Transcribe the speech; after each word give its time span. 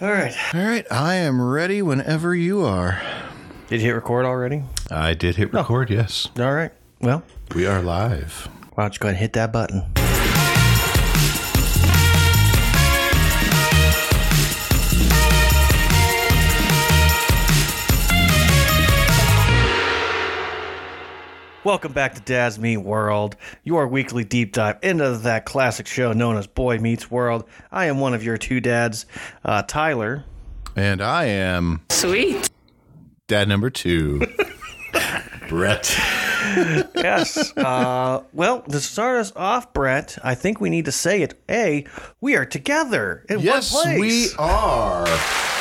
All 0.00 0.08
right. 0.10 0.34
All 0.54 0.60
right, 0.60 0.86
I 0.90 1.14
am 1.14 1.40
ready 1.40 1.80
whenever 1.80 2.34
you 2.34 2.60
are. 2.64 3.00
Did 3.68 3.80
you 3.80 3.86
hit 3.86 3.92
record 3.94 4.26
already? 4.26 4.62
I 4.90 5.14
did 5.14 5.36
hit 5.36 5.52
record, 5.52 5.88
yes. 5.90 6.28
All 6.38 6.52
right. 6.52 6.70
Well, 7.00 7.22
We 7.54 7.66
are 7.66 7.80
live. 7.82 8.48
why 8.74 8.84
don't 8.84 8.94
you 8.94 8.98
go 8.98 9.08
ahead 9.08 9.14
and 9.16 9.20
hit 9.20 9.32
that 9.34 9.52
button? 9.52 9.84
Welcome 21.66 21.92
back 21.94 22.14
to 22.14 22.20
Dad's 22.20 22.60
Meet 22.60 22.76
World, 22.76 23.34
your 23.64 23.88
weekly 23.88 24.22
deep 24.22 24.52
dive 24.52 24.78
into 24.84 25.16
that 25.24 25.46
classic 25.46 25.88
show 25.88 26.12
known 26.12 26.36
as 26.36 26.46
Boy 26.46 26.78
Meets 26.78 27.10
World. 27.10 27.42
I 27.72 27.86
am 27.86 27.98
one 27.98 28.14
of 28.14 28.22
your 28.22 28.36
two 28.38 28.60
dads, 28.60 29.04
uh, 29.44 29.62
Tyler. 29.62 30.24
And 30.76 31.02
I 31.02 31.24
am 31.24 31.80
Sweet. 31.90 32.50
dad 33.26 33.48
number 33.48 33.68
two, 33.68 34.20
Brett. 35.48 35.92
Yes. 36.94 37.52
Uh, 37.56 38.22
well, 38.32 38.60
to 38.60 38.78
start 38.78 39.18
us 39.18 39.32
off, 39.34 39.72
Brett, 39.72 40.18
I 40.22 40.36
think 40.36 40.60
we 40.60 40.70
need 40.70 40.84
to 40.84 40.92
say 40.92 41.22
it. 41.22 41.34
A, 41.50 41.84
we 42.20 42.36
are 42.36 42.46
together 42.46 43.26
in 43.28 43.40
Yes, 43.40 43.74
one 43.74 43.96
place. 43.96 44.26
Yes, 44.26 44.38
we 44.38 44.38
are. 44.38 45.55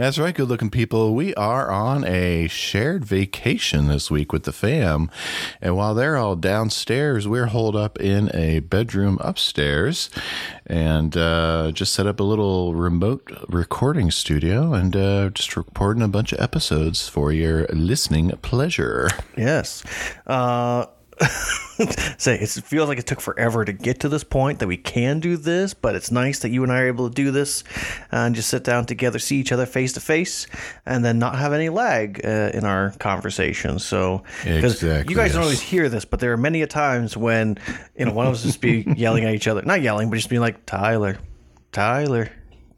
That's 0.00 0.18
right, 0.18 0.34
good 0.34 0.48
looking 0.48 0.70
people. 0.70 1.14
We 1.14 1.34
are 1.34 1.70
on 1.70 2.06
a 2.06 2.48
shared 2.48 3.04
vacation 3.04 3.88
this 3.88 4.10
week 4.10 4.32
with 4.32 4.44
the 4.44 4.52
fam. 4.52 5.10
And 5.60 5.76
while 5.76 5.94
they're 5.94 6.16
all 6.16 6.36
downstairs, 6.36 7.28
we're 7.28 7.48
holed 7.48 7.76
up 7.76 8.00
in 8.00 8.34
a 8.34 8.60
bedroom 8.60 9.18
upstairs 9.20 10.08
and 10.64 11.14
uh, 11.18 11.72
just 11.72 11.92
set 11.92 12.06
up 12.06 12.18
a 12.18 12.22
little 12.22 12.74
remote 12.74 13.30
recording 13.50 14.10
studio 14.10 14.72
and 14.72 14.96
uh, 14.96 15.28
just 15.28 15.54
recording 15.54 16.02
a 16.02 16.08
bunch 16.08 16.32
of 16.32 16.40
episodes 16.40 17.06
for 17.06 17.30
your 17.30 17.66
listening 17.66 18.30
pleasure. 18.40 19.10
Yes. 19.36 19.84
Uh, 20.26 20.86
say 22.18 22.38
it 22.38 22.48
feels 22.48 22.88
like 22.88 22.98
it 22.98 23.06
took 23.06 23.20
forever 23.20 23.64
to 23.64 23.72
get 23.72 24.00
to 24.00 24.08
this 24.08 24.24
point 24.24 24.58
that 24.58 24.66
we 24.66 24.76
can 24.76 25.20
do 25.20 25.36
this, 25.36 25.74
but 25.74 25.94
it's 25.94 26.10
nice 26.10 26.40
that 26.40 26.50
you 26.50 26.62
and 26.62 26.72
I 26.72 26.80
are 26.80 26.86
able 26.88 27.08
to 27.08 27.14
do 27.14 27.30
this 27.30 27.64
and 28.12 28.34
just 28.34 28.48
sit 28.48 28.64
down 28.64 28.86
together, 28.86 29.18
see 29.18 29.36
each 29.36 29.52
other 29.52 29.66
face 29.66 29.92
to 29.94 30.00
face, 30.00 30.46
and 30.86 31.04
then 31.04 31.18
not 31.18 31.36
have 31.36 31.52
any 31.52 31.68
lag 31.68 32.20
uh, 32.24 32.50
in 32.54 32.64
our 32.64 32.90
conversation. 32.98 33.78
So, 33.78 34.22
'cause 34.42 34.82
Exactly, 34.82 35.12
you 35.12 35.16
guys 35.16 35.32
don't 35.32 35.42
always 35.42 35.60
hear 35.60 35.88
this, 35.88 36.04
but 36.04 36.20
there 36.20 36.32
are 36.32 36.36
many 36.36 36.62
a 36.62 36.66
times 36.66 37.16
when 37.16 37.58
you 37.96 38.04
know 38.06 38.12
one 38.12 38.26
of 38.26 38.34
us 38.34 38.42
just 38.42 38.60
be 38.60 38.84
yelling 38.96 39.24
at 39.24 39.34
each 39.34 39.48
other, 39.48 39.62
not 39.62 39.82
yelling, 39.82 40.10
but 40.10 40.16
just 40.16 40.28
being 40.28 40.40
like 40.42 40.66
Tyler, 40.66 41.18
Tyler. 41.72 42.30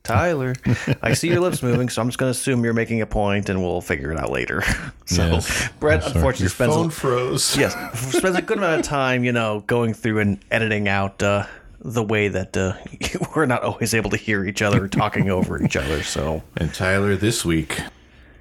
Tyler, 0.05 0.55
I 1.01 1.13
see 1.15 1.29
your 1.29 1.41
lips 1.41 1.63
moving, 1.63 1.89
so 1.89 2.03
I'm 2.03 2.09
just 2.09 2.19
going 2.19 2.33
to 2.33 2.37
assume 2.37 2.65
you're 2.65 2.73
making 2.75 3.01
a 3.03 3.07
point, 3.07 3.49
and 3.49 3.63
we'll 3.63 3.81
figure 3.81 4.11
it 4.11 4.19
out 4.19 4.31
later. 4.31 4.63
so, 5.07 5.27
Yes. 5.27 5.69
Brett, 5.79 6.03
Sorry, 6.03 6.15
unfortunately, 6.17 6.45
your 6.45 6.51
spends 6.51 6.73
a, 6.75 6.77
phone 6.77 6.91
froze. 6.91 7.57
yes 7.59 7.75
spends 8.19 8.37
a 8.37 8.43
good 8.43 8.59
amount 8.59 8.81
of 8.81 8.87
time 8.87 9.23
you 9.25 9.31
know 9.33 9.61
going 9.67 9.95
through 9.95 10.19
and 10.19 10.39
editing 10.51 10.89
out 10.89 11.23
uh, 11.23 11.47
the 11.81 12.03
way 12.03 12.29
that 12.29 12.57
uh, 12.57 12.75
we're 13.37 13.47
not 13.47 13.63
always 13.63 13.95
able 13.95 14.11
to 14.11 14.17
hear 14.17 14.45
each 14.45 14.61
other 14.63 14.89
talking 14.89 15.31
over 15.31 15.63
each 15.63 15.77
other 15.77 16.03
so 16.03 16.43
And 16.57 16.73
Tyler, 16.75 17.15
this 17.17 17.45
week, 17.45 17.79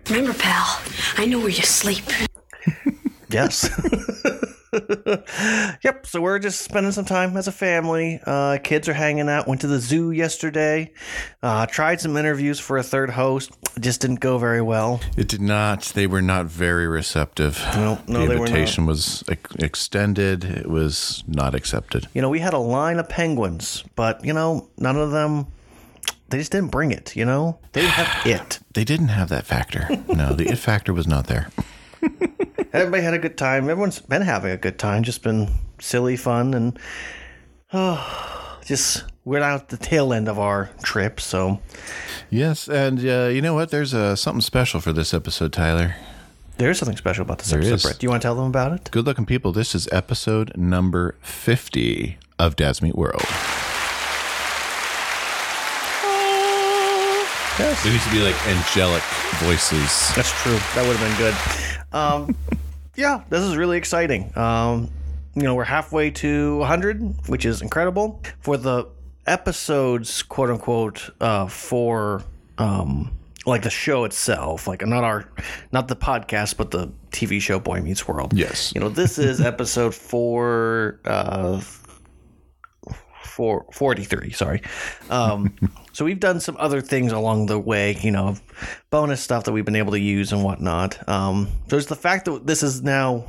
Remember, 0.09 0.34
pal, 0.34 0.81
I 1.18 1.25
know 1.25 1.40
where 1.40 1.50
you 1.50 1.62
sleep. 1.64 2.03
yes 3.30 3.70
yep 5.83 6.05
so 6.05 6.22
we're 6.22 6.39
just 6.39 6.61
spending 6.61 6.91
some 6.91 7.05
time 7.05 7.36
as 7.36 7.47
a 7.47 7.52
family 7.52 8.19
uh, 8.25 8.58
kids 8.64 8.88
are 8.88 8.94
hanging 8.94 9.28
out 9.30 9.47
went 9.47 9.61
to 9.61 9.67
the 9.67 9.80
zoo 9.80 10.11
yesterday 10.11 10.91
uh, 11.44 11.66
tried 11.66 12.00
some 12.00 12.16
interviews 12.17 12.59
for 12.59 12.78
a 12.78 12.83
third 12.83 13.09
host 13.09 13.52
just 13.80 14.02
didn't 14.02 14.19
go 14.19 14.38
very 14.38 14.61
well 14.61 15.00
it 15.18 15.28
did 15.28 15.41
not, 15.41 15.84
they 15.96 16.07
were 16.07 16.22
not 16.22 16.46
very 16.46 16.88
receptive. 16.88 17.59
No, 17.75 18.00
no, 18.07 18.22
the 18.22 18.28
they 18.28 18.35
were 18.35 18.46
not. 18.46 18.47
invitation 18.50 18.85
was 18.85 19.23
ex- 19.28 19.56
extended, 19.56 20.44
it 20.44 20.68
was 20.69 21.23
not 21.28 21.53
accepted. 21.56 22.07
you 22.13 22.22
know 22.22 22.29
we 22.29 22.40
had 22.40 22.53
a 22.53 22.57
line 22.59 22.97
of 23.00 23.09
penguins 23.09 23.84
but 23.96 24.23
you 24.23 24.34
know 24.34 24.69
none 24.78 24.97
of 24.97 25.12
them 25.12 25.47
they 26.29 26.38
just 26.38 26.51
didn't 26.51 26.72
bring 26.72 26.91
it 26.91 27.16
you 27.16 27.25
know 27.25 27.59
they 27.73 27.81
didn't 27.81 27.94
have 27.94 28.25
it 28.25 28.59
They 28.73 28.84
didn't 28.85 29.09
have 29.09 29.29
that 29.29 29.46
factor. 29.46 29.88
No, 30.07 30.34
the 30.34 30.47
it 30.50 30.57
factor 30.57 30.94
was 30.94 31.06
not 31.07 31.28
there. 31.28 31.50
Everybody 32.74 33.04
had 33.04 33.14
a 33.14 33.20
good 33.20 33.38
time. 33.38 33.70
Everyone's 33.70 34.00
been 34.00 34.22
having 34.22 34.52
a 34.52 34.58
good 34.58 34.80
time. 34.80 35.04
Just 35.04 35.24
been 35.24 35.50
silly 35.80 36.16
fun 36.16 36.54
and 36.54 36.80
oh, 37.74 38.59
just 38.66 39.04
we're 39.26 39.42
out 39.42 39.70
the 39.70 39.78
tail 39.78 40.14
end 40.14 40.30
of 40.30 40.40
our 40.40 40.70
trip. 40.84 41.20
So 41.20 41.59
Yes, 42.30 42.70
and 42.70 43.00
uh, 43.00 43.28
you 43.28 43.42
know 43.42 43.54
what? 43.54 43.72
There's 43.72 43.94
uh, 43.94 44.16
something 44.16 44.42
special 44.42 44.80
for 44.80 44.94
this 44.94 45.14
episode, 45.14 45.52
Tyler. 45.52 45.96
there 46.58 46.72
is 46.72 46.78
something 46.80 46.96
special 46.96 47.24
about 47.24 47.40
this 47.40 47.50
There 47.50 47.59
episode. 47.59 47.74
is. 47.76 47.84
Brett. 47.84 48.00
Do 48.00 48.06
you 48.06 48.09
want 48.09 48.22
to 48.22 48.26
tell 48.26 48.36
them 48.36 48.46
about 48.46 48.72
it? 48.72 48.90
Good 48.92 49.06
looking 49.06 49.26
people, 49.26 49.52
this 49.52 49.76
is 49.76 49.90
episode 49.92 50.56
number 50.56 51.16
50 51.22 52.18
of 52.40 52.56
Dad's 52.56 52.82
Meet 52.82 52.96
World. 52.96 53.22
Yes. 57.59 57.84
There 57.84 57.92
needs 57.92 58.06
to 58.06 58.12
be 58.12 58.22
like 58.24 58.48
angelic 58.48 59.03
voices. 59.44 60.16
That's 60.16 60.32
true. 60.42 60.53
That 60.74 60.88
would 60.88 60.96
have 60.96 61.09
been 61.09 61.18
good. 61.18 61.36
Um, 61.94 62.36
yeah, 62.96 63.24
this 63.29 63.41
is 63.41 63.56
really 63.56 63.78
exciting. 63.78 64.35
Um, 64.38 64.90
you 65.35 65.44
know, 65.44 65.56
we're 65.56 65.63
halfway 65.63 66.12
to 66.12 66.57
100, 66.57 67.28
which 67.28 67.46
is 67.46 67.62
incredible 67.62 68.22
for 68.41 68.57
the 68.57 68.88
episodes, 69.25 70.24
quote 70.24 70.50
unquote, 70.50 71.09
uh, 71.22 71.47
for 71.47 72.24
um, 72.57 73.18
like 73.46 73.63
the 73.63 73.69
show 73.69 74.03
itself, 74.03 74.68
like 74.68 74.85
not 74.85 75.03
our, 75.03 75.29
not 75.72 75.88
the 75.88 75.96
podcast, 75.96 76.57
but 76.57 76.72
the 76.72 76.91
TV 77.12 77.41
show 77.41 77.59
Boy 77.59 77.79
Meets 77.81 78.07
World. 78.07 78.34
Yes. 78.34 78.74
You 78.75 78.81
know, 78.81 78.90
this 78.90 79.18
is 79.18 79.40
episode 79.41 79.96
four, 79.96 81.00
uh, 81.06 81.62
four, 83.23 83.66
43, 83.72 84.31
sorry. 84.31 84.62
Um, 85.09 85.56
so 85.94 86.06
we've 86.06 86.19
done 86.19 86.40
some 86.40 86.56
other 86.59 86.81
things 86.81 87.12
along 87.12 87.47
the 87.47 87.59
way, 87.59 87.97
you 88.02 88.12
know, 88.12 88.35
bonus 88.90 89.22
stuff 89.22 89.44
that 89.46 89.52
we've 89.52 89.66
been 89.66 89.75
able 89.75 89.91
to 89.91 90.00
use 90.00 90.31
and 90.31 90.44
whatnot. 90.44 91.07
Um, 91.09 91.47
so 91.69 91.78
it's 91.78 91.88
the 91.88 91.96
fact 91.96 92.25
that 92.25 92.46
this 92.47 92.63
is 92.63 92.81
now 92.81 93.25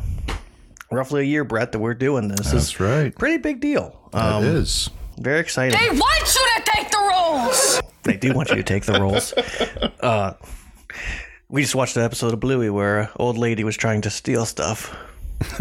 roughly 0.91 1.23
a 1.23 1.25
year, 1.25 1.45
Brett, 1.45 1.73
that 1.73 1.79
we're 1.79 1.95
doing 1.95 2.29
this 2.29 2.47
is 2.49 2.53
That's 2.53 2.81
right. 2.81 3.15
pretty 3.19 3.39
big 3.39 3.61
deal. 3.61 3.99
It 4.13 4.17
Um, 4.19 4.45
is. 4.45 4.91
very 5.19 5.41
exciting. 5.41 5.79
They 5.79 5.89
want 5.99 6.35
you 6.35 6.49
to 6.57 6.63
take 6.67 6.91
the 6.91 6.99
roles. 7.11 7.83
They 8.05 8.17
do 8.17 8.33
want 8.35 8.51
you 8.51 8.57
to 8.57 8.63
take 8.63 8.85
the 8.85 9.01
roles. 9.01 9.33
Uh, 10.01 10.33
we 11.49 11.63
just 11.63 11.75
watched 11.77 11.97
an 11.97 12.03
episode 12.03 12.33
of 12.35 12.41
Bluey 12.41 12.69
where 12.71 13.01
an 13.03 13.09
old 13.17 13.39
lady 13.39 13.63
was 13.63 13.77
trying 13.77 14.01
to 14.01 14.11
steal 14.11 14.45
stuff. 14.45 14.93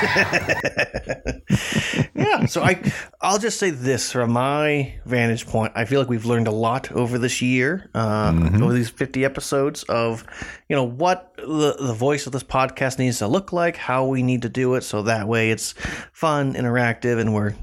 yeah, 2.14 2.46
so 2.46 2.62
I 2.62 2.80
I'll 3.20 3.38
just 3.38 3.58
say 3.58 3.70
this 3.70 4.12
from 4.12 4.32
my 4.32 4.94
vantage 5.04 5.46
point. 5.46 5.72
I 5.74 5.84
feel 5.84 6.00
like 6.00 6.08
we've 6.08 6.24
learned 6.24 6.46
a 6.46 6.52
lot 6.52 6.90
over 6.92 7.18
this 7.18 7.42
year, 7.42 7.90
uh, 7.94 8.32
over 8.62 8.72
these 8.72 8.90
fifty 8.90 9.24
episodes 9.24 9.82
of 9.84 10.24
you 10.68 10.76
know 10.76 10.84
what 10.84 11.34
the 11.36 11.76
the 11.78 11.94
voice 11.94 12.26
of 12.26 12.32
this 12.32 12.44
podcast 12.44 12.98
needs 12.98 13.18
to 13.18 13.28
look 13.28 13.52
like, 13.52 13.76
how 13.76 14.06
we 14.06 14.22
need 14.22 14.42
to 14.42 14.48
do 14.48 14.74
it, 14.74 14.82
so 14.82 15.02
that 15.02 15.28
way 15.28 15.50
it's 15.50 15.74
fun, 16.12 16.54
interactive, 16.54 17.20
and 17.20 17.34
we're 17.34 17.54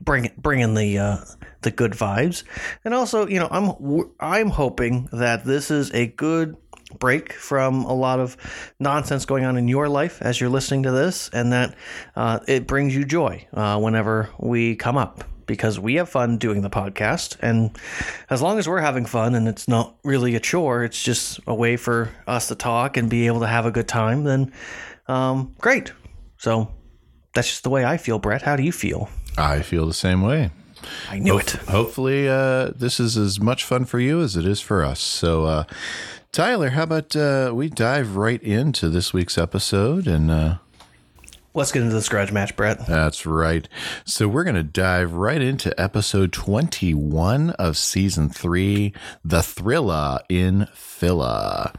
bring 0.00 0.30
bringing 0.38 0.74
the 0.74 0.98
uh, 0.98 1.16
the 1.62 1.70
good 1.70 1.92
vibes. 1.92 2.44
And 2.84 2.94
also, 2.94 3.26
you 3.26 3.40
know, 3.40 3.48
I'm 3.50 4.12
I'm 4.20 4.50
hoping 4.50 5.08
that 5.12 5.44
this 5.44 5.70
is 5.70 5.90
a 5.92 6.06
good 6.06 6.56
break 6.98 7.32
from 7.32 7.84
a 7.84 7.92
lot 7.94 8.20
of 8.20 8.36
nonsense 8.80 9.24
going 9.24 9.44
on 9.44 9.56
in 9.56 9.68
your 9.68 9.88
life 9.88 10.20
as 10.20 10.40
you're 10.40 10.50
listening 10.50 10.84
to 10.84 10.90
this, 10.90 11.30
and 11.32 11.52
that 11.52 11.74
uh, 12.16 12.40
it 12.48 12.66
brings 12.66 12.94
you 12.94 13.04
joy 13.04 13.46
uh, 13.52 13.78
whenever 13.78 14.30
we 14.38 14.76
come 14.76 14.96
up. 14.96 15.24
Because 15.46 15.78
we 15.78 15.96
have 15.96 16.08
fun 16.08 16.38
doing 16.38 16.62
the 16.62 16.70
podcast, 16.70 17.36
and 17.40 17.76
as 18.30 18.40
long 18.40 18.58
as 18.58 18.66
we're 18.66 18.80
having 18.80 19.04
fun 19.04 19.34
and 19.34 19.46
it's 19.46 19.68
not 19.68 19.94
really 20.02 20.34
a 20.36 20.40
chore, 20.40 20.84
it's 20.84 21.02
just 21.02 21.38
a 21.46 21.54
way 21.54 21.76
for 21.76 22.10
us 22.26 22.48
to 22.48 22.54
talk 22.54 22.96
and 22.96 23.10
be 23.10 23.26
able 23.26 23.40
to 23.40 23.46
have 23.46 23.66
a 23.66 23.70
good 23.70 23.86
time, 23.86 24.24
then 24.24 24.50
um, 25.06 25.54
great. 25.58 25.92
So 26.38 26.72
that's 27.34 27.48
just 27.48 27.62
the 27.62 27.68
way 27.68 27.84
I 27.84 27.98
feel, 27.98 28.18
Brett. 28.18 28.40
How 28.40 28.56
do 28.56 28.62
you 28.62 28.72
feel? 28.72 29.10
I 29.36 29.60
feel 29.60 29.86
the 29.86 29.92
same 29.92 30.22
way. 30.22 30.50
I 31.10 31.18
knew 31.18 31.38
it. 31.38 31.50
Hopefully, 31.50 32.26
uh, 32.26 32.70
this 32.74 32.98
is 32.98 33.18
as 33.18 33.38
much 33.38 33.64
fun 33.64 33.84
for 33.84 34.00
you 34.00 34.22
as 34.22 34.36
it 34.36 34.46
is 34.46 34.60
for 34.60 34.82
us. 34.82 35.00
So, 35.00 35.44
uh, 35.44 35.64
Tyler, 36.34 36.70
how 36.70 36.82
about 36.82 37.14
uh, 37.14 37.52
we 37.54 37.68
dive 37.68 38.16
right 38.16 38.42
into 38.42 38.88
this 38.88 39.12
week's 39.12 39.38
episode? 39.38 40.08
And 40.08 40.32
uh, 40.32 40.56
Let's 41.54 41.70
get 41.70 41.82
into 41.82 41.94
this 41.94 42.08
grudge 42.08 42.32
match, 42.32 42.56
Brett. 42.56 42.84
that's 42.88 43.24
right. 43.24 43.68
So, 44.04 44.26
we're 44.26 44.42
going 44.42 44.56
to 44.56 44.64
dive 44.64 45.12
right 45.12 45.40
into 45.40 45.78
episode 45.80 46.32
21 46.32 47.50
of 47.50 47.76
season 47.76 48.28
three 48.30 48.92
The 49.24 49.38
Thrilla 49.38 50.22
in 50.28 50.66
Phila. 50.74 51.72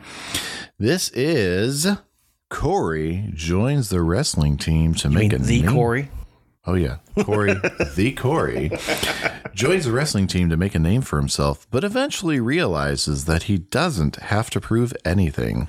This 0.80 1.10
is 1.10 1.88
Cory 2.50 3.32
joins 3.34 3.90
the 3.90 4.02
wrestling 4.02 4.56
team 4.56 4.94
to 4.96 5.10
I 5.10 5.12
make 5.12 5.34
a 5.34 5.38
the 5.38 5.64
name- 5.64 5.74
Cory. 5.74 6.10
Oh 6.68 6.74
yeah, 6.74 6.98
Cory, 7.24 7.54
the 7.96 8.12
Cory, 8.18 8.72
joins 9.54 9.86
the 9.86 9.92
wrestling 9.92 10.28
team 10.28 10.50
to 10.50 10.58
make 10.58 10.74
a 10.76 10.80
name 10.80 11.02
for 11.02 11.18
himself, 11.20 11.68
but 11.70 11.84
eventually 11.84 12.40
realizes 12.40 13.26
that 13.26 13.44
he 13.44 13.58
doesn't 13.60 14.16
have 14.18 14.50
to 14.52 14.60
prove 14.60 14.94
anything. 15.06 15.68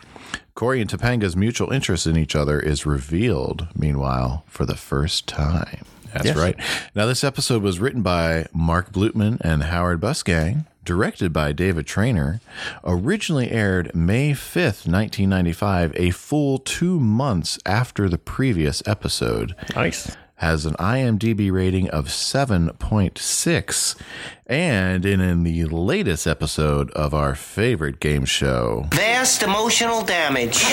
Cory 0.54 0.80
and 0.80 0.88
Topanga's 0.88 1.36
mutual 1.36 1.70
interest 1.70 2.06
in 2.06 2.16
each 2.16 2.34
other 2.34 2.58
is 2.58 2.86
revealed, 2.86 3.68
meanwhile, 3.76 4.44
for 4.46 4.64
the 4.64 4.74
first 4.76 5.26
time. 5.26 5.84
That's 6.14 6.26
Yes. 6.26 6.36
right. 6.36 6.56
Now, 6.94 7.04
this 7.04 7.22
episode 7.22 7.62
was 7.62 7.78
written 7.78 8.00
by 8.00 8.46
Mark 8.54 8.90
Blutman 8.90 9.38
and 9.42 9.64
Howard 9.64 10.00
Busgang, 10.00 10.64
directed 10.82 11.30
by 11.30 11.52
David 11.52 11.86
Trainer, 11.86 12.40
originally 12.84 13.50
aired 13.50 13.94
May 13.94 14.30
5th, 14.32 14.86
1995, 14.88 15.92
a 15.96 16.10
full 16.10 16.56
two 16.58 16.98
months 16.98 17.58
after 17.66 18.08
the 18.08 18.16
previous 18.18 18.82
episode 18.86 19.54
Nice. 19.74 20.16
Has 20.36 20.66
an 20.66 20.74
IMDb 20.74 21.50
rating 21.50 21.88
of 21.90 22.06
7.6 22.06 23.96
and 24.46 25.06
in, 25.06 25.20
in 25.20 25.42
the 25.42 25.64
latest 25.64 26.26
episode 26.26 26.90
of 26.92 27.14
our 27.14 27.34
favorite 27.34 28.00
game 28.00 28.24
show. 28.24 28.86
Vast 28.92 29.42
emotional 29.42 30.02
damage. 30.02 30.64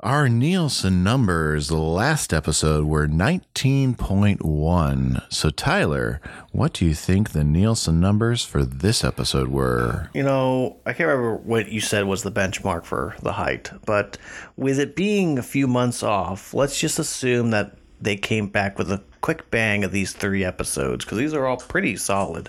Our 0.00 0.28
Nielsen 0.28 1.02
numbers 1.02 1.66
the 1.66 1.76
last 1.76 2.32
episode 2.32 2.84
were 2.84 3.08
19.1. 3.08 5.22
So 5.28 5.50
Tyler, 5.50 6.20
what 6.52 6.74
do 6.74 6.86
you 6.86 6.94
think 6.94 7.30
the 7.30 7.42
Nielsen 7.42 7.98
numbers 7.98 8.44
for 8.44 8.64
this 8.64 9.02
episode 9.02 9.48
were? 9.48 10.08
You 10.14 10.22
know, 10.22 10.76
I 10.86 10.92
can't 10.92 11.08
remember 11.08 11.38
what 11.38 11.72
you 11.72 11.80
said 11.80 12.06
was 12.06 12.22
the 12.22 12.30
benchmark 12.30 12.84
for 12.84 13.16
the 13.22 13.32
height, 13.32 13.72
but 13.84 14.18
with 14.56 14.78
it 14.78 14.94
being 14.94 15.36
a 15.36 15.42
few 15.42 15.66
months 15.66 16.04
off, 16.04 16.54
let's 16.54 16.78
just 16.78 17.00
assume 17.00 17.50
that 17.50 17.77
they 18.00 18.16
came 18.16 18.48
back 18.48 18.78
with 18.78 18.90
a 18.90 19.02
quick 19.20 19.50
bang 19.50 19.84
of 19.84 19.92
these 19.92 20.12
three 20.12 20.44
episodes 20.44 21.04
because 21.04 21.18
these 21.18 21.34
are 21.34 21.46
all 21.46 21.56
pretty 21.56 21.96
solid. 21.96 22.48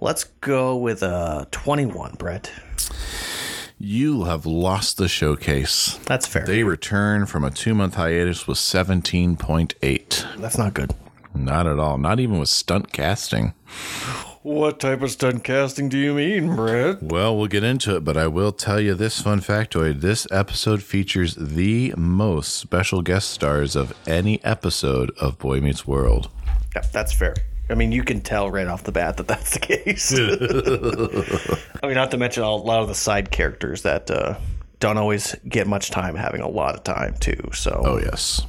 Let's 0.00 0.24
go 0.40 0.76
with 0.76 1.02
a 1.02 1.48
21, 1.50 2.14
Brett. 2.18 2.50
You 3.78 4.24
have 4.24 4.46
lost 4.46 4.96
the 4.98 5.08
showcase. 5.08 5.98
That's 6.06 6.26
fair. 6.26 6.44
They 6.44 6.62
return 6.62 7.26
from 7.26 7.44
a 7.44 7.50
two 7.50 7.74
month 7.74 7.94
hiatus 7.94 8.46
with 8.46 8.58
17.8. 8.58 10.40
That's 10.40 10.58
not 10.58 10.74
good. 10.74 10.94
Not 11.34 11.66
at 11.66 11.78
all. 11.78 11.98
Not 11.98 12.20
even 12.20 12.38
with 12.38 12.48
stunt 12.48 12.92
casting. 12.92 13.54
What 14.44 14.78
type 14.78 15.00
of 15.00 15.10
stunt 15.10 15.42
casting 15.42 15.88
do 15.88 15.96
you 15.96 16.12
mean, 16.12 16.54
Brett? 16.54 17.02
Well, 17.02 17.34
we'll 17.34 17.46
get 17.46 17.64
into 17.64 17.96
it, 17.96 18.04
but 18.04 18.18
I 18.18 18.26
will 18.26 18.52
tell 18.52 18.78
you 18.78 18.92
this 18.92 19.18
fun 19.22 19.40
factoid. 19.40 20.02
This 20.02 20.26
episode 20.30 20.82
features 20.82 21.34
the 21.34 21.94
most 21.96 22.54
special 22.56 23.00
guest 23.00 23.30
stars 23.30 23.74
of 23.74 23.94
any 24.06 24.44
episode 24.44 25.12
of 25.18 25.38
Boy 25.38 25.62
Meets 25.62 25.86
World. 25.86 26.28
Yeah, 26.76 26.82
that's 26.92 27.14
fair. 27.14 27.34
I 27.70 27.74
mean, 27.74 27.90
you 27.90 28.02
can 28.04 28.20
tell 28.20 28.50
right 28.50 28.66
off 28.66 28.82
the 28.84 28.92
bat 28.92 29.16
that 29.16 29.28
that's 29.28 29.54
the 29.54 29.60
case. 29.60 30.12
I 31.82 31.86
mean, 31.86 31.94
not 31.94 32.10
to 32.10 32.18
mention 32.18 32.42
a 32.42 32.54
lot 32.54 32.82
of 32.82 32.88
the 32.88 32.94
side 32.94 33.30
characters 33.30 33.80
that 33.80 34.10
uh, 34.10 34.34
don't 34.78 34.98
always 34.98 35.34
get 35.48 35.66
much 35.66 35.88
time, 35.90 36.16
having 36.16 36.42
a 36.42 36.48
lot 36.48 36.74
of 36.74 36.84
time 36.84 37.14
too. 37.18 37.48
So, 37.54 37.80
Oh, 37.82 37.96
yes. 37.98 38.42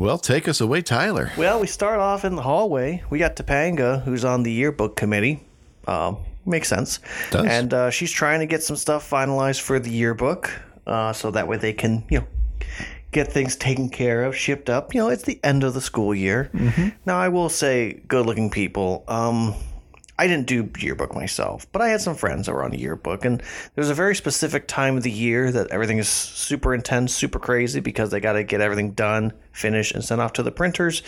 Well, 0.00 0.16
take 0.16 0.48
us 0.48 0.62
away, 0.62 0.80
Tyler. 0.80 1.30
well, 1.36 1.60
we 1.60 1.66
start 1.66 2.00
off 2.00 2.24
in 2.24 2.34
the 2.34 2.40
hallway. 2.40 3.04
We 3.10 3.18
got 3.18 3.36
Topanga, 3.36 4.02
who's 4.02 4.24
on 4.24 4.44
the 4.44 4.50
yearbook 4.50 4.96
committee. 4.96 5.46
Um, 5.86 6.16
makes 6.46 6.68
sense. 6.68 7.00
Does. 7.30 7.44
And 7.44 7.74
uh, 7.74 7.90
she's 7.90 8.10
trying 8.10 8.40
to 8.40 8.46
get 8.46 8.62
some 8.62 8.76
stuff 8.76 9.08
finalized 9.10 9.60
for 9.60 9.78
the 9.78 9.90
yearbook, 9.90 10.50
uh, 10.86 11.12
so 11.12 11.30
that 11.32 11.46
way 11.48 11.58
they 11.58 11.74
can, 11.74 12.02
you 12.08 12.20
know, 12.20 12.26
get 13.12 13.30
things 13.30 13.56
taken 13.56 13.90
care 13.90 14.24
of, 14.24 14.34
shipped 14.34 14.70
up. 14.70 14.94
You 14.94 15.00
know, 15.00 15.10
it's 15.10 15.24
the 15.24 15.38
end 15.44 15.64
of 15.64 15.74
the 15.74 15.82
school 15.82 16.14
year. 16.14 16.50
Now, 17.04 17.18
I 17.18 17.28
will 17.28 17.50
say, 17.50 18.00
good-looking 18.08 18.48
people. 18.48 19.04
Um, 19.06 19.54
I 20.20 20.26
didn't 20.26 20.48
do 20.48 20.68
yearbook 20.78 21.14
myself, 21.14 21.66
but 21.72 21.80
I 21.80 21.88
had 21.88 22.02
some 22.02 22.14
friends 22.14 22.44
that 22.44 22.52
were 22.52 22.62
on 22.62 22.74
yearbook, 22.74 23.24
and 23.24 23.42
there's 23.74 23.88
a 23.88 23.94
very 23.94 24.14
specific 24.14 24.68
time 24.68 24.98
of 24.98 25.02
the 25.02 25.10
year 25.10 25.50
that 25.50 25.68
everything 25.68 25.96
is 25.96 26.10
super 26.10 26.74
intense, 26.74 27.14
super 27.14 27.38
crazy 27.38 27.80
because 27.80 28.10
they 28.10 28.20
got 28.20 28.34
to 28.34 28.44
get 28.44 28.60
everything 28.60 28.90
done, 28.90 29.32
finished, 29.52 29.94
and 29.94 30.04
sent 30.04 30.20
off 30.20 30.34
to 30.34 30.42
the 30.42 30.52
printers. 30.52 31.02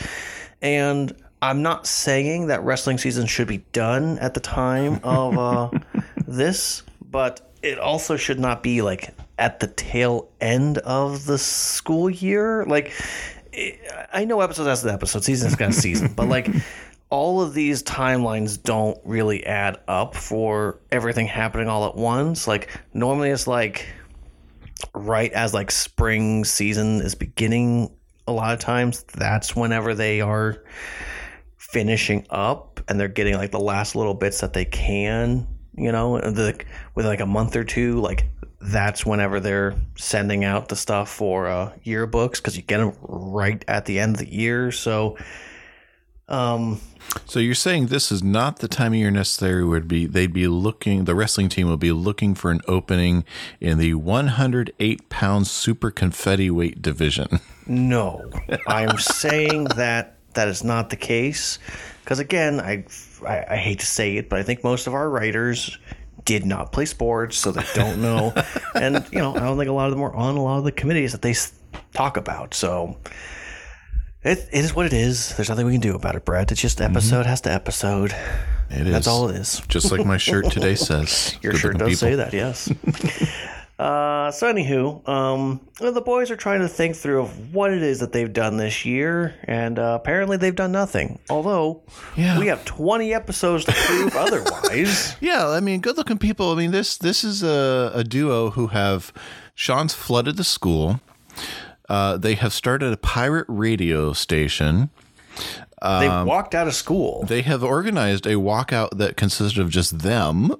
And 0.62 1.14
I'm 1.42 1.60
not 1.60 1.86
saying 1.86 2.46
that 2.46 2.64
wrestling 2.64 2.96
season 2.96 3.26
should 3.26 3.48
be 3.48 3.58
done 3.72 4.18
at 4.18 4.32
the 4.32 4.40
time 4.40 4.98
of 5.04 5.36
uh, 5.36 5.78
this, 6.26 6.82
but 7.10 7.52
it 7.60 7.78
also 7.78 8.16
should 8.16 8.40
not 8.40 8.62
be 8.62 8.80
like 8.80 9.14
at 9.38 9.60
the 9.60 9.66
tail 9.66 10.30
end 10.40 10.78
of 10.78 11.26
the 11.26 11.36
school 11.36 12.08
year. 12.08 12.64
Like, 12.64 12.92
I 14.10 14.24
know 14.24 14.40
episode 14.40 14.68
has 14.68 14.82
an 14.84 14.88
episode, 14.94 15.22
season's 15.22 15.54
got 15.54 15.68
a 15.68 15.72
season, 15.74 16.14
but 16.16 16.28
like 16.28 16.48
all 17.12 17.42
of 17.42 17.52
these 17.52 17.82
timelines 17.82 18.60
don't 18.60 18.98
really 19.04 19.44
add 19.44 19.78
up 19.86 20.16
for 20.16 20.80
everything 20.90 21.26
happening 21.26 21.68
all 21.68 21.86
at 21.86 21.94
once. 21.94 22.48
Like 22.48 22.70
normally 22.94 23.28
it's 23.28 23.46
like 23.46 23.86
right 24.94 25.30
as 25.34 25.52
like 25.52 25.70
spring 25.70 26.42
season 26.42 27.02
is 27.02 27.14
beginning 27.14 27.94
a 28.26 28.32
lot 28.32 28.54
of 28.54 28.60
times 28.60 29.02
that's 29.12 29.54
whenever 29.54 29.94
they 29.94 30.22
are 30.22 30.64
finishing 31.58 32.26
up 32.30 32.80
and 32.88 32.98
they're 32.98 33.08
getting 33.08 33.34
like 33.34 33.50
the 33.50 33.60
last 33.60 33.94
little 33.94 34.14
bits 34.14 34.40
that 34.40 34.54
they 34.54 34.64
can, 34.64 35.46
you 35.76 35.92
know, 35.92 36.18
the, 36.18 36.64
with 36.94 37.04
like 37.04 37.20
a 37.20 37.26
month 37.26 37.56
or 37.56 37.64
two 37.64 38.00
like 38.00 38.24
that's 38.58 39.04
whenever 39.04 39.38
they're 39.38 39.74
sending 39.98 40.44
out 40.44 40.70
the 40.70 40.76
stuff 40.76 41.10
for 41.10 41.46
uh, 41.46 41.74
yearbooks 41.84 42.36
because 42.36 42.56
you 42.56 42.62
get 42.62 42.78
them 42.78 42.96
right 43.02 43.62
at 43.68 43.84
the 43.84 43.98
end 43.98 44.14
of 44.14 44.20
the 44.20 44.34
year. 44.34 44.72
So, 44.72 45.18
um, 46.32 46.80
So 47.26 47.38
you're 47.38 47.54
saying 47.54 47.86
this 47.86 48.10
is 48.10 48.22
not 48.22 48.58
the 48.58 48.68
time 48.68 48.92
of 48.92 48.98
year 48.98 49.10
necessary 49.10 49.64
would 49.64 49.86
be 49.86 50.06
they'd 50.06 50.32
be 50.32 50.48
looking 50.48 51.04
the 51.04 51.14
wrestling 51.14 51.48
team 51.48 51.68
will 51.68 51.76
be 51.76 51.92
looking 51.92 52.34
for 52.34 52.50
an 52.50 52.60
opening 52.66 53.24
in 53.60 53.78
the 53.78 53.94
108 53.94 55.08
pound 55.08 55.46
super 55.46 55.90
confetti 55.90 56.50
weight 56.50 56.80
division. 56.80 57.40
no, 57.66 58.30
I'm 58.66 58.98
saying 58.98 59.64
that 59.76 60.16
that 60.34 60.48
is 60.48 60.64
not 60.64 60.88
the 60.88 60.96
case 60.96 61.58
because 62.02 62.18
again, 62.18 62.60
I, 62.60 62.84
I 63.26 63.44
I 63.50 63.56
hate 63.56 63.80
to 63.80 63.86
say 63.86 64.16
it, 64.16 64.28
but 64.28 64.38
I 64.38 64.42
think 64.42 64.64
most 64.64 64.86
of 64.86 64.94
our 64.94 65.08
writers 65.10 65.78
did 66.24 66.46
not 66.46 66.72
play 66.72 66.86
sports, 66.86 67.36
so 67.36 67.52
they 67.52 67.64
don't 67.74 68.00
know, 68.00 68.32
and 68.74 69.06
you 69.12 69.18
know, 69.18 69.34
I 69.34 69.40
don't 69.40 69.58
think 69.58 69.68
a 69.68 69.72
lot 69.72 69.86
of 69.86 69.92
them 69.92 70.02
are 70.02 70.14
on 70.14 70.36
a 70.36 70.42
lot 70.42 70.58
of 70.58 70.64
the 70.64 70.72
committees 70.72 71.12
that 71.12 71.22
they 71.22 71.34
talk 71.92 72.16
about. 72.16 72.54
So. 72.54 72.96
It, 74.24 74.38
it 74.52 74.64
is 74.64 74.74
what 74.74 74.86
it 74.86 74.92
is. 74.92 75.34
There's 75.36 75.48
nothing 75.48 75.66
we 75.66 75.72
can 75.72 75.80
do 75.80 75.94
about 75.96 76.14
it, 76.14 76.24
Brett. 76.24 76.52
It's 76.52 76.60
just 76.60 76.80
episode 76.80 77.26
has 77.26 77.40
to 77.42 77.50
episode. 77.52 78.14
It 78.70 78.86
is. 78.86 78.92
That's 78.92 79.06
all 79.08 79.28
it 79.28 79.36
is. 79.36 79.60
Just 79.68 79.90
like 79.90 80.06
my 80.06 80.16
shirt 80.16 80.50
today 80.50 80.74
says. 80.76 81.36
Your 81.42 81.54
shirt 81.54 81.78
does 81.78 81.98
say 81.98 82.14
that, 82.14 82.32
yes. 82.32 82.70
uh, 83.80 84.30
so, 84.30 84.52
anywho, 84.52 85.06
um, 85.08 85.60
the 85.80 86.00
boys 86.00 86.30
are 86.30 86.36
trying 86.36 86.60
to 86.60 86.68
think 86.68 86.94
through 86.94 87.22
of 87.22 87.52
what 87.52 87.72
it 87.72 87.82
is 87.82 87.98
that 87.98 88.12
they've 88.12 88.32
done 88.32 88.58
this 88.58 88.84
year, 88.86 89.34
and 89.44 89.76
uh, 89.78 89.98
apparently 90.00 90.36
they've 90.36 90.54
done 90.54 90.70
nothing. 90.70 91.18
Although 91.28 91.82
Yeah. 92.16 92.38
we 92.38 92.46
have 92.46 92.64
20 92.64 93.12
episodes 93.12 93.64
to 93.64 93.72
prove 93.72 94.14
otherwise. 94.16 95.16
Yeah, 95.20 95.48
I 95.48 95.58
mean, 95.58 95.80
good 95.80 95.96
looking 95.96 96.18
people. 96.18 96.52
I 96.52 96.54
mean, 96.54 96.70
this 96.70 96.96
this 96.96 97.24
is 97.24 97.42
a, 97.42 97.90
a 97.92 98.04
duo 98.04 98.50
who 98.50 98.68
have 98.68 99.12
Shawn's 99.56 99.94
flooded 99.94 100.36
the 100.36 100.44
school. 100.44 101.00
Uh, 101.88 102.16
they 102.16 102.34
have 102.34 102.52
started 102.52 102.92
a 102.92 102.96
pirate 102.96 103.46
radio 103.48 104.12
station. 104.12 104.90
they 105.82 106.08
walked 106.08 106.54
out 106.54 106.68
of 106.68 106.74
school. 106.74 107.24
They 107.24 107.42
have 107.42 107.62
organized 107.62 108.26
a 108.26 108.34
walkout 108.34 108.96
that 108.98 109.16
consisted 109.16 109.60
of 109.60 109.70
just 109.70 110.00
them. 110.00 110.54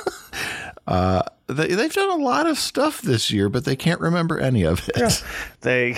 uh, 0.86 1.22
they, 1.46 1.68
they've 1.68 1.92
done 1.92 2.10
a 2.10 2.22
lot 2.22 2.46
of 2.46 2.58
stuff 2.58 3.02
this 3.02 3.30
year, 3.30 3.48
but 3.48 3.64
they 3.64 3.76
can't 3.76 4.00
remember 4.00 4.38
any 4.38 4.64
of 4.64 4.88
it. 4.94 5.22
They 5.60 5.94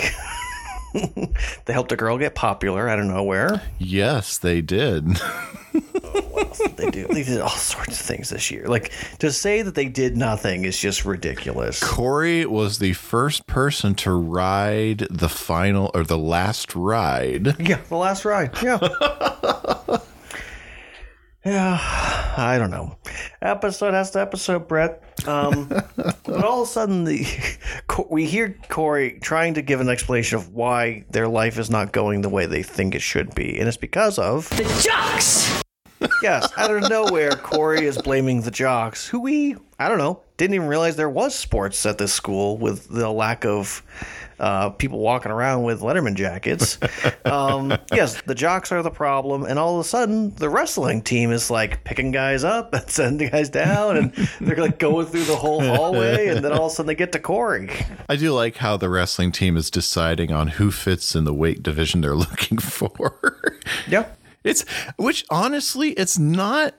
they 1.65 1.73
helped 1.73 1.93
a 1.93 1.97
girl 1.97 2.19
get 2.19 2.35
popular 2.35 2.89
out 2.89 2.99
of 2.99 3.07
nowhere. 3.07 3.63
Yes, 3.79 4.39
they 4.39 4.61
did. 4.61 5.07
They 6.77 6.91
do. 6.91 7.07
They 7.09 7.23
did 7.23 7.41
all 7.41 7.49
sorts 7.49 8.01
of 8.01 8.07
things 8.07 8.31
this 8.31 8.51
year. 8.51 8.67
Like 8.67 8.93
to 9.19 9.33
say 9.33 9.63
that 9.63 9.75
they 9.75 9.87
did 9.87 10.17
nothing 10.17 10.65
is 10.65 10.79
just 10.79 11.05
ridiculous. 11.05 11.83
Cory 11.83 12.47
was 12.47 12.79
the 12.79 12.93
first 12.95 13.47
person 13.47 13.95
to 13.97 14.13
ride 14.13 15.07
the 15.11 15.29
final 15.29 15.91
or 15.95 16.05
the 16.05 16.19
last 16.19 16.75
ride. 16.75 17.59
Yeah, 17.61 17.81
the 17.89 17.97
last 17.97 18.25
ride. 18.25 18.51
Yeah. 18.63 18.79
yeah, 21.45 21.79
I 22.37 22.57
don't 22.59 22.71
know. 22.71 22.97
Episode 23.43 23.95
has 23.95 24.11
to 24.13 24.21
episode, 24.21 24.69
Brett. 24.69 25.03
Um, 25.27 25.69
but 25.69 26.45
all 26.45 26.63
of 26.63 26.69
a 26.69 26.71
sudden, 26.71 27.05
the 27.05 27.27
we 28.11 28.27
hear 28.27 28.57
Cory 28.69 29.19
trying 29.23 29.55
to 29.55 29.63
give 29.63 29.81
an 29.81 29.89
explanation 29.89 30.39
of 30.39 30.53
why 30.53 31.05
their 31.11 31.29
life 31.29 31.59
is 31.59 31.71
not 31.71 31.93
going 31.93 32.21
the 32.21 32.29
way 32.29 32.47
they 32.47 32.63
think 32.63 32.95
it 32.95 33.03
should 33.03 33.35
be, 33.35 33.59
and 33.59 33.69
it's 33.69 33.77
because 33.77 34.19
of 34.19 34.49
The 34.51 34.65
jocks! 34.83 35.64
Yes, 36.23 36.51
out 36.57 36.71
of 36.71 36.89
nowhere, 36.89 37.33
Cory 37.33 37.85
is 37.87 38.01
blaming 38.01 38.43
the 38.43 38.51
jocks, 38.51 39.07
who 39.07 39.21
we, 39.21 39.57
I 39.79 39.89
don't 39.89 39.99
know, 39.99 40.21
didn't 40.37 40.55
even 40.55 40.69
realize 40.69 40.97
there 40.97 41.09
was 41.11 41.35
sports 41.35 41.85
at 41.87 41.99
this 41.99 42.13
school 42.13 42.57
with 42.59 42.89
the 42.89 43.11
lack 43.11 43.45
of 43.45 43.83
uh, 44.41 44.71
people 44.71 44.99
walking 44.99 45.31
around 45.31 45.63
with 45.63 45.81
Letterman 45.81 46.15
jackets. 46.15 46.79
Um, 47.25 47.77
yes, 47.93 48.21
the 48.23 48.35
jocks 48.35 48.73
are 48.73 48.83
the 48.83 48.91
problem, 48.91 49.45
and 49.45 49.59
all 49.59 49.79
of 49.79 49.87
a 49.87 49.89
sudden, 49.89 50.35
the 50.35 50.49
wrestling 50.49 51.03
team 51.03 51.31
is 51.31 51.51
like 51.51 51.85
picking 51.85 52.11
guys 52.11 52.43
up 52.45 52.75
and 52.75 52.83
sending 52.91 53.31
guys 53.31 53.49
down, 53.49 53.97
and 53.97 54.13
they're 54.41 54.57
like 54.57 54.79
going 54.79 55.07
through 55.07 55.25
the 55.25 55.37
whole 55.37 55.61
hallway, 55.61 56.29
and 56.29 56.45
then 56.45 56.53
all 56.53 56.67
of 56.67 56.73
a 56.73 56.75
sudden 56.75 56.89
they 56.89 56.95
get 56.95 57.13
to 57.13 57.19
Cory. 57.19 57.71
I 58.09 58.17
do 58.17 58.33
like 58.33 58.57
how 58.57 58.77
the 58.77 58.89
wrestling 58.89 59.33
team 59.33 59.57
is 59.57 59.71
deciding 59.71 60.33
on 60.33 60.49
who 60.49 60.71
fits 60.71 61.15
in 61.15 61.25
the 61.25 61.35
weight 61.35 61.63
division 61.63 62.01
they're 62.01 62.15
looking 62.17 62.59
for. 62.59 63.59
Yeah. 63.87 64.07
It's 64.45 64.65
which 64.97 65.25
honestly, 65.31 65.91
it's 65.93 66.19
not 66.19 66.75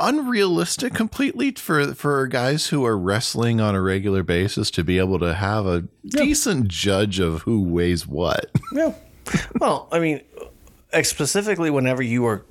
unrealistic 0.00 0.94
completely 0.94 1.50
for 1.52 1.92
for 1.94 2.26
guys 2.28 2.68
who 2.68 2.86
are 2.86 2.96
wrestling 2.96 3.60
on 3.60 3.74
a 3.74 3.82
regular 3.82 4.22
basis 4.22 4.70
to 4.70 4.84
be 4.84 4.98
able 4.98 5.18
to 5.18 5.34
have 5.34 5.66
a 5.66 5.84
decent 6.06 6.68
judge 6.68 7.18
of 7.18 7.42
who 7.42 7.62
weighs 7.62 8.06
what. 8.06 8.50
Yeah. 8.72 8.94
Well, 9.60 9.88
I 9.92 9.98
mean, 9.98 10.22
uh, 10.90 11.02
specifically 11.02 11.68
whenever 11.68 12.02
you 12.02 12.24
are 12.24 12.46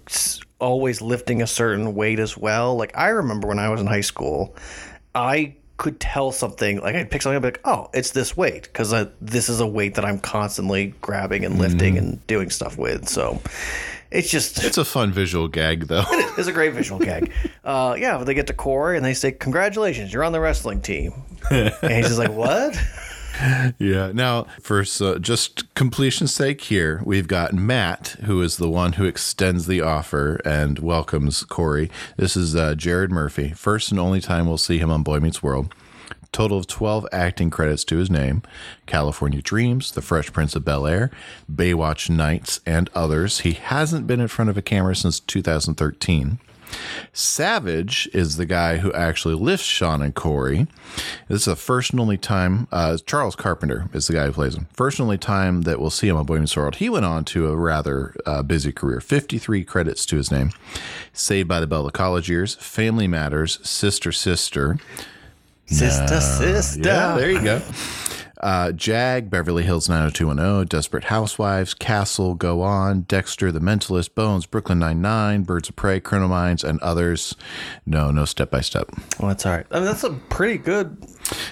always 0.60 1.02
lifting 1.02 1.42
a 1.42 1.48
certain 1.48 1.96
weight 1.96 2.20
as 2.20 2.38
well. 2.38 2.76
Like 2.76 2.96
I 2.96 3.10
remember 3.10 3.48
when 3.48 3.58
I 3.60 3.70
was 3.70 3.82
in 3.82 3.88
high 3.88 4.02
school, 4.02 4.56
I 5.16 5.56
could 5.78 6.00
tell 6.00 6.32
something 6.32 6.80
like 6.80 6.96
I'd 6.96 7.10
pick 7.10 7.22
something 7.22 7.38
up 7.38 7.44
like, 7.44 7.62
oh, 7.64 7.90
it's 7.94 8.12
this 8.12 8.36
weight 8.36 8.64
because 8.64 8.94
this 9.22 9.48
is 9.48 9.60
a 9.60 9.68
weight 9.68 9.96
that 9.96 10.06
I'm 10.06 10.20
constantly 10.20 10.96
grabbing 11.02 11.46
and 11.46 11.60
lifting 11.60 11.98
and 11.98 12.26
doing 12.28 12.50
stuff 12.50 12.78
with. 12.78 13.08
So 13.08 13.42
it's 14.12 14.30
just 14.30 14.64
It's 14.64 14.78
a 14.78 14.86
fun 14.86 15.12
visual 15.12 15.48
gag 15.48 15.88
though. 15.88 16.04
it's 16.38 16.48
a 16.48 16.52
great 16.52 16.74
visual 16.74 17.00
gag. 17.00 17.32
Uh, 17.64 17.96
yeah, 18.00 18.24
they 18.24 18.34
get 18.34 18.48
to 18.48 18.54
Cory 18.54 18.96
and 18.96 19.06
they 19.06 19.14
say, 19.14 19.30
"Congratulations, 19.30 20.14
you're 20.14 20.24
on 20.24 20.32
the 20.32 20.40
wrestling 20.40 20.80
team." 20.80 21.12
and 21.52 21.74
he's 21.82 22.08
just 22.08 22.18
like, 22.18 22.32
"What?" 22.32 22.80
Yeah. 23.80 24.12
Now, 24.14 24.48
for 24.62 24.84
so 24.86 25.20
just 25.20 25.74
completion's 25.76 26.34
sake, 26.34 26.62
here 26.62 27.02
we've 27.06 27.28
got 27.28 27.54
Matt, 27.54 28.16
who 28.24 28.42
is 28.42 28.58
the 28.58 28.70
one 28.70 28.94
who 28.94 29.06
extends 29.06 29.68
the 29.68 29.82
offer 29.82 30.42
and 30.46 30.80
welcomes 30.80 31.44
Cory. 31.44 31.90
This 32.18 32.36
is 32.36 32.56
uh, 32.56 32.76
Jared 32.76 33.12
Murphy. 33.12 33.50
First 33.50 33.92
and 33.92 34.00
only 34.00 34.22
time 34.22 34.48
we'll 34.48 34.58
see 34.58 34.78
him 34.78 34.92
on 34.92 35.04
Boy 35.04 35.20
Meets 35.20 35.44
World. 35.44 35.74
Total 36.32 36.58
of 36.58 36.68
12 36.68 37.08
acting 37.12 37.50
credits 37.50 37.84
to 37.86 37.98
his 37.98 38.10
name 38.10 38.44
California 38.86 39.42
Dreams, 39.42 39.92
The 39.92 40.02
Fresh 40.02 40.34
Prince 40.34 40.56
of 40.56 40.66
Bel 40.66 40.86
Air, 40.86 41.10
Baywatch 41.52 42.10
Nights, 42.10 42.60
and 42.66 42.90
others. 42.94 43.40
He 43.40 43.54
hasn't 43.54 44.08
been 44.08 44.20
in 44.20 44.28
front 44.28 44.50
of 44.50 44.58
a 44.58 44.62
camera 44.62 44.96
since 44.96 45.20
2013. 45.20 46.40
Savage 47.14 48.10
is 48.14 48.38
the 48.38 48.46
guy 48.46 48.78
who 48.78 48.94
actually 48.94 49.36
lifts 49.36 49.66
Shawn 49.66 50.02
and 50.02 50.14
Cory. 50.14 50.68
This 51.28 51.42
is 51.42 51.46
the 51.46 51.56
first 51.56 51.92
and 51.92 52.00
only 52.00 52.18
time. 52.18 52.68
Uh, 52.72 52.98
Charles 53.06 53.36
Carpenter 53.36 53.90
is 53.94 54.08
the 54.08 54.14
guy 54.14 54.26
who 54.26 54.34
plays 54.34 54.56
him. 54.56 54.68
First 54.74 55.00
and 55.00 55.06
only 55.06 55.18
time 55.18 55.64
that 55.64 55.80
we'll 55.80 55.90
see 55.90 56.08
him 56.08 56.18
on 56.18 56.26
Boy 56.26 56.40
Meets 56.40 56.56
World. 56.56 56.76
He 56.76 56.90
went 56.90 57.06
on 57.06 57.26
to 57.26 57.48
a 57.48 57.56
rather 57.56 58.16
uh, 58.26 58.44
busy 58.44 58.72
career. 58.72 59.00
Fifty-three 59.00 59.64
credits 59.64 60.06
to 60.08 60.18
his 60.18 60.32
name. 60.32 60.52
Saved 61.14 61.48
by 61.48 61.60
the 61.60 61.68
Bell, 61.68 61.84
the 61.84 61.92
College 61.92 62.30
Years, 62.30 62.56
Family 62.56 63.08
Matters, 63.08 63.60
Sister 63.68 64.12
Sister. 64.12 64.78
Sister, 65.66 66.22
sister. 66.22 66.88
Yeah, 66.88 67.18
there 67.18 67.32
you 67.32 67.44
go. 67.44 67.62
Uh, 68.42 68.72
Jag, 68.72 69.30
Beverly 69.30 69.64
Hills 69.64 69.90
90210, 69.90 70.68
Desperate 70.68 71.06
Housewives, 71.06 71.74
Castle, 71.74 72.36
Go 72.36 72.62
On, 72.62 73.02
Dexter, 73.02 73.52
The 73.52 73.60
Mentalist, 73.60 74.14
Bones, 74.14 74.46
Brooklyn 74.46 74.80
Nine-Nine, 74.80 75.44
Birds 75.44 75.70
of 75.70 75.76
Prey, 75.76 76.00
Criminal 76.00 76.30
Minds, 76.30 76.64
and 76.64 76.80
others. 76.82 77.36
No, 77.86 78.12
no 78.12 78.26
step 78.26 78.52
by 78.52 78.62
step. 78.62 78.90
Well, 79.20 79.30
that's 79.30 79.46
all 79.46 79.54
right. 79.54 79.66
I 79.72 79.76
mean, 79.78 79.86
that's 79.86 80.04
a 80.04 80.12
pretty 80.12 80.58
good. 80.60 80.98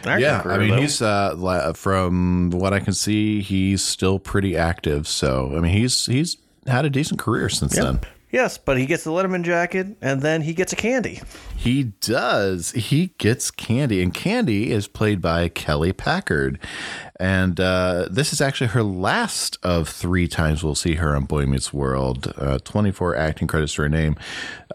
Yeah, 0.05 0.41
career, 0.41 0.55
I 0.55 0.57
mean, 0.59 0.69
though. 0.69 0.81
he's 0.81 1.01
uh, 1.01 1.73
from 1.75 2.51
what 2.51 2.73
I 2.73 2.79
can 2.79 2.93
see, 2.93 3.41
he's 3.41 3.81
still 3.81 4.19
pretty 4.19 4.55
active. 4.55 5.07
So, 5.07 5.53
I 5.55 5.59
mean, 5.59 5.73
he's 5.73 6.05
he's 6.05 6.37
had 6.67 6.85
a 6.85 6.89
decent 6.89 7.19
career 7.19 7.49
since 7.49 7.75
then. 7.75 7.99
Yes, 8.35 8.57
but 8.57 8.77
he 8.77 8.85
gets 8.85 9.05
the 9.05 9.11
Letterman 9.11 9.43
jacket 9.43 9.95
and 10.01 10.21
then 10.21 10.41
he 10.41 10.53
gets 10.53 10.73
a 10.73 10.75
candy. 10.75 11.21
He 11.55 11.83
does. 12.01 12.71
He 12.73 13.07
gets 13.17 13.49
Candy, 13.49 14.03
and 14.03 14.13
Candy 14.13 14.71
is 14.71 14.87
played 14.87 15.21
by 15.21 15.47
Kelly 15.49 15.93
Packard. 15.93 16.59
And 17.17 17.59
uh, 17.61 18.07
this 18.11 18.33
is 18.33 18.41
actually 18.41 18.67
her 18.67 18.83
last 18.83 19.57
of 19.63 19.87
three 19.87 20.27
times 20.27 20.63
we'll 20.63 20.75
see 20.75 20.95
her 20.95 21.15
on 21.15 21.23
Boy 21.23 21.45
Meets 21.45 21.71
World. 21.71 22.33
Uh, 22.37 22.59
24 22.59 23.15
acting 23.15 23.47
credits 23.47 23.75
to 23.75 23.83
her 23.83 23.89
name. 23.89 24.17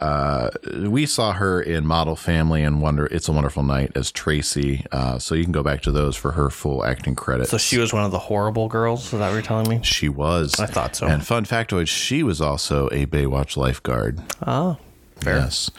Uh, 0.01 0.49
we 0.87 1.05
saw 1.05 1.33
her 1.33 1.61
in 1.61 1.87
Model 1.87 2.17
Family 2.17 2.63
and 2.63 2.81
Wonder. 2.81 3.07
It's 3.07 3.29
a 3.29 3.33
Wonderful 3.33 3.63
Night 3.63 3.93
as 3.95 4.11
Tracy. 4.11 4.87
Uh, 4.91 5.19
so 5.19 5.35
you 5.35 5.45
can 5.45 5.53
go 5.53 5.63
back 5.63 5.83
to 5.83 5.93
those 5.93 6.17
for 6.17 6.33
her 6.33 6.49
full 6.49 6.83
acting 6.83 7.15
credits. 7.15 7.51
So 7.51 7.59
she 7.59 7.77
was 7.77 7.93
one 7.93 8.05
of 8.05 8.11
the 8.11 8.19
horrible 8.19 8.69
girls. 8.69 9.05
Is 9.05 9.19
that 9.19 9.21
what 9.29 9.33
you're 9.35 9.43
telling 9.43 9.69
me? 9.69 9.81
She 9.83 10.09
was. 10.09 10.59
I 10.59 10.67
thought 10.67 10.97
so. 10.97 11.07
And 11.09 11.27
fun 11.27 11.45
factoid, 11.45 11.89
she 11.89 12.23
was 12.23 12.41
also 12.41 12.87
a 12.89 13.05
Baywatch 13.05 13.59
lifeguard. 13.59 14.19
Oh, 14.47 14.79
fair. 15.17 15.37
Yes. 15.37 15.71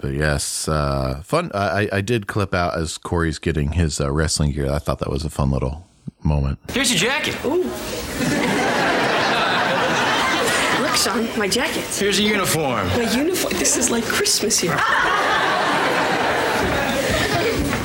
But 0.00 0.14
yes, 0.14 0.68
uh, 0.68 1.22
fun. 1.24 1.50
I, 1.52 1.88
I 1.92 2.00
did 2.02 2.28
clip 2.28 2.54
out 2.54 2.78
as 2.78 2.98
Cory's 2.98 3.40
getting 3.40 3.72
his 3.72 4.00
uh, 4.00 4.12
wrestling 4.12 4.52
gear. 4.52 4.70
I 4.70 4.78
thought 4.78 5.00
that 5.00 5.10
was 5.10 5.24
a 5.24 5.30
fun 5.30 5.50
little 5.50 5.87
moment. 6.22 6.58
Here's 6.70 6.90
your 6.90 6.98
jacket. 6.98 7.36
Ooh. 7.44 7.62
Look, 10.82 10.94
son, 10.96 11.28
my 11.38 11.48
jacket. 11.48 11.84
Here's 11.84 12.18
a 12.18 12.22
uniform. 12.22 12.86
My 12.88 13.10
uniform. 13.12 13.52
This 13.54 13.76
is 13.76 13.90
like 13.90 14.04
Christmas 14.04 14.58
here. 14.58 14.76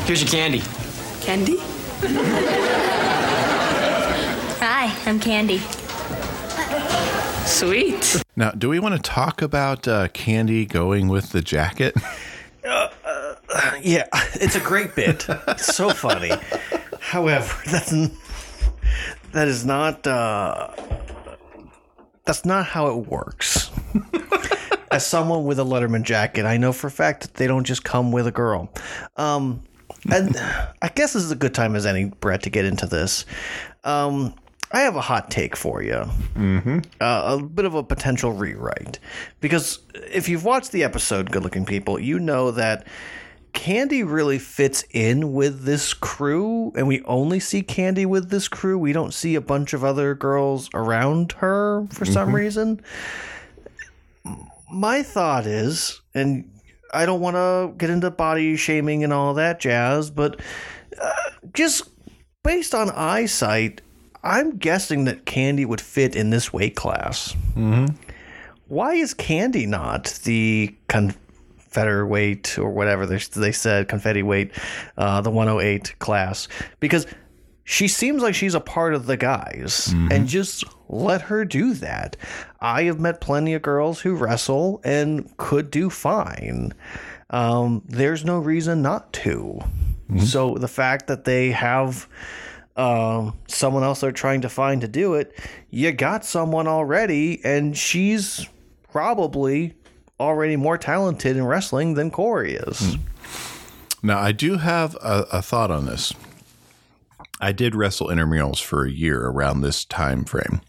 Here's 0.06 0.22
your 0.22 0.30
candy. 0.30 0.62
Candy? 1.22 1.58
Hi, 4.60 4.94
I'm 5.06 5.20
Candy. 5.20 5.60
Sweet. 7.46 8.22
Now, 8.36 8.52
do 8.52 8.70
we 8.70 8.80
want 8.80 8.96
to 8.96 9.02
talk 9.02 9.42
about 9.42 9.88
uh, 9.88 10.08
Candy 10.10 10.66
going 10.66 11.08
with 11.08 11.30
the 11.32 11.42
jacket? 11.42 11.96
Yeah, 13.82 14.08
it's 14.36 14.56
a 14.56 14.60
great 14.60 14.96
bit. 14.96 15.26
It's 15.48 15.76
so 15.76 15.90
funny. 15.90 16.32
However, 17.00 17.54
that's 17.70 17.94
that 19.34 19.48
is 19.48 19.66
not 19.66 20.06
uh, 20.08 20.70
that's 22.26 22.46
not 22.46 22.66
how 22.66 22.88
it 22.88 23.08
works. 23.08 23.72
As 24.92 25.06
someone 25.06 25.46
with 25.46 25.60
a 25.60 25.64
Letterman 25.64 26.04
jacket, 26.04 26.46
I 26.46 26.58
know 26.58 26.72
for 26.72 26.88
a 26.88 26.92
fact 26.92 27.22
that 27.22 27.34
they 27.34 27.48
don't 27.48 27.64
just 27.64 27.84
come 27.84 28.12
with 28.12 28.28
a 28.28 28.32
girl. 28.32 28.70
Um, 29.18 29.64
and 30.12 30.36
I 30.82 30.90
guess 30.94 31.14
this 31.14 31.24
is 31.24 31.32
a 31.32 31.36
good 31.36 31.56
time 31.56 31.76
as 31.76 31.88
any, 31.88 32.06
Brett, 32.06 32.44
to 32.44 32.52
get 32.52 32.66
into 32.66 32.86
this. 32.86 33.26
Um, 33.84 34.36
I 34.74 34.82
have 34.82 34.96
a 34.96 35.02
hot 35.02 35.30
take 35.30 35.56
for 35.56 35.84
you. 35.84 36.04
Mm-hmm. 36.36 36.80
Uh, 37.00 37.38
a 37.40 37.44
bit 37.44 37.66
of 37.66 37.76
a 37.76 37.84
potential 37.84 38.34
rewrite. 38.34 39.00
Because 39.40 39.80
if 39.94 40.28
you've 40.28 40.44
watched 40.44 40.72
the 40.72 40.84
episode, 40.84 41.32
Good 41.32 41.44
Looking 41.44 41.66
People, 41.66 42.00
you 42.00 42.18
know 42.18 42.50
that 42.52 42.88
Candy 43.54 44.02
really 44.02 44.40
fits 44.40 44.84
in 44.90 45.32
with 45.32 45.64
this 45.64 45.94
crew, 45.94 46.72
and 46.76 46.88
we 46.88 47.04
only 47.04 47.40
see 47.40 47.62
Candy 47.62 48.08
with 48.08 48.32
this 48.32 48.48
crew. 48.48 48.80
We 48.80 48.94
don't 48.94 49.14
see 49.14 49.36
a 49.36 49.42
bunch 49.42 49.74
of 49.74 49.84
other 49.84 50.16
girls 50.16 50.72
around 50.74 51.34
her 51.34 51.86
for 51.92 52.06
some 52.06 52.34
reason. 52.34 52.82
My 54.72 55.04
thought 55.04 55.46
is, 55.46 56.02
and 56.16 56.50
I 56.92 57.06
don't 57.06 57.22
want 57.22 57.36
to 57.36 57.76
get 57.78 57.92
into 57.92 58.10
body 58.10 58.56
shaming 58.56 59.04
and 59.04 59.14
all 59.14 59.36
that 59.36 59.60
jazz, 59.60 60.10
but 60.10 60.42
uh, 61.00 61.12
just 61.54 61.90
based 62.44 62.74
on 62.74 62.90
eyesight, 62.90 63.82
I'm 64.24 64.58
guessing 64.58 65.06
that 65.06 65.26
Candy 65.26 65.66
would 65.66 65.82
fit 65.82 66.16
in 66.16 66.30
this 66.30 66.54
weight 66.54 66.76
class. 66.76 67.36
Why 68.68 68.94
is 68.94 69.14
Candy 69.14 69.66
not 69.66 70.20
the 70.24 70.74
Confederate 70.88 72.08
weight 72.08 72.58
or 72.58 72.70
whatever 72.72 73.06
they, 73.06 73.18
they 73.36 73.52
said, 73.52 73.88
confetti 73.88 74.24
weight, 74.24 74.52
uh, 74.98 75.22
the 75.22 75.30
108 75.30 76.00
class? 76.00 76.48
Because 76.80 77.06
she 77.66 77.88
seems 77.88 78.22
like 78.22 78.36
she's 78.36 78.56
a 78.56 78.60
part 78.60 78.94
of 78.94 79.06
the 79.06 79.18
guys, 79.18 79.94
and 80.12 80.28
just 80.28 80.64
let 80.90 81.22
her 81.24 81.46
do 81.46 81.74
that. 81.76 82.18
I 82.62 82.84
have 82.84 83.00
met 83.00 83.22
plenty 83.22 83.54
of 83.54 83.62
girls 83.62 84.00
who 84.02 84.16
wrestle 84.16 84.82
and 84.84 85.36
could 85.38 85.70
do 85.72 85.90
fine. 85.90 86.74
Um, 87.30 87.82
there's 87.88 88.24
no 88.26 88.38
reason 88.40 88.82
not 88.82 89.12
to. 89.14 89.60
So 90.20 90.56
the 90.56 90.68
fact 90.68 91.08
that 91.08 91.24
they 91.26 91.52
have 91.52 92.08
um, 92.76 93.38
someone 93.48 93.84
else 93.84 94.02
they're 94.02 94.12
trying 94.12 94.42
to 94.42 94.50
find 94.50 94.82
to 94.82 94.88
do 94.88 95.14
it, 95.14 95.38
you 95.70 95.92
got 95.92 96.26
someone 96.26 96.68
already, 96.68 97.44
and 97.44 97.78
she's 97.78 98.48
probably 98.92 99.76
already 100.20 100.56
more 100.56 100.78
talented 100.78 101.36
in 101.38 101.46
wrestling 101.46 101.96
than 101.96 102.12
Cory 102.12 102.56
is. 102.56 102.98
Now, 104.02 104.20
I 104.20 104.32
do 104.32 104.58
have 104.58 104.96
a, 104.96 105.26
a 105.32 105.42
thought 105.42 105.72
on 105.72 105.86
this. 105.86 106.14
I 107.40 107.52
did 107.52 107.76
wrestle 107.76 108.08
intramurals 108.08 108.62
for 108.62 108.86
a 108.86 108.92
year 108.92 109.28
around 109.28 109.62
this 109.62 109.86
time 109.86 110.24
frame. 110.24 110.62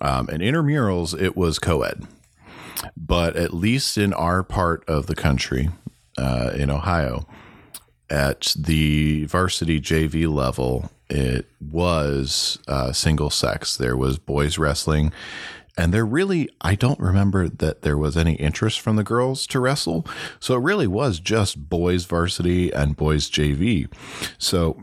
Um, 0.00 0.28
and 0.28 0.42
intramurals, 0.42 1.20
it 1.20 1.36
was 1.36 1.58
co 1.58 1.82
ed. 1.82 2.06
but 2.96 3.36
at 3.36 3.54
least 3.54 3.96
in 3.96 4.12
our 4.12 4.42
part 4.42 4.84
of 4.88 5.06
the 5.06 5.14
country, 5.14 5.70
uh, 6.18 6.50
in 6.54 6.70
Ohio, 6.70 7.26
at 8.10 8.54
the 8.58 9.24
varsity 9.24 9.80
JV 9.80 10.32
level, 10.32 10.90
it 11.12 11.46
was 11.60 12.58
uh, 12.66 12.90
single 12.92 13.28
sex. 13.28 13.76
There 13.76 13.98
was 13.98 14.18
boys 14.18 14.56
wrestling. 14.56 15.12
And 15.76 15.92
there 15.92 16.06
really, 16.06 16.48
I 16.62 16.74
don't 16.74 16.98
remember 16.98 17.48
that 17.50 17.82
there 17.82 17.98
was 17.98 18.16
any 18.16 18.34
interest 18.34 18.80
from 18.80 18.96
the 18.96 19.04
girls 19.04 19.46
to 19.48 19.60
wrestle. 19.60 20.06
So 20.40 20.54
it 20.54 20.60
really 20.60 20.86
was 20.86 21.20
just 21.20 21.68
boys 21.68 22.06
varsity 22.06 22.72
and 22.72 22.96
boys 22.96 23.30
JV. 23.30 23.92
So 24.38 24.82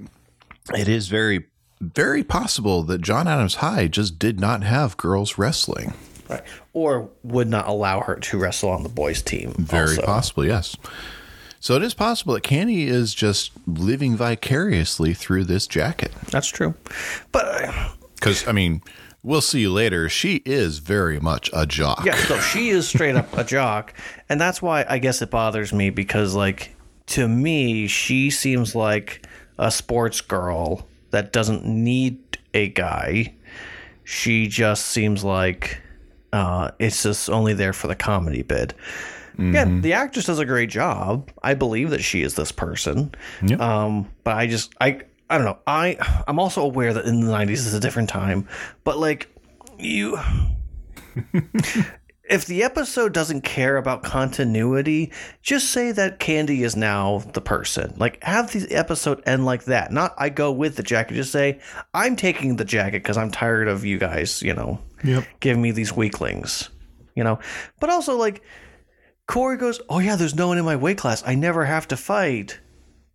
it 0.75 0.87
is 0.87 1.07
very, 1.07 1.45
very 1.81 2.23
possible 2.23 2.83
that 2.83 3.01
John 3.01 3.27
Adams 3.27 3.55
High 3.55 3.87
just 3.87 4.19
did 4.19 4.39
not 4.39 4.63
have 4.63 4.97
girls 4.97 5.39
wrestling. 5.39 5.95
Right. 6.27 6.43
Or 6.73 7.09
would 7.23 7.47
not 7.47 7.67
allow 7.67 8.01
her 8.01 8.17
to 8.17 8.37
wrestle 8.37 8.69
on 8.69 8.83
the 8.83 8.89
boys' 8.89 9.23
team. 9.23 9.53
Very 9.57 9.95
also. 9.95 10.03
possible, 10.03 10.45
yes. 10.45 10.75
So 11.59 11.75
it 11.75 11.83
is 11.83 11.93
possible 11.93 12.33
that 12.35 12.43
Candy 12.43 12.87
is 12.87 13.13
just 13.13 13.51
living 13.67 14.15
vicariously 14.15 15.13
through 15.13 15.43
this 15.45 15.67
jacket. 15.67 16.11
That's 16.31 16.47
true. 16.47 16.73
But 17.31 17.45
uh, 17.65 17.89
Because, 18.15 18.47
I 18.47 18.53
mean, 18.53 18.81
we'll 19.23 19.41
see 19.41 19.59
you 19.61 19.71
later. 19.73 20.07
She 20.07 20.37
is 20.45 20.79
very 20.79 21.19
much 21.19 21.49
a 21.53 21.65
jock. 21.65 22.05
yeah, 22.05 22.15
so 22.15 22.39
she 22.39 22.69
is 22.69 22.87
straight 22.87 23.15
up 23.15 23.35
a 23.37 23.43
jock. 23.43 23.93
And 24.29 24.39
that's 24.39 24.61
why 24.61 24.85
I 24.87 24.99
guess 24.99 25.21
it 25.21 25.29
bothers 25.31 25.73
me 25.73 25.89
because, 25.89 26.33
like, 26.33 26.75
to 27.07 27.27
me, 27.27 27.87
she 27.87 28.29
seems 28.29 28.73
like 28.73 29.25
a 29.57 29.69
sports 29.69 30.21
girl 30.21 30.87
that 31.11 31.33
doesn't 31.33 31.65
need 31.65 32.37
a 32.53 32.69
guy. 32.69 33.33
She 34.05 34.47
just 34.47 34.85
seems 34.85 35.23
like 35.23 35.81
uh, 36.31 36.71
it's 36.79 37.03
just 37.03 37.29
only 37.29 37.53
there 37.53 37.73
for 37.73 37.87
the 37.87 37.95
comedy 37.95 38.43
bit. 38.43 38.73
Yeah, 39.39 39.65
the 39.65 39.93
actress 39.93 40.25
does 40.25 40.39
a 40.39 40.45
great 40.45 40.69
job. 40.69 41.31
I 41.43 41.53
believe 41.53 41.89
that 41.91 42.03
she 42.03 42.21
is 42.21 42.35
this 42.35 42.51
person. 42.51 43.13
Yep. 43.45 43.59
Um, 43.59 44.11
but 44.23 44.35
I 44.35 44.47
just 44.47 44.73
I 44.81 45.01
I 45.29 45.37
don't 45.37 45.45
know. 45.45 45.59
I 45.65 45.95
I'm 46.27 46.39
also 46.39 46.61
aware 46.63 46.93
that 46.93 47.05
in 47.05 47.21
the 47.21 47.31
90s 47.31 47.51
is 47.51 47.73
a 47.73 47.79
different 47.79 48.09
time. 48.09 48.47
But 48.83 48.97
like 48.97 49.29
you 49.77 50.17
if 52.29 52.45
the 52.45 52.63
episode 52.63 53.13
doesn't 53.13 53.41
care 53.41 53.77
about 53.77 54.03
continuity, 54.03 55.11
just 55.41 55.71
say 55.71 55.91
that 55.91 56.19
Candy 56.19 56.63
is 56.63 56.75
now 56.75 57.19
the 57.33 57.41
person. 57.41 57.93
Like, 57.97 58.23
have 58.23 58.51
the 58.51 58.71
episode 58.75 59.23
end 59.25 59.45
like 59.45 59.63
that. 59.65 59.91
Not 59.91 60.13
I 60.17 60.29
go 60.29 60.51
with 60.51 60.75
the 60.75 60.83
jacket. 60.83 61.15
Just 61.15 61.31
say 61.31 61.59
I'm 61.93 62.15
taking 62.15 62.57
the 62.57 62.65
jacket 62.65 63.01
because 63.03 63.17
I'm 63.17 63.31
tired 63.31 63.67
of 63.67 63.83
you 63.85 63.97
guys. 63.97 64.41
You 64.41 64.53
know, 64.53 64.79
Yep. 65.03 65.23
giving 65.39 65.61
me 65.61 65.71
these 65.71 65.93
weaklings. 65.95 66.69
You 67.15 67.23
know, 67.23 67.39
but 67.79 67.89
also 67.89 68.15
like 68.15 68.43
Cory 69.29 69.57
goes, 69.57 69.79
"Oh 69.89 69.99
yeah, 69.99 70.15
there's 70.15 70.33
no 70.33 70.47
one 70.47 70.57
in 70.57 70.65
my 70.65 70.75
weight 70.75 70.97
class. 70.97 71.21
I 71.23 71.35
never 71.35 71.65
have 71.65 71.87
to 71.89 71.95
fight." 71.95 72.59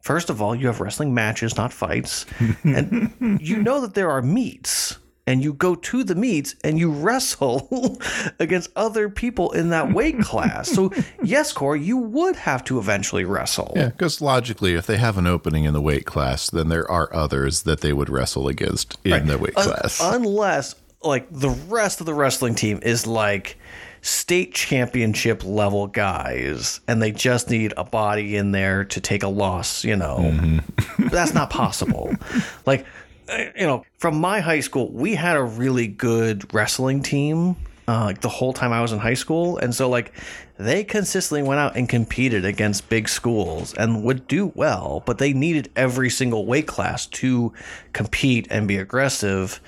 First 0.00 0.30
of 0.30 0.40
all, 0.40 0.54
you 0.54 0.68
have 0.68 0.80
wrestling 0.80 1.12
matches, 1.12 1.56
not 1.56 1.72
fights, 1.72 2.24
and 2.62 3.40
you 3.40 3.60
know 3.60 3.80
that 3.80 3.94
there 3.94 4.12
are 4.12 4.22
meets 4.22 4.98
and 5.26 5.42
you 5.42 5.52
go 5.52 5.74
to 5.74 6.04
the 6.04 6.14
meets 6.14 6.54
and 6.62 6.78
you 6.78 6.92
wrestle 6.92 7.98
against 8.38 8.70
other 8.76 9.08
people 9.08 9.50
in 9.52 9.70
that 9.70 9.92
weight 9.92 10.20
class. 10.20 10.68
So, 10.68 10.92
yes, 11.24 11.52
Cory, 11.52 11.82
you 11.82 11.96
would 11.96 12.36
have 12.36 12.62
to 12.64 12.78
eventually 12.78 13.24
wrestle. 13.24 13.72
Yeah, 13.74 13.88
because 13.88 14.20
logically, 14.20 14.74
if 14.74 14.86
they 14.86 14.98
have 14.98 15.18
an 15.18 15.26
opening 15.26 15.64
in 15.64 15.72
the 15.72 15.80
weight 15.80 16.06
class, 16.06 16.48
then 16.48 16.68
there 16.68 16.88
are 16.88 17.12
others 17.12 17.62
that 17.62 17.80
they 17.80 17.92
would 17.92 18.08
wrestle 18.08 18.46
against 18.46 18.98
in 19.04 19.26
the 19.26 19.38
weight 19.38 19.56
Un- 19.56 19.64
class. 19.64 19.98
unless, 20.00 20.76
like, 21.02 21.26
the 21.30 21.50
rest 21.50 21.98
of 21.98 22.06
the 22.06 22.14
wrestling 22.14 22.54
team 22.54 22.78
is 22.82 23.04
like 23.06 23.58
state 24.04 24.52
championship 24.52 25.42
level 25.44 25.86
guys 25.86 26.80
and 26.86 27.00
they 27.00 27.10
just 27.10 27.48
need 27.48 27.72
a 27.78 27.84
body 27.84 28.36
in 28.36 28.52
there 28.52 28.84
to 28.84 29.00
take 29.00 29.22
a 29.22 29.28
loss, 29.28 29.82
you 29.82 29.96
know. 29.96 30.18
Mm-hmm. 30.18 31.08
That's 31.08 31.32
not 31.32 31.48
possible. 31.48 32.14
like, 32.66 32.84
uh, 33.30 33.44
you 33.56 33.66
know, 33.66 33.82
from 33.96 34.20
my 34.20 34.40
high 34.40 34.60
school, 34.60 34.92
we 34.92 35.14
had 35.14 35.38
a 35.38 35.42
really 35.42 35.86
good 35.86 36.52
wrestling 36.52 37.02
team. 37.02 37.56
Uh, 37.88 38.04
like 38.04 38.20
the 38.20 38.28
whole 38.28 38.52
time 38.52 38.72
I 38.72 38.82
was 38.82 38.92
in 38.92 38.98
high 38.98 39.14
school, 39.14 39.58
and 39.58 39.74
so 39.74 39.90
like 39.90 40.12
they 40.56 40.84
consistently 40.84 41.42
went 41.46 41.60
out 41.60 41.76
and 41.76 41.86
competed 41.86 42.46
against 42.46 42.88
big 42.88 43.10
schools 43.10 43.74
and 43.74 44.02
would 44.04 44.26
do 44.26 44.52
well, 44.54 45.02
but 45.04 45.18
they 45.18 45.34
needed 45.34 45.70
every 45.76 46.08
single 46.08 46.46
weight 46.46 46.66
class 46.66 47.04
to 47.06 47.52
compete 47.92 48.46
and 48.50 48.66
be 48.66 48.78
aggressive. 48.78 49.60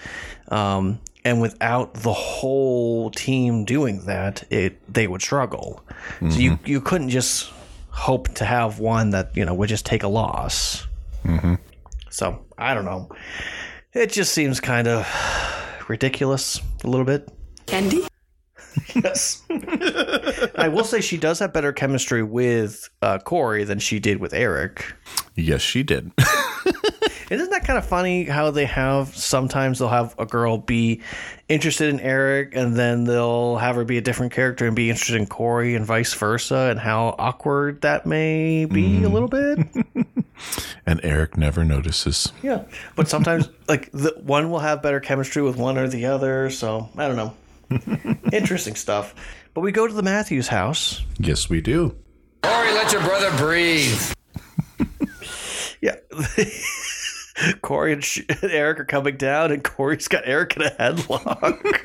Um, 0.49 0.99
and 1.27 1.41
without 1.41 1.93
the 1.93 2.13
whole 2.13 3.11
team 3.11 3.65
doing 3.65 4.07
that, 4.07 4.45
it 4.49 4.81
they 4.93 5.09
would 5.09 5.21
struggle. 5.21 5.85
So 6.21 6.39
you 6.39 6.53
mm-hmm. 6.53 6.67
you 6.67 6.81
couldn't 6.81 7.09
just 7.09 7.51
hope 7.91 8.29
to 8.35 8.45
have 8.45 8.79
one 8.79 9.11
that 9.11 9.37
you 9.37 9.45
know 9.45 9.53
would 9.53 9.69
just 9.69 9.85
take 9.85 10.05
a 10.05 10.09
loss. 10.09 10.87
Mm-hmm. 11.25 11.55
So 12.11 12.45
I 12.57 12.75
don't 12.75 12.85
know. 12.85 13.09
It 13.93 14.13
just 14.13 14.35
seems 14.35 14.61
kind 14.61 14.87
of 14.87 15.05
ridiculous 15.89 16.61
a 16.85 16.87
little 16.87 17.05
bit. 17.05 17.29
Candy? 17.67 18.07
Yes. 18.95 19.43
I 20.57 20.69
will 20.69 20.85
say 20.85 21.01
she 21.01 21.17
does 21.19 21.39
have 21.41 21.53
better 21.53 21.73
chemistry 21.73 22.23
with 22.23 22.89
uh, 23.03 23.19
Cory 23.19 23.65
than 23.65 23.79
she 23.79 23.99
did 23.99 24.19
with 24.19 24.33
Eric. 24.33 24.95
yes, 25.35 25.61
she 25.61 25.83
did. 25.83 26.11
Isn't 27.31 27.51
that 27.51 27.65
kind 27.65 27.77
of 27.79 27.85
funny 27.85 28.25
how 28.25 28.51
they 28.53 28.65
have 28.67 29.15
sometimes 29.17 29.79
they'll 29.81 29.89
have 29.89 30.15
a 30.19 30.25
girl 30.27 30.59
be 30.59 31.01
interested 31.49 31.89
in 31.89 31.99
Eric 32.01 32.55
and 32.55 32.77
then 32.77 33.05
they'll 33.05 33.57
have 33.57 33.75
her 33.77 33.85
be 33.85 33.99
a 33.99 34.01
different 34.01 34.33
character 34.33 34.65
and 34.67 34.77
be 34.77 34.89
interested 34.91 35.17
in 35.17 35.27
Cory 35.27 35.75
and 35.75 35.85
vice 35.85 36.15
versa 36.15 36.69
and 36.71 36.79
how 36.79 37.17
awkward 37.19 37.81
that 37.83 38.07
may 38.07 38.65
be 38.65 39.03
a 39.03 39.09
little 39.09 39.29
bit? 39.29 39.59
and 40.87 41.01
Eric 41.03 41.37
never 41.37 41.65
notices. 41.65 42.33
Yeah. 42.43 42.63
But 42.95 43.09
sometimes 43.09 43.49
like 43.69 43.91
the 43.93 44.15
one 44.23 44.51
will 44.51 44.61
have 44.61 44.81
better 44.83 45.01
chemistry 45.01 45.43
with 45.43 45.57
one 45.57 45.77
or 45.79 45.89
the 45.89 46.07
other, 46.07 46.49
so 46.51 46.89
I 46.97 47.09
don't 47.09 47.17
know. 47.17 47.35
Interesting 48.33 48.75
stuff. 48.75 49.15
But 49.55 49.61
we 49.63 49.73
go 49.73 49.87
to 49.87 49.93
the 49.93 50.03
Matthews 50.03 50.49
house. 50.49 51.03
Yes, 51.19 51.49
we 51.49 51.61
do. 51.61 51.97
Cory, 52.43 52.73
let 52.73 52.93
your 52.93 53.03
brother 53.03 53.31
breathe. 53.39 54.13
Yeah. 55.81 55.97
Cory 57.63 57.93
and, 57.93 58.03
Sh- 58.03 58.23
and 58.29 58.51
Eric 58.51 58.81
are 58.81 58.85
coming 58.87 59.17
down, 59.19 59.53
and 59.53 59.63
Cory's 59.63 60.09
got 60.09 60.23
Eric 60.25 60.57
in 60.57 60.63
a 60.63 60.71
headlock. 60.71 61.81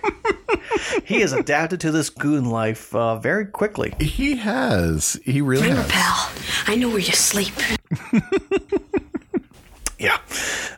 he 1.05 1.19
has 1.21 1.33
adapted 1.33 1.81
to 1.81 1.91
this 1.91 2.09
goon 2.09 2.45
life 2.45 2.95
uh, 2.95 3.17
very 3.17 3.45
quickly. 3.45 3.93
He 3.99 4.37
has. 4.37 5.19
He 5.25 5.41
really 5.41 5.63
Remember, 5.63 5.83
has. 5.89 5.91
pal, 5.91 6.73
I 6.73 6.75
know 6.77 6.87
where 6.89 6.99
you 6.99 7.11
sleep. 7.11 7.53
Yeah. 9.99 10.17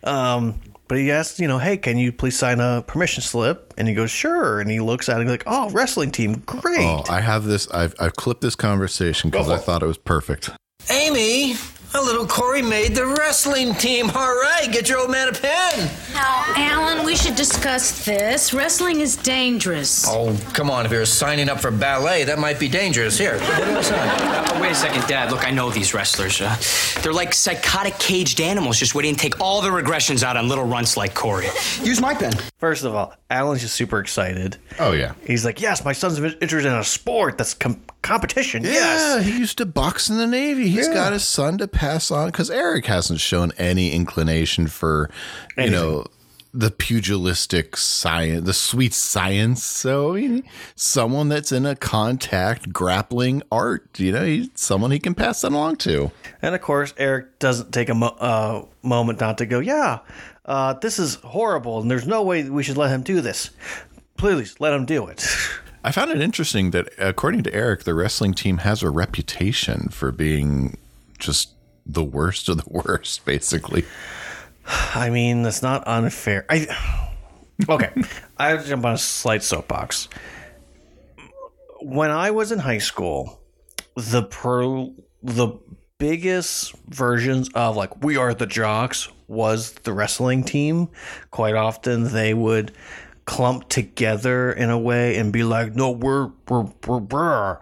Um, 0.04 0.60
but 0.94 1.00
he 1.00 1.12
asks, 1.12 1.40
you 1.40 1.48
know, 1.48 1.58
hey, 1.58 1.76
can 1.76 1.98
you 1.98 2.12
please 2.12 2.38
sign 2.38 2.60
a 2.60 2.84
permission 2.86 3.24
slip? 3.24 3.74
And 3.80 3.88
he 3.88 3.96
goes, 3.96 4.12
sure. 4.12 4.62
And 4.62 4.70
he 4.70 4.80
looks 4.80 5.10
at 5.10 5.18
it 5.18 5.22
and 5.22 5.30
like, 5.32 5.42
oh, 5.48 5.72
wrestling 5.72 6.12
team, 6.12 6.44
great. 6.46 6.82
Oh, 6.82 7.04
I 7.10 7.20
have 7.20 7.46
this. 7.46 7.68
I've, 7.72 7.96
I've 8.00 8.14
clipped 8.14 8.42
this 8.42 8.56
conversation 8.56 9.32
because 9.32 9.50
I 9.50 9.58
thought 9.58 9.82
it 9.82 9.88
was 9.88 9.98
perfect. 9.98 10.52
Amy, 10.92 11.56
a 11.96 12.02
little 12.02 12.26
Cory 12.26 12.62
made 12.62 12.96
the 12.96 13.06
wrestling 13.06 13.74
team. 13.76 14.10
All 14.10 14.36
right, 14.36 14.68
get 14.72 14.90
your 14.90 15.00
old 15.00 15.12
man 15.12 15.28
a 15.28 15.32
pen. 15.32 15.90
Now, 16.14 16.44
Alan, 16.56 17.06
we 17.06 17.16
should 17.16 17.36
discuss 17.36 18.04
this. 18.06 18.54
Wrestling 18.54 19.00
is 19.02 19.16
dangerous. 19.16 20.06
Oh, 20.08 20.36
come 20.54 20.70
on. 20.72 20.86
If 20.86 20.92
you're 20.92 21.06
signing 21.06 21.50
up 21.50 21.60
for 21.60 21.72
ballet, 21.72 22.24
that 22.26 22.40
might 22.40 22.60
be 22.60 22.68
dangerous. 22.68 23.18
Here, 23.18 23.38
what 23.40 23.58
do 23.66 23.78
I 23.78 23.82
sign? 23.82 24.00
Uh, 24.00 24.60
wait 24.62 24.72
a 24.72 24.76
second, 24.76 25.06
Dad. 25.08 25.32
Look, 25.32 25.46
I 25.46 25.52
know 25.52 25.70
these 25.70 25.94
wrestlers. 25.94 26.42
Uh, 26.42 26.56
they're 27.02 27.14
like 27.14 27.34
psychotic 27.34 27.98
caged 28.00 28.42
animals 28.42 28.78
just 28.80 28.96
waiting 28.96 29.16
to 29.16 29.20
take 29.22 29.40
all 29.40 29.62
the 29.62 29.70
regressions 29.70 30.24
out 30.24 30.38
on 30.38 30.48
little 30.48 30.66
runts 30.66 30.98
like 30.98 31.14
Cory. 31.14 31.48
Use 31.84 32.02
my 32.02 32.14
pen. 32.14 32.34
First 32.60 32.84
of 32.86 32.96
all, 32.96 33.14
Alan's 33.30 33.62
just 33.62 33.76
super 33.76 34.00
excited. 34.00 34.58
Oh 34.80 34.92
yeah. 34.94 35.14
He's 35.26 35.46
like, 35.46 35.62
yes, 35.62 35.84
my 35.86 35.94
son's 35.94 36.20
interested 36.20 36.66
in 36.72 36.74
a 36.78 36.84
sport 36.84 37.38
that's 37.38 37.54
com- 37.54 37.82
competition. 38.02 38.64
Yeah, 38.64 38.72
Yes. 38.72 39.26
he 39.26 39.38
used 39.38 39.58
to 39.60 39.66
box 39.66 40.10
in 40.10 40.18
the 40.18 40.28
Navy. 40.28 40.68
He's 40.70 40.88
got 40.90 41.14
his 41.14 41.24
son 41.26 41.58
to 41.60 41.68
pass 41.84 42.12
on 42.12 42.28
because 42.28 42.50
Eric 42.50 42.86
hasn't 42.86 43.20
shown 43.20 43.52
any 43.58 43.92
inclination 43.92 44.68
for, 44.68 45.10
you 45.58 45.70
know, 45.70 46.06
the 46.54 46.72
pugilistic 46.72 47.76
science, 47.76 48.46
the 48.46 48.54
sweet 48.54 48.94
science. 48.94 49.64
So, 49.64 50.16
I 50.16 50.22
mean, 50.22 50.44
someone 50.76 51.28
that's 51.28 51.52
in 51.52 51.66
a 51.66 51.76
contact 51.76 52.72
grappling 52.72 53.42
art, 53.52 54.00
you 54.00 54.14
know, 54.14 54.24
he's 54.24 54.50
someone 54.56 54.92
he 54.92 55.00
can 55.00 55.14
pass 55.14 55.42
that 55.42 55.52
along 55.52 55.78
to. 55.78 56.12
And 56.42 56.56
of 56.56 56.62
course, 56.62 56.94
Eric 56.98 57.40
doesn't 57.40 57.74
take 57.74 57.90
a 57.90 57.96
mo- 57.96 58.16
uh, 58.20 58.66
moment 58.82 59.20
not 59.20 59.38
to 59.40 59.46
go, 59.46 59.60
yeah, 59.60 60.00
uh, 60.46 60.74
this 60.74 61.00
is 61.00 61.16
horrible, 61.16 61.82
and 61.82 61.92
there's 61.92 62.08
no 62.08 62.24
way 62.24 62.50
we 62.50 62.64
should 62.64 62.78
let 62.78 62.92
him 62.92 63.02
do 63.02 63.20
this. 63.20 63.50
Please 64.16 64.58
let 64.60 64.74
him 64.74 64.86
do 64.86 65.08
it. 65.08 65.26
I 65.84 65.92
found 65.92 66.12
it 66.12 66.22
interesting 66.22 66.72
that, 66.72 66.88
according 66.98 67.44
to 67.44 67.54
Eric, 67.54 67.84
the 67.84 67.94
wrestling 67.94 68.34
team 68.34 68.60
has 68.60 68.84
a 68.84 68.90
reputation 68.90 69.90
for 69.90 70.14
being 70.14 70.78
just 71.20 71.50
the 71.86 72.04
worst 72.04 72.50
of 72.50 72.58
the 72.58 72.64
worst, 72.68 73.26
basically. 73.26 73.86
I 74.66 75.10
mean, 75.10 75.44
that's 75.44 75.62
not 75.62 75.88
unfair. 75.88 76.46
I 76.50 76.68
okay. 77.68 77.92
I 78.38 78.50
have 78.50 78.64
to 78.64 78.70
jump 78.70 78.86
on 78.86 78.94
a 78.94 78.98
slight 78.98 79.44
soapbox. 79.44 80.08
when 81.82 82.12
I 82.12 82.32
was 82.32 82.52
in 82.52 82.60
high 82.60 82.78
school, 82.78 83.40
the 83.96 84.24
pro 84.24 84.94
the 85.22 85.60
biggest 85.98 86.74
versions 86.88 87.50
of 87.54 87.76
like 87.76 88.04
we 88.04 88.18
are 88.18 88.34
the 88.34 88.46
jocks 88.46 89.10
was 89.28 89.74
the 89.84 89.94
wrestling 89.94 90.44
team. 90.44 90.90
Quite 91.32 91.56
often 91.56 92.14
they 92.14 92.34
would 92.34 92.72
clump 93.26 93.70
together 93.70 94.52
in 94.52 94.70
a 94.70 94.80
way 94.80 95.18
and 95.18 95.32
be 95.34 95.44
like, 95.44 95.76
"No, 95.76 95.92
we're 95.92 96.32
we're 96.48 96.68
we're." 96.88 97.00
we're. 97.00 97.60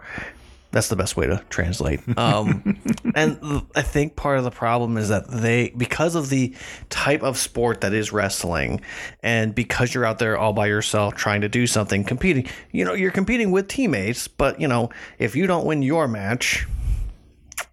That's 0.72 0.88
the 0.88 0.96
best 0.96 1.16
way 1.16 1.26
to 1.26 1.42
translate. 1.48 2.00
Um, 2.22 2.80
and 3.16 3.66
I 3.74 3.82
think 3.82 4.14
part 4.16 4.38
of 4.38 4.44
the 4.44 4.50
problem 4.50 4.96
is 4.96 5.08
that 5.08 5.28
they, 5.28 5.70
because 5.76 6.14
of 6.14 6.28
the 6.28 6.54
type 6.88 7.22
of 7.22 7.36
sport 7.36 7.80
that 7.80 7.92
is 7.92 8.12
wrestling, 8.12 8.80
and 9.22 9.54
because 9.54 9.92
you're 9.92 10.04
out 10.04 10.18
there 10.18 10.38
all 10.38 10.52
by 10.52 10.66
yourself 10.66 11.14
trying 11.14 11.40
to 11.40 11.48
do 11.48 11.66
something, 11.66 12.04
competing, 12.04 12.46
you 12.70 12.84
know, 12.84 12.94
you're 12.94 13.10
competing 13.10 13.50
with 13.50 13.66
teammates, 13.66 14.28
but, 14.28 14.60
you 14.60 14.68
know, 14.68 14.90
if 15.18 15.34
you 15.34 15.46
don't 15.46 15.66
win 15.66 15.82
your 15.82 16.06
match, 16.06 16.66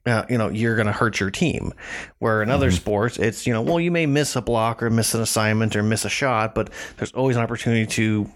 uh, 0.06 0.26
you 0.30 0.38
know 0.38 0.50
you're 0.50 0.76
going 0.76 0.88
to 0.88 0.94
hurt 0.94 1.20
your 1.20 1.30
team. 1.30 1.74
Where 2.18 2.42
in 2.42 2.50
other 2.50 2.72
sports 2.72 3.18
it's 3.18 3.46
you 3.46 3.54
know 3.54 3.62
well 3.62 3.80
you 3.80 3.92
may 3.92 4.06
miss 4.06 4.36
a 4.36 4.42
block 4.42 4.82
or 4.82 4.90
miss 4.90 5.14
an 5.14 5.22
assignment 5.22 5.76
or 5.76 5.84
miss 5.84 6.06
a 6.06 6.10
shot 6.10 6.56
but 6.56 6.70
there's 6.98 7.12
always 7.12 7.36
an 7.36 7.44
opportunity 7.44 7.86
to 7.86 8.30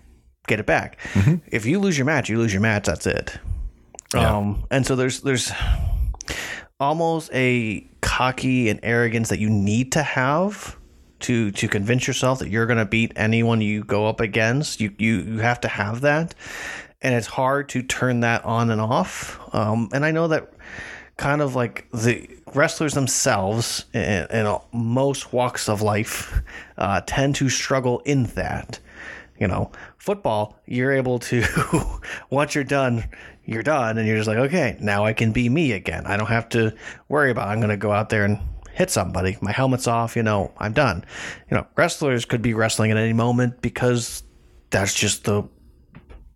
get 0.47 0.59
it 0.59 0.65
back. 0.65 0.97
If 1.47 1.65
you 1.65 1.79
lose 1.79 1.97
your 1.97 2.05
match 2.05 2.29
you 2.29 2.37
lose 2.37 2.53
your 2.53 2.61
match 2.61 2.85
that's 2.85 3.07
it 3.07 3.37
um 4.21 4.65
and 4.71 4.85
so 4.85 4.95
there's 4.95 5.21
there's 5.21 5.51
almost 6.79 7.31
a 7.33 7.87
cocky 8.01 8.69
and 8.69 8.79
arrogance 8.83 9.29
that 9.29 9.39
you 9.39 9.49
need 9.49 9.91
to 9.93 10.03
have 10.03 10.77
to 11.19 11.51
to 11.51 11.67
convince 11.67 12.05
yourself 12.07 12.39
that 12.39 12.49
you're 12.49 12.65
going 12.65 12.77
to 12.77 12.85
beat 12.85 13.13
anyone 13.15 13.61
you 13.61 13.83
go 13.83 14.07
up 14.07 14.19
against. 14.19 14.81
You 14.81 14.93
you 14.97 15.21
you 15.21 15.37
have 15.39 15.61
to 15.61 15.67
have 15.67 16.01
that. 16.01 16.35
And 17.01 17.15
it's 17.15 17.27
hard 17.27 17.69
to 17.69 17.81
turn 17.83 18.21
that 18.21 18.43
on 18.45 18.69
and 18.69 18.81
off. 18.81 19.39
Um 19.53 19.89
and 19.93 20.05
i 20.05 20.11
know 20.11 20.27
that 20.27 20.53
kind 21.17 21.41
of 21.41 21.55
like 21.55 21.87
the 21.91 22.27
wrestlers 22.53 22.93
themselves 22.93 23.85
in, 23.93 24.25
in 24.31 24.57
most 24.73 25.33
walks 25.33 25.69
of 25.69 25.81
life 25.81 26.41
uh, 26.77 27.01
tend 27.05 27.35
to 27.35 27.49
struggle 27.49 27.99
in 27.99 28.23
that. 28.35 28.79
You 29.39 29.47
know, 29.47 29.71
football, 29.97 30.59
you're 30.65 30.91
able 30.91 31.19
to, 31.19 31.43
once 32.29 32.55
you're 32.55 32.63
done, 32.63 33.09
you're 33.45 33.63
done, 33.63 33.97
and 33.97 34.07
you're 34.07 34.17
just 34.17 34.27
like, 34.27 34.37
okay, 34.37 34.77
now 34.79 35.05
I 35.05 35.13
can 35.13 35.31
be 35.31 35.49
me 35.49 35.71
again. 35.73 36.05
I 36.05 36.17
don't 36.17 36.27
have 36.27 36.49
to 36.49 36.73
worry 37.09 37.31
about, 37.31 37.49
I'm 37.49 37.59
going 37.59 37.69
to 37.69 37.77
go 37.77 37.91
out 37.91 38.09
there 38.09 38.25
and 38.25 38.39
hit 38.71 38.89
somebody. 38.89 39.37
My 39.41 39.51
helmet's 39.51 39.87
off, 39.87 40.15
you 40.15 40.23
know, 40.23 40.51
I'm 40.57 40.73
done. 40.73 41.05
You 41.49 41.57
know, 41.57 41.67
wrestlers 41.75 42.25
could 42.25 42.41
be 42.41 42.53
wrestling 42.53 42.91
at 42.91 42.97
any 42.97 43.13
moment 43.13 43.61
because 43.61 44.23
that's 44.69 44.93
just 44.93 45.25
the 45.25 45.43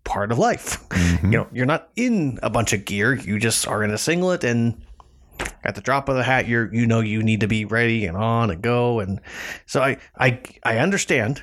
part 0.04 0.32
of 0.32 0.38
life. 0.38 0.84
You 1.22 1.30
know, 1.30 1.48
you're 1.52 1.66
not 1.66 1.90
in 1.96 2.38
a 2.44 2.50
bunch 2.50 2.72
of 2.72 2.84
gear. 2.84 3.12
You 3.12 3.40
just 3.40 3.66
are 3.66 3.82
in 3.82 3.90
a 3.90 3.98
singlet 3.98 4.44
and 4.44 4.80
at 5.64 5.74
the 5.74 5.80
drop 5.80 6.08
of 6.08 6.16
the 6.16 6.22
hat 6.22 6.48
you're 6.48 6.72
you 6.74 6.86
know 6.86 7.00
you 7.00 7.22
need 7.22 7.40
to 7.40 7.46
be 7.46 7.64
ready 7.64 8.06
and 8.06 8.16
on 8.16 8.50
and 8.50 8.62
go 8.62 9.00
and 9.00 9.20
so 9.66 9.80
I 9.80 9.98
I 10.18 10.40
I 10.64 10.78
understand 10.78 11.42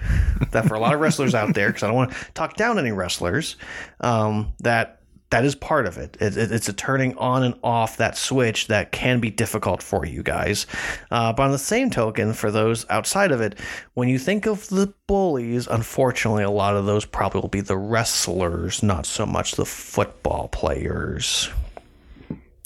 that 0.52 0.66
for 0.68 0.76
a 0.76 0.80
lot 0.80 0.94
of 0.94 1.00
wrestlers 1.00 1.36
out 1.36 1.54
there 1.54 1.68
because 1.68 1.84
I 1.84 1.88
don't 1.88 1.96
want 1.96 2.12
to 2.12 2.32
talk 2.34 2.56
down 2.56 2.80
any 2.80 2.92
wrestlers 2.92 3.56
um, 4.02 4.54
that 4.60 4.95
that 5.32 5.44
is 5.44 5.56
part 5.56 5.86
of 5.86 5.98
it. 5.98 6.18
It, 6.20 6.38
it. 6.38 6.52
It's 6.52 6.70
a 6.70 6.74
turning 6.74 7.18
on 7.18 7.44
and 7.44 7.56
off 7.64 7.98
that 7.98 8.18
switch 8.18 8.68
that 8.68 8.92
can 8.92 9.20
be 9.20 9.32
difficult 9.32 9.82
for 9.82 10.06
you 10.06 10.24
guys. 10.24 10.68
Uh, 11.12 11.34
but 11.34 11.44
on 11.44 11.52
the 11.52 11.58
same 11.58 11.90
token, 11.90 12.34
for 12.34 12.52
those 12.52 12.86
outside 12.90 13.32
of 13.32 13.42
it, 13.42 13.60
when 13.96 14.08
you 14.08 14.20
think 14.20 14.46
of 14.46 14.68
the 14.70 14.94
bullies, 15.08 15.68
unfortunately, 15.68 16.44
a 16.44 16.52
lot 16.52 16.76
of 16.76 16.86
those 16.86 17.06
probably 17.06 17.42
will 17.42 17.50
be 17.50 17.62
the 17.62 17.78
wrestlers, 17.78 18.84
not 18.84 19.06
so 19.06 19.26
much 19.26 19.54
the 19.54 19.66
football 19.66 20.48
players. 20.50 21.50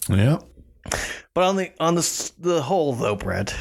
Yeah. 0.10 0.40
But 1.34 1.44
on 1.44 1.56
the 1.56 1.72
on 1.80 1.96
the 1.96 2.32
the 2.40 2.62
whole 2.62 2.94
though, 2.94 3.16
Brett, 3.16 3.56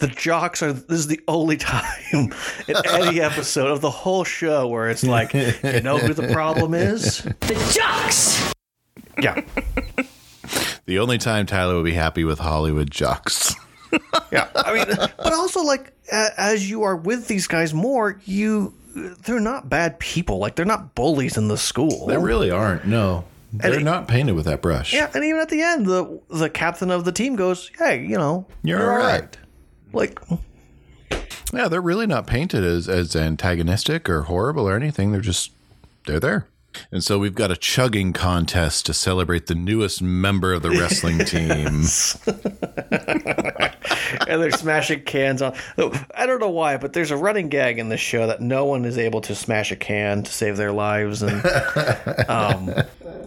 the 0.00 0.08
jocks 0.08 0.62
are. 0.62 0.72
This 0.72 0.98
is 0.98 1.06
the 1.06 1.20
only 1.28 1.56
time 1.58 2.32
in 2.68 2.76
any 2.88 3.20
episode 3.20 3.70
of 3.70 3.80
the 3.80 3.90
whole 3.90 4.24
show 4.24 4.66
where 4.68 4.88
it's 4.90 5.04
like, 5.04 5.32
you 5.34 5.80
know 5.82 5.98
who 5.98 6.12
the 6.14 6.28
problem 6.32 6.74
is? 6.74 7.22
The 7.22 7.72
jocks! 7.72 8.52
Yeah, 9.20 9.42
The 10.86 10.98
only 10.98 11.18
time 11.18 11.46
Tyler 11.46 11.74
will 11.74 11.82
be 11.84 11.92
happy 11.92 12.24
with 12.24 12.38
Hollywood 12.38 12.90
jocks. 12.90 13.54
yeah. 14.32 14.48
I 14.54 14.72
mean, 14.74 14.86
but 15.18 15.32
also 15.32 15.62
like 15.62 15.92
as 16.12 16.68
you 16.70 16.82
are 16.84 16.96
with 16.96 17.28
these 17.28 17.46
guys 17.46 17.74
more, 17.74 18.20
you 18.24 18.74
they're 18.94 19.38
not 19.40 19.68
bad 19.68 19.98
people. 20.00 20.38
Like 20.38 20.56
they're 20.56 20.64
not 20.64 20.94
bullies 20.94 21.36
in 21.36 21.48
the 21.48 21.58
school. 21.58 22.06
They 22.06 22.16
really 22.16 22.50
aren't. 22.50 22.86
No. 22.86 23.24
They're 23.52 23.80
it- 23.80 23.82
not 23.82 24.08
painted 24.08 24.34
with 24.36 24.46
that 24.46 24.62
brush. 24.62 24.92
Yeah, 24.94 25.10
and 25.12 25.24
even 25.24 25.40
at 25.40 25.48
the 25.48 25.60
end, 25.62 25.86
the 25.86 26.20
the 26.30 26.48
captain 26.48 26.90
of 26.90 27.04
the 27.04 27.12
team 27.12 27.34
goes, 27.36 27.70
"Hey, 27.78 28.02
you 28.04 28.16
know, 28.16 28.46
You're 28.62 28.80
all 28.82 28.90
all 28.90 28.96
right." 29.06 29.20
right. 29.22 29.38
Like, 29.92 30.20
Yeah, 31.52 31.68
they're 31.68 31.80
really 31.80 32.06
not 32.06 32.26
painted 32.26 32.64
as, 32.64 32.88
as 32.88 33.16
antagonistic 33.16 34.08
or 34.08 34.22
horrible 34.22 34.68
or 34.68 34.76
anything. 34.76 35.12
They're 35.12 35.20
just, 35.20 35.52
they're 36.06 36.20
there. 36.20 36.46
And 36.92 37.02
so 37.04 37.18
we've 37.18 37.34
got 37.34 37.50
a 37.50 37.56
chugging 37.56 38.12
contest 38.12 38.86
to 38.86 38.94
celebrate 38.94 39.46
the 39.46 39.54
newest 39.54 40.02
member 40.02 40.52
of 40.52 40.62
the 40.62 40.70
wrestling 40.70 41.18
team. 41.24 41.84
and 44.28 44.42
they're 44.42 44.50
smashing 44.50 45.02
cans 45.02 45.42
on. 45.42 45.54
I 46.14 46.26
don't 46.26 46.40
know 46.40 46.50
why, 46.50 46.76
but 46.76 46.92
there's 46.92 47.10
a 47.10 47.16
running 47.16 47.48
gag 47.48 47.78
in 47.78 47.88
this 47.88 48.00
show 48.00 48.26
that 48.26 48.40
no 48.40 48.64
one 48.64 48.84
is 48.84 48.98
able 48.98 49.20
to 49.22 49.34
smash 49.34 49.72
a 49.72 49.76
can 49.76 50.22
to 50.22 50.32
save 50.32 50.56
their 50.56 50.72
lives, 50.72 51.22
and 51.22 51.44
um, 52.28 52.68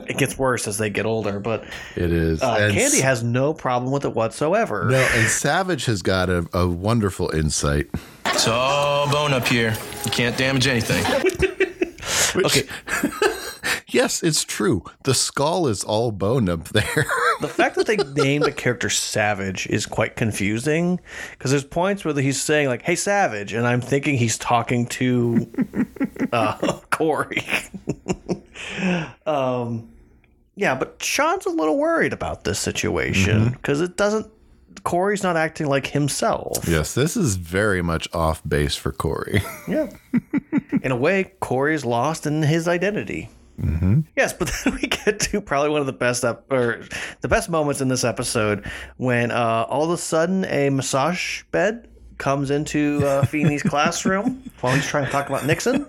it 0.07 0.17
gets 0.17 0.37
worse 0.37 0.67
as 0.67 0.77
they 0.77 0.89
get 0.89 1.05
older. 1.05 1.39
But 1.39 1.63
It 1.95 2.11
is. 2.11 2.41
uh, 2.41 2.57
And 2.59 2.73
Candy 2.73 3.01
has 3.01 3.23
no 3.23 3.53
problem 3.53 3.91
with 3.91 4.05
it 4.05 4.13
whatsoever. 4.13 4.87
No, 4.89 4.97
and 4.97 5.27
Savage 5.29 5.85
has 5.85 6.01
got 6.01 6.29
a, 6.29 6.47
a 6.53 6.67
wonderful 6.67 7.29
insight. 7.31 7.87
It's 8.27 8.47
all 8.47 9.09
bone 9.11 9.33
up 9.33 9.47
here. 9.47 9.75
You 10.05 10.11
can't 10.11 10.37
damage 10.37 10.67
anything. 10.67 11.03
Okay, 12.35 12.67
Yes, 13.93 14.23
it's 14.23 14.43
true. 14.43 14.83
The 15.03 15.13
skull 15.13 15.67
is 15.67 15.83
all 15.83 16.11
bone 16.11 16.49
up 16.49 16.69
there. 16.69 17.05
the 17.41 17.47
fact 17.47 17.75
that 17.75 17.85
they 17.85 17.97
named 17.97 18.43
the 18.43 18.51
character 18.51 18.89
Savage 18.89 19.67
is 19.67 19.85
quite 19.85 20.15
confusing 20.15 20.99
because 21.31 21.51
there's 21.51 21.63
points 21.63 22.03
where 22.03 22.15
he's 22.15 22.41
saying 22.41 22.69
like, 22.69 22.81
"Hey, 22.81 22.95
Savage," 22.95 23.53
and 23.53 23.67
I'm 23.67 23.81
thinking 23.81 24.17
he's 24.17 24.39
talking 24.39 24.87
to 24.87 25.47
uh, 26.33 26.79
Cory. 26.89 27.45
um, 29.27 29.89
yeah, 30.55 30.73
but 30.73 31.01
Shawn's 31.01 31.45
a 31.45 31.51
little 31.51 31.77
worried 31.77 32.13
about 32.13 32.45
this 32.45 32.59
situation 32.59 33.51
because 33.51 33.79
it 33.79 33.95
doesn't. 33.95 34.27
Cory's 34.83 35.23
not 35.23 35.37
acting 35.37 35.67
like 35.67 35.87
himself. 35.87 36.67
yes, 36.67 36.93
this 36.93 37.15
is 37.15 37.35
very 37.37 37.81
much 37.81 38.07
off 38.13 38.41
base 38.47 38.75
for 38.75 38.91
Cory. 38.91 39.41
Yeah. 39.67 39.89
in 40.83 40.91
a 40.91 40.95
way, 40.97 41.31
Cory's 41.39 41.85
lost 41.85 42.25
in 42.27 42.41
his 42.43 42.67
identity. 42.67 43.29
Mm-hmm. 43.61 44.01
Yes, 44.17 44.33
but 44.33 44.51
then 44.65 44.73
we 44.81 44.87
get 44.87 45.19
to 45.21 45.39
probably 45.39 45.69
one 45.69 45.79
of 45.81 45.85
the 45.85 45.93
best 45.93 46.25
up 46.25 46.51
or 46.51 46.81
the 47.21 47.27
best 47.27 47.49
moments 47.49 47.81
in 47.81 47.87
this 47.87 48.03
episode 48.03 48.65
when 48.97 49.31
uh, 49.31 49.65
all 49.69 49.83
of 49.85 49.91
a 49.91 49.97
sudden 49.97 50.43
a 50.45 50.69
massage 50.69 51.43
bed 51.51 51.87
comes 52.17 52.51
into 52.51 53.01
uh, 53.05 53.25
Feeny's 53.25 53.63
classroom 53.73 54.43
while 54.61 54.73
he's 54.75 54.85
trying 54.87 55.05
to 55.05 55.11
talk 55.11 55.29
about 55.29 55.45
Nixon. 55.45 55.85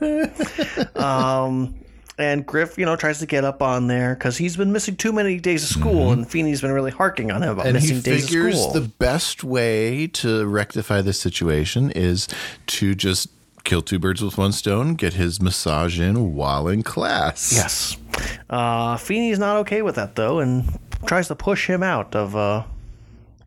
Um, 0.95 1.75
and 2.19 2.47
Griff, 2.47 2.79
you 2.79 2.85
know, 2.85 2.97
tries 2.97 3.19
to 3.19 3.27
get 3.27 3.45
up 3.45 3.63
on 3.63 3.87
there 3.87 4.15
because 4.15 4.37
he's 4.37 4.57
been 4.57 4.73
missing 4.73 4.97
too 4.97 5.13
many 5.13 5.39
days 5.39 5.65
of 5.65 5.71
school, 5.71 6.13
and 6.13 6.29
Feeny's 6.29 6.61
been 6.61 6.73
really 6.73 6.91
harking 6.91 7.31
on 7.31 7.43
him 7.43 7.51
about 7.51 7.67
and 7.67 7.75
missing 7.75 8.01
days 8.01 8.25
of 8.25 8.31
school. 8.31 8.45
figures 8.45 8.73
the 8.73 8.89
best 8.99 9.43
way 9.43 10.07
to 10.09 10.47
rectify 10.47 11.01
this 11.01 11.19
situation 11.19 11.91
is 11.91 12.29
to 12.67 12.95
just 12.95 13.29
kill 13.65 13.83
two 13.83 13.99
birds 13.99 14.23
with 14.23 14.39
one 14.39 14.53
stone, 14.53 14.95
get 14.95 15.15
his 15.15 15.41
massage 15.41 15.99
in 15.99 16.35
while 16.35 16.69
in 16.69 16.83
class. 16.83 17.53
Yes. 17.53 17.97
Uh, 18.49 18.97
Feeny's 18.97 19.39
not 19.39 19.57
okay 19.59 19.83
with 19.83 19.97
that, 19.97 20.15
though, 20.15 20.39
and 20.39 20.79
tries 21.07 21.29
to 21.29 21.35
push 21.35 21.69
him 21.69 21.83
out 21.83 22.15
of 22.15 22.37
uh, 22.37 22.65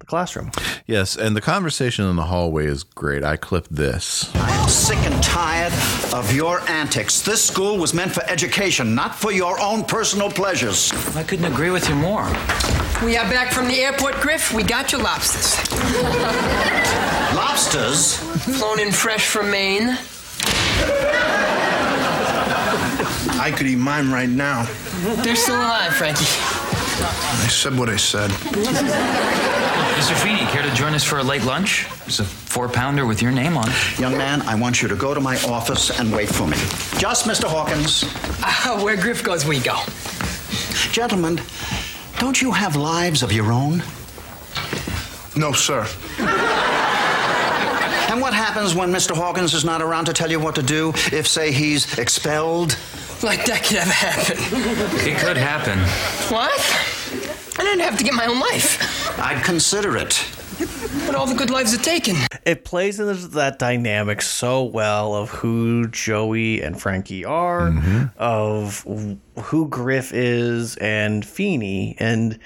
classroom. 0.07 0.51
Yes, 0.85 1.15
and 1.17 1.35
the 1.35 1.41
conversation 1.41 2.05
in 2.05 2.15
the 2.15 2.23
hallway 2.23 2.65
is 2.65 2.83
great. 2.83 3.23
I 3.23 3.35
clipped 3.35 3.75
this. 3.75 4.33
I'm 4.35 4.69
sick 4.69 4.97
and 4.99 5.21
tired 5.21 5.73
of 6.13 6.33
your 6.33 6.61
antics. 6.69 7.21
This 7.21 7.43
school 7.43 7.77
was 7.77 7.93
meant 7.93 8.13
for 8.13 8.23
education, 8.23 8.95
not 8.95 9.13
for 9.15 9.31
your 9.31 9.59
own 9.59 9.83
personal 9.83 10.31
pleasures. 10.31 10.91
I 11.15 11.23
couldn't 11.23 11.45
agree 11.45 11.69
with 11.69 11.87
you 11.89 11.95
more. 11.95 12.25
We 13.03 13.17
are 13.17 13.29
back 13.29 13.53
from 13.53 13.67
the 13.67 13.79
airport, 13.79 14.15
Griff. 14.15 14.53
We 14.53 14.63
got 14.63 14.91
your 14.91 15.01
lobsters. 15.01 15.57
Lobsters? 17.35 18.15
Flown 18.57 18.79
in 18.79 18.91
fresh 18.91 19.27
from 19.27 19.51
Maine. 19.51 19.97
I 23.39 23.53
could 23.55 23.67
eat 23.67 23.75
mine 23.77 24.09
right 24.09 24.29
now. 24.29 24.65
They're 25.21 25.35
still 25.35 25.57
alive, 25.57 25.93
Frankie. 25.93 26.25
I 26.25 27.47
said 27.49 27.77
what 27.77 27.89
I 27.89 27.97
said. 27.97 28.31
Mr. 29.97 30.13
Feeny, 30.13 30.45
care 30.51 30.61
to 30.61 30.71
join 30.75 30.93
us 30.93 31.03
for 31.03 31.17
a 31.17 31.23
late 31.23 31.43
lunch? 31.43 31.87
It's 32.05 32.19
a 32.19 32.23
four 32.23 32.69
pounder 32.69 33.07
with 33.07 33.19
your 33.19 33.31
name 33.31 33.57
on 33.57 33.67
it. 33.67 33.99
Young 33.99 34.15
man, 34.15 34.43
I 34.43 34.53
want 34.53 34.79
you 34.79 34.87
to 34.87 34.95
go 34.95 35.15
to 35.15 35.19
my 35.19 35.35
office 35.45 35.99
and 35.99 36.13
wait 36.13 36.29
for 36.29 36.45
me. 36.45 36.55
Just 36.99 37.25
Mr. 37.25 37.45
Hawkins. 37.45 38.03
Uh, 38.43 38.79
where 38.79 38.95
Griff 38.95 39.23
goes, 39.23 39.43
we 39.43 39.59
go. 39.59 39.79
Gentlemen, 40.91 41.41
don't 42.19 42.39
you 42.39 42.51
have 42.51 42.75
lives 42.75 43.23
of 43.23 43.31
your 43.31 43.51
own? 43.51 43.81
No, 45.35 45.51
sir. 45.51 45.87
And 48.09 48.21
what 48.21 48.35
happens 48.35 48.75
when 48.75 48.91
Mr. 48.91 49.15
Hawkins 49.15 49.55
is 49.55 49.65
not 49.65 49.81
around 49.81 50.05
to 50.05 50.13
tell 50.13 50.29
you 50.29 50.39
what 50.39 50.53
to 50.55 50.63
do 50.63 50.89
if, 51.11 51.27
say, 51.27 51.51
he's 51.51 51.97
expelled? 51.97 52.77
Like 53.23 53.45
that 53.45 53.63
could 53.63 53.77
ever 53.77 53.91
happen. 53.91 54.37
It 55.07 55.17
could 55.17 55.37
happen. 55.37 55.79
What? 56.31 56.59
I 57.59 57.63
didn't 57.63 57.79
have 57.81 57.97
to 57.97 58.03
get 58.03 58.13
my 58.13 58.27
own 58.27 58.39
life. 58.39 58.96
I'd 59.19 59.43
consider 59.43 59.97
it. 59.97 60.23
But 61.05 61.15
all 61.15 61.27
the 61.27 61.35
good 61.35 61.49
lives 61.49 61.73
are 61.73 61.81
taken. 61.81 62.15
It 62.45 62.65
plays 62.65 62.99
into 62.99 63.13
that 63.29 63.59
dynamic 63.59 64.21
so 64.21 64.63
well 64.63 65.13
of 65.15 65.29
who 65.29 65.87
Joey 65.87 66.61
and 66.61 66.79
Frankie 66.81 67.23
are, 67.25 67.69
mm-hmm. 67.69 68.05
of 68.17 68.81
who 69.43 69.67
Griff 69.67 70.13
is, 70.13 70.75
and 70.77 71.25
Feeny. 71.25 71.95
And 71.99 72.39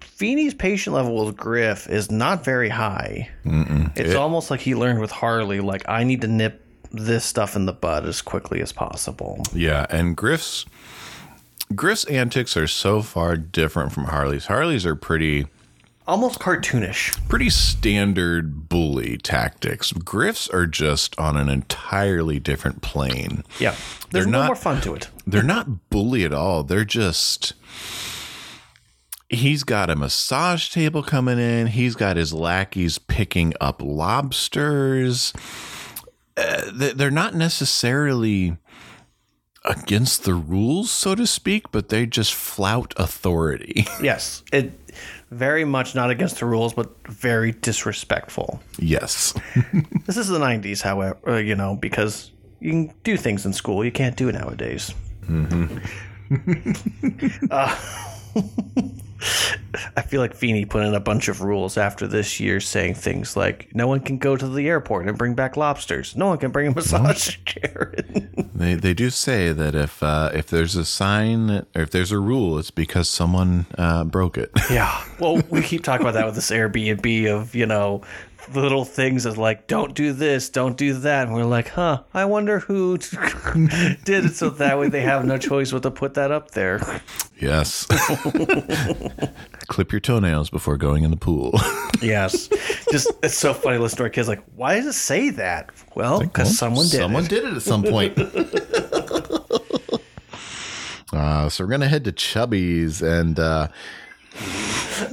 Feeny's 0.00 0.54
patient 0.54 0.94
level 0.94 1.24
with 1.26 1.36
Griff 1.36 1.88
is 1.88 2.10
not 2.10 2.44
very 2.44 2.70
high. 2.70 3.28
It's 3.44 4.10
It- 4.10 4.16
almost 4.16 4.50
like 4.50 4.60
he 4.60 4.74
learned 4.74 5.00
with 5.00 5.10
Harley, 5.10 5.60
like, 5.60 5.82
I 5.88 6.04
need 6.04 6.22
to 6.22 6.28
nip 6.28 6.62
this 6.92 7.24
stuff 7.24 7.56
in 7.56 7.66
the 7.66 7.72
bud 7.72 8.06
as 8.06 8.22
quickly 8.22 8.60
as 8.62 8.72
possible. 8.72 9.42
Yeah, 9.52 9.86
and 9.90 10.16
Griff's 10.16 10.64
Griff's 11.74 12.04
antics 12.04 12.56
are 12.56 12.66
so 12.68 13.02
far 13.02 13.36
different 13.36 13.90
from 13.92 14.04
Harley's. 14.04 14.46
Harley's 14.46 14.86
are 14.86 14.94
pretty 14.94 15.46
Almost 16.06 16.38
cartoonish. 16.38 17.16
pretty 17.28 17.48
standard 17.48 18.68
bully 18.68 19.16
tactics. 19.16 19.90
Griff's 19.92 20.48
are 20.50 20.66
just 20.66 21.18
on 21.18 21.36
an 21.38 21.48
entirely 21.48 22.38
different 22.38 22.82
plane. 22.82 23.42
Yeah. 23.58 23.70
They're 24.10 24.22
There's 24.22 24.26
a 24.26 24.30
not- 24.30 24.46
more 24.48 24.56
fun 24.56 24.80
to 24.82 24.94
it. 24.94 25.08
They're 25.26 25.42
not 25.42 25.88
bully 25.88 26.24
at 26.24 26.34
all. 26.34 26.62
They're 26.62 26.84
just 26.84 27.54
he's 29.30 29.64
got 29.64 29.88
a 29.90 29.96
massage 29.96 30.68
table 30.68 31.02
coming 31.02 31.38
in. 31.38 31.68
He's 31.68 31.96
got 31.96 32.16
his 32.16 32.32
lackeys 32.34 32.98
picking 32.98 33.54
up 33.60 33.80
lobsters. 33.82 35.32
Uh, 36.36 36.70
they- 36.72 36.92
they're 36.92 37.10
not 37.10 37.34
necessarily 37.34 38.58
against 39.64 40.24
the 40.24 40.34
rules, 40.34 40.90
so 40.90 41.14
to 41.14 41.26
speak, 41.26 41.72
but 41.72 41.88
they 41.88 42.04
just 42.04 42.34
flout 42.34 42.92
authority. 42.98 43.86
Yes. 44.02 44.42
It 44.52 44.78
very 45.34 45.64
much 45.64 45.94
not 45.94 46.10
against 46.10 46.38
the 46.38 46.46
rules, 46.46 46.74
but 46.74 46.90
very 47.08 47.52
disrespectful. 47.52 48.60
yes. 48.78 49.34
This 50.06 50.16
is 50.16 50.28
the 50.28 50.38
90s, 50.38 50.82
however, 50.82 51.18
uh, 51.26 51.36
you 51.36 51.54
know, 51.54 51.76
because 51.76 52.30
you 52.60 52.70
can 52.70 52.94
do 53.02 53.16
things 53.16 53.46
in 53.46 53.52
school 53.52 53.84
you 53.84 53.92
can't 53.92 54.16
do 54.16 54.30
nowadays. 54.32 54.94
uh, 57.50 57.76
I 59.96 60.02
feel 60.02 60.20
like 60.20 60.34
Feeny 60.34 60.64
put 60.64 60.84
in 60.84 60.94
a 60.94 61.00
bunch 61.00 61.28
of 61.28 61.40
rules 61.40 61.76
after 61.76 62.06
this 62.06 62.38
year 62.40 62.60
saying 62.60 62.94
things 62.94 63.36
like 63.36 63.74
no 63.74 63.86
one 63.86 64.00
can 64.00 64.18
go 64.18 64.36
to 64.36 64.46
the 64.46 64.68
airport 64.68 65.08
and 65.08 65.16
bring 65.16 65.34
back 65.34 65.56
lobsters. 65.56 66.14
No 66.16 66.26
one 66.28 66.38
can 66.38 66.50
bring 66.50 66.68
a 66.68 66.74
massage 66.74 67.38
chair. 67.44 67.94
in." 68.14 68.50
They 68.54 68.74
they 68.74 68.94
do 68.94 69.10
say 69.10 69.52
that 69.52 69.74
if 69.74 70.02
uh, 70.02 70.30
if 70.34 70.46
there's 70.48 70.76
a 70.76 70.84
sign 70.84 71.50
or 71.50 71.66
if 71.82 71.90
there's 71.90 72.12
a 72.12 72.18
rule, 72.18 72.58
it's 72.58 72.70
because 72.70 73.08
someone 73.08 73.66
uh, 73.78 74.04
broke 74.04 74.38
it. 74.38 74.50
yeah. 74.70 75.02
Well, 75.20 75.40
we 75.48 75.62
keep 75.62 75.84
talking 75.84 76.04
about 76.04 76.14
that 76.14 76.26
with 76.26 76.34
this 76.34 76.50
Airbnb 76.50 77.32
of, 77.32 77.54
you 77.54 77.66
know, 77.66 78.02
little 78.52 78.84
things 78.84 79.24
of 79.26 79.38
like, 79.38 79.66
don't 79.66 79.94
do 79.94 80.12
this, 80.12 80.48
don't 80.50 80.76
do 80.76 80.92
that. 80.94 81.26
And 81.26 81.34
we're 81.36 81.44
like, 81.44 81.68
huh, 81.68 82.02
I 82.12 82.24
wonder 82.26 82.60
who 82.60 82.98
did 84.04 84.24
it 84.26 84.34
so 84.34 84.50
that 84.50 84.78
way 84.78 84.88
they 84.88 85.00
have 85.02 85.24
no 85.24 85.38
choice 85.38 85.72
but 85.72 85.82
to 85.84 85.90
put 85.90 86.14
that 86.14 86.30
up 86.30 86.50
there. 86.52 87.00
Yes. 87.40 87.86
Clip 89.68 89.92
your 89.92 90.00
toenails 90.00 90.50
before 90.50 90.76
going 90.76 91.04
in 91.04 91.10
the 91.10 91.16
pool. 91.16 91.58
Yes. 92.02 92.48
Just, 92.92 93.10
it's 93.22 93.38
so 93.38 93.54
funny 93.54 93.78
listening 93.78 93.96
to 93.98 94.02
our 94.02 94.08
kids 94.10 94.28
like, 94.28 94.42
why 94.56 94.74
does 94.74 94.84
it 94.84 94.92
say 94.92 95.30
that? 95.30 95.70
Well, 95.94 96.20
because 96.20 96.58
someone 96.58 96.84
did 96.86 96.98
Someone 96.98 97.24
it. 97.24 97.30
did 97.30 97.44
it 97.44 97.54
at 97.54 97.62
some 97.62 97.82
point. 97.82 98.18
uh, 101.12 101.48
so 101.48 101.64
we're 101.64 101.70
gonna 101.70 101.88
head 101.88 102.04
to 102.04 102.12
Chubby's 102.12 103.00
and 103.00 103.38
uh, 103.38 103.68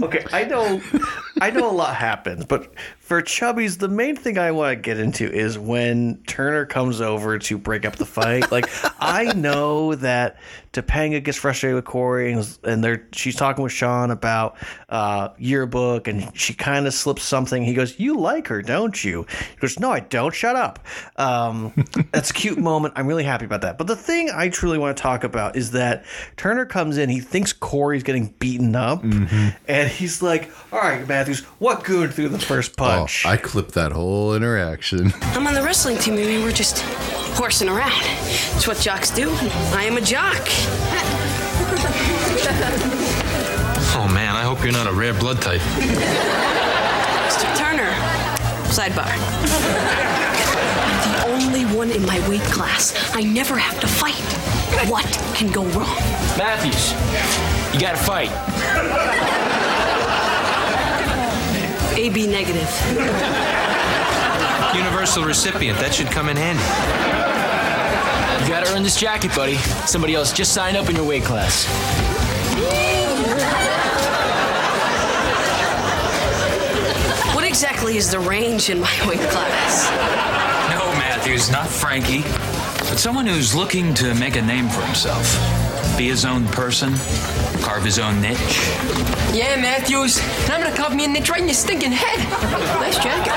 Okay, 0.01 0.25
I 0.33 0.43
know, 0.45 0.81
I 1.39 1.51
know 1.51 1.69
a 1.69 1.71
lot 1.71 1.95
happens, 1.95 2.45
but 2.45 2.73
for 3.11 3.21
Chubby's, 3.21 3.77
the 3.77 3.89
main 3.89 4.15
thing 4.15 4.37
I 4.37 4.51
want 4.51 4.71
to 4.71 4.81
get 4.81 4.97
into 4.97 5.29
is 5.29 5.59
when 5.59 6.23
Turner 6.27 6.65
comes 6.65 7.01
over 7.01 7.37
to 7.39 7.57
break 7.57 7.85
up 7.85 7.97
the 7.97 8.05
fight. 8.05 8.49
Like, 8.53 8.69
I 9.01 9.33
know 9.33 9.95
that 9.95 10.37
Topanga 10.71 11.21
gets 11.21 11.37
frustrated 11.37 11.75
with 11.75 11.83
Cory, 11.83 12.31
and, 12.31 12.57
and 12.63 12.81
they're 12.81 13.05
she's 13.11 13.35
talking 13.35 13.61
with 13.61 13.73
Shawn 13.73 14.09
about 14.09 14.55
uh, 14.87 15.29
yearbook, 15.37 16.07
and 16.07 16.31
she 16.37 16.53
kind 16.53 16.87
of 16.87 16.93
slips 16.93 17.23
something. 17.23 17.63
He 17.63 17.73
goes, 17.73 17.99
"You 17.99 18.17
like 18.17 18.47
her, 18.47 18.61
don't 18.61 19.03
you?" 19.03 19.25
He 19.51 19.57
goes, 19.57 19.77
"No, 19.79 19.91
I 19.91 19.99
don't. 19.99 20.33
Shut 20.33 20.55
up." 20.55 20.79
Um, 21.17 21.73
that's 22.13 22.29
a 22.29 22.33
cute 22.33 22.57
moment. 22.57 22.93
I'm 22.95 23.05
really 23.05 23.25
happy 23.25 23.43
about 23.43 23.61
that. 23.61 23.77
But 23.77 23.87
the 23.87 23.97
thing 23.97 24.29
I 24.33 24.47
truly 24.47 24.77
want 24.77 24.95
to 24.95 25.03
talk 25.03 25.25
about 25.25 25.57
is 25.57 25.71
that 25.71 26.05
Turner 26.37 26.65
comes 26.65 26.97
in. 26.97 27.09
He 27.09 27.19
thinks 27.19 27.51
Cory's 27.51 28.03
getting 28.03 28.27
beaten 28.39 28.73
up, 28.73 29.03
and 29.03 29.89
he's 29.89 30.21
like, 30.21 30.49
"All 30.71 30.79
right, 30.79 31.05
Matthews, 31.05 31.41
what 31.59 31.83
good 31.83 32.13
through 32.13 32.29
the 32.29 32.39
first 32.39 32.79
oh, 32.79 33.00
punch?" 33.01 33.25
I 33.25 33.37
clipped 33.37 33.73
that 33.73 33.91
whole 33.91 34.35
interaction. 34.35 35.13
I'm 35.21 35.47
on 35.47 35.53
the 35.53 35.63
wrestling 35.63 35.97
team. 35.97 36.13
I 36.15 36.17
mean, 36.17 36.43
we're 36.43 36.51
just 36.51 36.81
horsing 37.35 37.69
around. 37.69 38.01
It's 38.55 38.67
what 38.67 38.77
jocks 38.77 39.09
do. 39.11 39.29
I 39.73 39.83
am 39.85 39.97
a 39.97 40.01
jock. 40.01 40.41
Oh 43.93 44.07
man, 44.13 44.35
I 44.35 44.43
hope 44.43 44.63
you're 44.63 44.73
not 44.73 44.87
a 44.87 44.91
rare 44.91 45.13
blood 45.13 45.41
type. 45.41 45.61
Mr. 47.29 47.57
Turner, 47.57 47.91
sidebar. 48.71 49.11
I'm 50.83 51.11
the 51.11 51.45
only 51.45 51.65
one 51.77 51.91
in 51.91 52.05
my 52.05 52.19
weight 52.29 52.41
class. 52.43 52.93
I 53.13 53.21
never 53.21 53.57
have 53.57 53.79
to 53.81 53.87
fight. 53.87 54.15
What 54.89 55.05
can 55.35 55.51
go 55.51 55.63
wrong? 55.77 55.97
Matthews, 56.37 56.93
you 57.73 57.79
gotta 57.79 57.97
fight. 57.97 58.31
AB 61.93 62.27
negative. 62.27 62.69
Universal 64.73 65.25
recipient. 65.25 65.77
That 65.79 65.93
should 65.93 66.07
come 66.07 66.29
in 66.29 66.37
handy. 66.37 66.63
You 68.43 68.49
gotta 68.49 68.73
earn 68.73 68.83
this 68.83 68.99
jacket, 68.99 69.33
buddy. 69.35 69.57
Somebody 69.85 70.15
else 70.15 70.31
just 70.31 70.53
signed 70.53 70.77
up 70.77 70.89
in 70.89 70.95
your 70.95 71.05
weight 71.05 71.23
class. 71.23 71.65
What 77.35 77.45
exactly 77.45 77.97
is 77.97 78.09
the 78.09 78.19
range 78.19 78.69
in 78.69 78.79
my 78.79 79.07
weight 79.07 79.19
class? 79.29 79.89
No, 80.69 80.85
Matthews, 80.97 81.51
not 81.51 81.67
Frankie, 81.67 82.23
but 82.89 82.97
someone 82.97 83.27
who's 83.27 83.53
looking 83.53 83.93
to 83.95 84.13
make 84.15 84.35
a 84.35 84.41
name 84.41 84.69
for 84.69 84.81
himself. 84.81 85.70
Be 85.97 86.07
his 86.07 86.25
own 86.25 86.45
person, 86.47 86.93
carve 87.61 87.83
his 87.83 87.99
own 87.99 88.21
niche. 88.21 88.37
Yeah, 89.33 89.55
Matthews. 89.61 90.19
And 90.43 90.51
I'm 90.51 90.61
gonna 90.63 90.75
carve 90.75 90.95
me 90.95 91.05
a 91.05 91.07
niche 91.07 91.29
right 91.29 91.39
in 91.41 91.47
your 91.47 91.53
stinking 91.53 91.91
head. 91.91 92.17
Nice 92.79 92.97
jacket. 92.97 93.33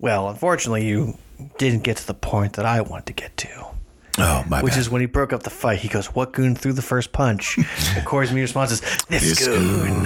well, 0.00 0.28
unfortunately, 0.28 0.84
you 0.86 1.16
didn't 1.58 1.82
get 1.84 1.96
to 1.98 2.06
the 2.06 2.14
point 2.14 2.54
that 2.54 2.66
I 2.66 2.80
want 2.80 3.06
to 3.06 3.12
get 3.12 3.36
to. 3.38 3.48
Oh, 4.18 4.44
my 4.48 4.62
Which 4.62 4.74
bad. 4.74 4.80
is 4.80 4.88
when 4.90 5.00
he 5.00 5.06
broke 5.06 5.32
up 5.32 5.42
the 5.42 5.50
fight. 5.50 5.80
He 5.80 5.88
goes, 5.88 6.06
"What 6.06 6.32
goon 6.32 6.54
threw 6.54 6.72
the 6.72 6.82
first 6.82 7.12
punch?" 7.12 7.58
and 7.96 8.04
Cory's 8.06 8.30
immediate 8.30 8.44
response 8.44 8.70
is, 8.72 8.80
"This, 9.08 9.22
This 9.38 9.46
goon." 9.46 10.04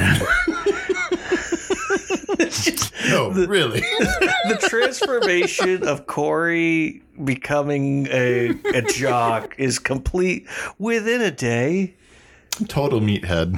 Oh, 3.10 3.30
no, 3.34 3.46
really. 3.46 3.80
the 3.80 4.58
transformation 4.68 5.86
of 5.86 6.06
Cory 6.06 7.02
becoming 7.24 8.06
a, 8.10 8.50
a 8.74 8.82
jock 8.82 9.54
is 9.56 9.78
complete 9.78 10.46
within 10.78 11.22
a 11.22 11.30
day. 11.30 11.94
Total 12.66 13.00
meathead. 13.00 13.56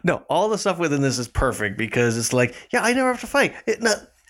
no, 0.04 0.24
all 0.28 0.48
the 0.48 0.58
stuff 0.58 0.78
within 0.78 1.00
this 1.00 1.18
is 1.18 1.28
perfect 1.28 1.78
because 1.78 2.18
it's 2.18 2.32
like, 2.32 2.54
yeah, 2.72 2.82
I 2.82 2.92
never 2.92 3.08
have 3.12 3.20
to 3.20 3.26
fight. 3.26 3.54
It, 3.66 3.82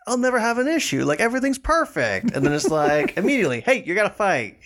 I'll 0.07 0.19
never 0.19 0.39
have 0.39 0.59
an 0.59 0.69
issue. 0.69 1.05
Like 1.05 1.21
everything's 1.21 1.59
perfect, 1.59 2.33
and 2.33 2.45
then 2.45 2.53
it's 2.53 2.69
like 2.69 3.17
immediately, 3.17 3.61
hey, 3.61 3.83
you 3.85 3.95
gotta 3.95 4.11
fight, 4.11 4.59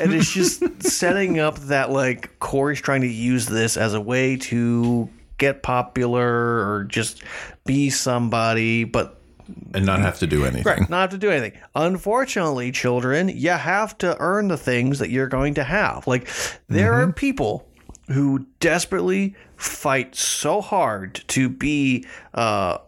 and 0.00 0.12
it's 0.12 0.32
just 0.32 0.62
setting 0.82 1.38
up 1.38 1.58
that 1.60 1.90
like 1.90 2.38
Cory's 2.38 2.80
trying 2.80 3.00
to 3.02 3.08
use 3.08 3.46
this 3.46 3.76
as 3.76 3.94
a 3.94 4.00
way 4.00 4.36
to 4.36 5.08
get 5.38 5.62
popular 5.62 6.26
or 6.26 6.84
just 6.84 7.22
be 7.64 7.90
somebody, 7.90 8.84
but 8.84 9.14
and 9.72 9.86
not 9.86 10.00
have 10.00 10.18
to 10.18 10.26
do 10.26 10.44
anything. 10.44 10.64
Right, 10.64 10.90
not 10.90 11.00
have 11.00 11.10
to 11.10 11.18
do 11.18 11.30
anything. 11.30 11.58
Unfortunately, 11.74 12.70
children, 12.70 13.28
you 13.28 13.50
have 13.50 13.96
to 13.98 14.16
earn 14.20 14.48
the 14.48 14.58
things 14.58 14.98
that 14.98 15.10
you're 15.10 15.28
going 15.28 15.54
to 15.54 15.64
have. 15.64 16.06
Like, 16.06 16.28
there 16.68 16.94
are 16.94 17.12
people 17.12 17.66
who 18.08 18.46
desperately 18.60 19.34
fight 19.56 20.14
so 20.14 20.60
hard 20.60 21.22
to 21.28 21.48
be 21.48 22.06
uh, 22.34 22.78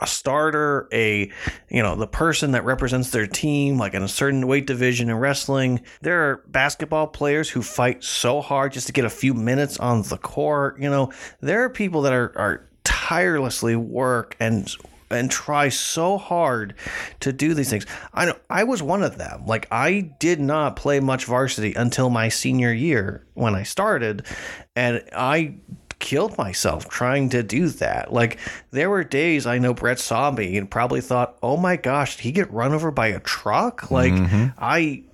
a 0.00 0.06
starter, 0.06 0.88
a 0.92 1.30
you 1.68 1.82
know 1.82 1.94
the 1.94 2.06
person 2.06 2.52
that 2.52 2.64
represents 2.64 3.10
their 3.10 3.26
team, 3.26 3.78
like 3.78 3.94
in 3.94 4.02
a 4.02 4.08
certain 4.08 4.46
weight 4.46 4.66
division 4.66 5.10
in 5.10 5.16
wrestling. 5.16 5.80
There 6.00 6.30
are 6.30 6.44
basketball 6.48 7.06
players 7.08 7.50
who 7.50 7.62
fight 7.62 8.02
so 8.02 8.40
hard 8.40 8.72
just 8.72 8.86
to 8.86 8.92
get 8.92 9.04
a 9.04 9.10
few 9.10 9.34
minutes 9.34 9.78
on 9.78 10.02
the 10.02 10.18
court. 10.18 10.80
You 10.80 10.90
know, 10.90 11.12
there 11.40 11.64
are 11.64 11.70
people 11.70 12.02
that 12.02 12.12
are 12.12 12.32
are 12.36 12.68
tirelessly 12.84 13.76
work 13.76 14.36
and 14.40 14.68
and 15.10 15.30
try 15.30 15.68
so 15.68 16.16
hard 16.18 16.74
to 17.20 17.32
do 17.32 17.52
these 17.52 17.68
things. 17.68 17.84
I 18.14 18.26
know 18.26 18.36
I 18.48 18.64
was 18.64 18.82
one 18.82 19.02
of 19.02 19.18
them. 19.18 19.44
Like 19.46 19.66
I 19.70 20.12
did 20.18 20.40
not 20.40 20.76
play 20.76 21.00
much 21.00 21.24
varsity 21.24 21.74
until 21.74 22.10
my 22.10 22.28
senior 22.28 22.72
year 22.72 23.26
when 23.34 23.54
I 23.54 23.64
started, 23.64 24.24
and 24.76 25.02
I 25.14 25.56
killed 26.00 26.36
myself 26.36 26.88
trying 26.88 27.28
to 27.28 27.42
do 27.44 27.68
that. 27.68 28.12
Like 28.12 28.38
there 28.72 28.90
were 28.90 29.04
days 29.04 29.46
I 29.46 29.58
know 29.58 29.72
Brett 29.72 30.00
saw 30.00 30.30
me 30.32 30.56
and 30.56 30.68
probably 30.68 31.00
thought, 31.00 31.38
"Oh 31.42 31.56
my 31.56 31.76
gosh, 31.76 32.16
did 32.16 32.22
he 32.24 32.32
get 32.32 32.50
run 32.52 32.72
over 32.72 32.90
by 32.90 33.08
a 33.08 33.20
truck?" 33.20 33.90
Like 33.90 34.12
I, 34.58 35.04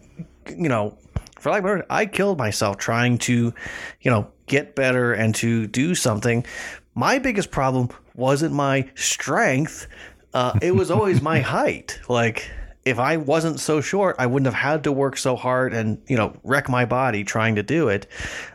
you 0.48 0.68
know, 0.68 0.96
for 1.38 1.50
like 1.50 1.84
I 1.90 2.06
killed 2.06 2.38
myself 2.38 2.78
trying 2.78 3.18
to, 3.18 3.52
you 4.00 4.10
know, 4.10 4.28
get 4.46 4.74
better 4.74 5.12
and 5.12 5.34
to 5.36 5.66
do 5.66 5.94
something. 5.94 6.46
My 6.94 7.18
biggest 7.18 7.50
problem 7.50 7.90
wasn't 8.14 8.54
my 8.54 8.88
strength. 8.94 9.86
Uh, 10.32 10.58
it 10.62 10.74
was 10.74 10.90
always 10.90 11.20
my 11.20 11.40
height. 11.56 12.00
Like 12.08 12.50
if 12.86 13.00
I 13.00 13.16
wasn't 13.16 13.58
so 13.58 13.80
short, 13.80 14.14
I 14.18 14.26
wouldn't 14.26 14.46
have 14.46 14.54
had 14.54 14.84
to 14.84 14.92
work 14.92 15.18
so 15.18 15.34
hard 15.34 15.74
and 15.74 16.00
you 16.06 16.16
know 16.16 16.38
wreck 16.44 16.68
my 16.68 16.84
body 16.84 17.24
trying 17.24 17.56
to 17.56 17.62
do 17.62 17.88
it. 17.88 18.06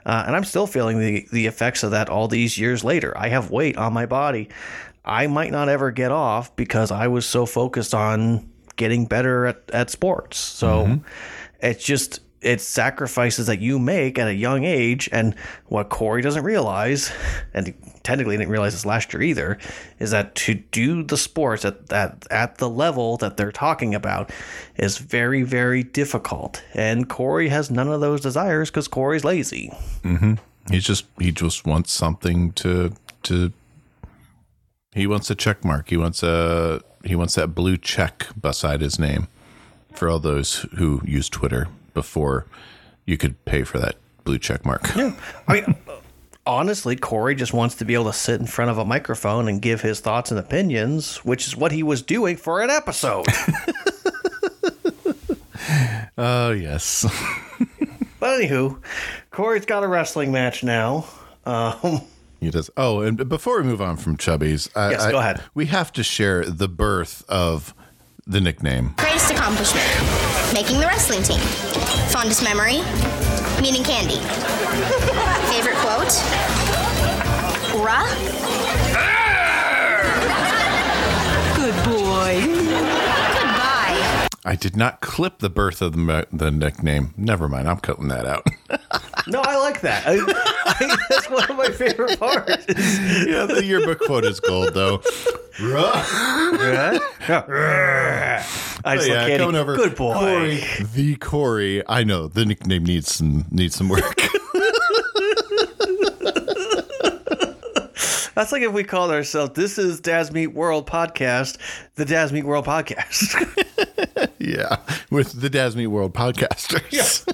Uh, 0.05 0.23
and 0.25 0.35
I'm 0.35 0.45
still 0.45 0.65
feeling 0.65 0.99
the 0.99 1.27
the 1.31 1.45
effects 1.45 1.83
of 1.83 1.91
that 1.91 2.09
all 2.09 2.27
these 2.29 2.57
years 2.57 2.83
later. 2.83 3.15
I 3.15 3.27
have 3.27 3.51
weight 3.51 3.77
on 3.77 3.93
my 3.93 4.05
body. 4.05 4.47
I 5.03 5.27
might 5.27 5.51
not 5.51 5.67
ever 5.67 5.91
get 5.91 6.11
off 6.11 6.55
because 6.55 6.91
I 6.91 7.07
was 7.07 7.25
so 7.25 7.45
focused 7.45 7.93
on 7.93 8.49
getting 8.77 9.05
better 9.05 9.47
at, 9.47 9.69
at 9.73 9.89
sports. 9.89 10.37
So 10.37 11.01
it's 11.59 11.83
just 11.83 12.21
it's 12.41 12.63
sacrifices 12.63 13.47
that 13.47 13.59
you 13.59 13.79
make 13.79 14.17
at 14.17 14.27
a 14.27 14.33
young 14.33 14.63
age 14.63 15.09
and 15.11 15.35
what 15.67 15.89
Cory 15.89 16.21
doesn't 16.21 16.43
realize 16.43 17.11
and 17.53 17.73
technically 18.03 18.37
didn't 18.37 18.49
realize 18.49 18.73
this 18.73 18.85
last 18.85 19.13
year 19.13 19.21
either 19.21 19.57
is 19.99 20.11
that 20.11 20.33
to 20.35 20.55
do 20.55 21.03
the 21.03 21.17
sports 21.17 21.63
at 21.65 21.87
that 21.87 22.25
at 22.31 22.57
the 22.57 22.69
level 22.69 23.17
that 23.17 23.37
they're 23.37 23.51
talking 23.51 23.93
about 23.93 24.31
is 24.77 24.97
very 24.97 25.43
very 25.43 25.83
difficult 25.83 26.63
and 26.73 27.09
Cory 27.09 27.49
has 27.49 27.69
none 27.69 27.87
of 27.87 28.01
those 28.01 28.21
desires 28.21 28.69
because 28.69 28.87
Cory's 28.87 29.23
lazy 29.23 29.71
Mm-hmm. 30.03 30.33
He's 30.69 30.83
just 30.83 31.05
he 31.19 31.31
just 31.31 31.65
wants 31.65 31.91
something 31.91 32.51
to 32.53 32.93
to. 33.23 33.51
He 34.93 35.07
wants 35.07 35.29
a 35.29 35.35
check 35.35 35.63
mark. 35.63 35.89
He 35.89 35.97
wants 35.97 36.21
a 36.23 36.81
he 37.03 37.15
wants 37.15 37.35
that 37.35 37.49
blue 37.55 37.77
check 37.77 38.27
beside 38.39 38.81
his 38.81 38.99
name 38.99 39.27
for 39.93 40.09
all 40.09 40.19
those 40.19 40.65
who 40.77 41.01
use 41.05 41.29
Twitter 41.29 41.67
before 41.93 42.45
you 43.05 43.17
could 43.17 43.43
pay 43.45 43.63
for 43.63 43.79
that 43.79 43.95
blue 44.23 44.37
check 44.37 44.65
mark. 44.65 44.89
Yeah. 44.95 45.13
I 45.47 45.53
mean, 45.53 45.75
honestly, 46.45 46.95
Cory 46.95 47.35
just 47.35 47.53
wants 47.53 47.75
to 47.75 47.85
be 47.85 47.93
able 47.93 48.05
to 48.05 48.13
sit 48.13 48.39
in 48.39 48.47
front 48.47 48.71
of 48.71 48.77
a 48.77 48.85
microphone 48.85 49.47
and 49.47 49.61
give 49.61 49.81
his 49.81 49.99
thoughts 49.99 50.31
and 50.31 50.39
opinions, 50.39 51.17
which 51.17 51.47
is 51.47 51.55
what 51.55 51.71
he 51.71 51.83
was 51.83 52.01
doing 52.01 52.37
for 52.37 52.61
an 52.61 52.69
episode. 52.69 53.25
Oh 56.17 56.51
yes. 56.51 57.03
but 58.19 58.41
anywho, 58.41 58.81
Cory's 59.31 59.65
got 59.65 59.83
a 59.83 59.87
wrestling 59.87 60.31
match 60.31 60.63
now. 60.63 61.05
Um, 61.45 62.01
He 62.39 62.49
does. 62.51 62.69
Oh, 62.75 63.01
and 63.01 63.27
before 63.29 63.57
we 63.61 63.63
move 63.67 63.81
on 63.81 63.95
from 63.97 64.17
Chubby's, 64.17 64.69
I, 64.75 64.91
Yes, 64.91 65.01
I- 65.03 65.11
go 65.11 65.19
ahead. 65.19 65.41
We 65.53 65.67
have 65.67 65.91
to 65.93 66.03
share 66.03 66.43
the 66.45 66.67
birth 66.67 67.23
of 67.29 67.73
the 68.27 68.41
nickname. 68.41 68.93
Greatest 68.97 69.31
accomplishment 69.31 69.85
making 70.53 70.79
the 70.79 70.85
wrestling 70.87 71.23
team. 71.23 71.39
Fondest 72.11 72.43
memory 72.43 72.81
meeting 73.61 73.83
Candy. 73.83 74.19
Favorite 75.51 75.75
quote? 75.75 76.13
Rah? 77.83 78.07
Good 81.57 81.75
boy. 81.83 82.41
Goodbye. 83.35 84.27
I 84.45 84.55
did 84.57 84.77
not 84.77 85.01
clip 85.01 85.39
the 85.39 85.49
birth 85.49 85.81
of 85.81 85.93
the, 85.93 86.25
the 86.31 86.51
nickname. 86.51 87.13
Never 87.17 87.49
mind. 87.49 87.67
I'm 87.67 87.79
cutting 87.79 88.07
that 88.07 88.25
out. 88.25 88.47
no, 89.27 89.41
I 89.41 89.57
like 89.57 89.81
that. 89.81 90.03
I, 90.07 90.19
I, 90.65 90.97
that's 91.09 91.29
one 91.29 91.49
of 91.51 91.57
my 91.57 91.69
favorite 91.69 92.17
parts. 92.17 92.65
yeah, 92.69 93.45
the 93.45 93.61
yearbook 93.65 93.99
quote 93.99 94.23
is 94.23 94.39
gold, 94.39 94.73
though. 94.73 95.01
I 95.59 96.99
But 98.83 98.95
just 98.95 99.09
oh, 99.09 99.13
yeah, 99.13 99.25
look 99.27 99.37
coming 99.39 99.55
over. 99.55 99.75
Good 99.75 99.95
boy. 99.95 100.13
Cory, 100.13 100.63
the 100.93 101.15
Cory. 101.17 101.83
I 101.89 102.05
know 102.05 102.27
the 102.27 102.45
nickname 102.45 102.85
needs 102.85 103.13
some 103.13 103.45
needs 103.51 103.75
some 103.75 103.89
work. 103.89 104.17
That's 108.35 108.51
like 108.51 108.61
if 108.61 108.71
we 108.71 108.83
called 108.83 109.11
ourselves, 109.11 109.53
this 109.55 109.77
is 109.77 109.99
Dads 109.99 110.31
Meet 110.31 110.47
World 110.47 110.87
Podcast, 110.87 111.57
the 111.95 112.05
Dads 112.05 112.31
Meet 112.31 112.45
World 112.45 112.65
Podcast. 112.65 113.35
yeah, 114.39 114.77
with 115.09 115.41
the 115.41 115.49
Dads 115.49 115.75
Meet 115.75 115.87
World 115.87 116.13
podcasters. 116.13 117.27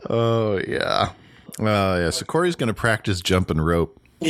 oh 0.10 0.60
yeah. 0.66 1.12
Oh 1.60 1.98
yeah. 1.98 2.10
So 2.10 2.24
Cory's 2.24 2.56
going 2.56 2.68
to 2.68 2.74
practice 2.74 3.20
jumping 3.20 3.60
rope. 3.60 4.00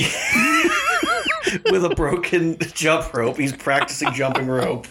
With 1.71 1.85
a 1.85 1.95
broken 1.97 2.59
jump 2.75 3.15
rope. 3.15 3.37
He's 3.39 3.53
practicing 3.53 4.13
jumping 4.13 4.49
rope. 4.49 4.89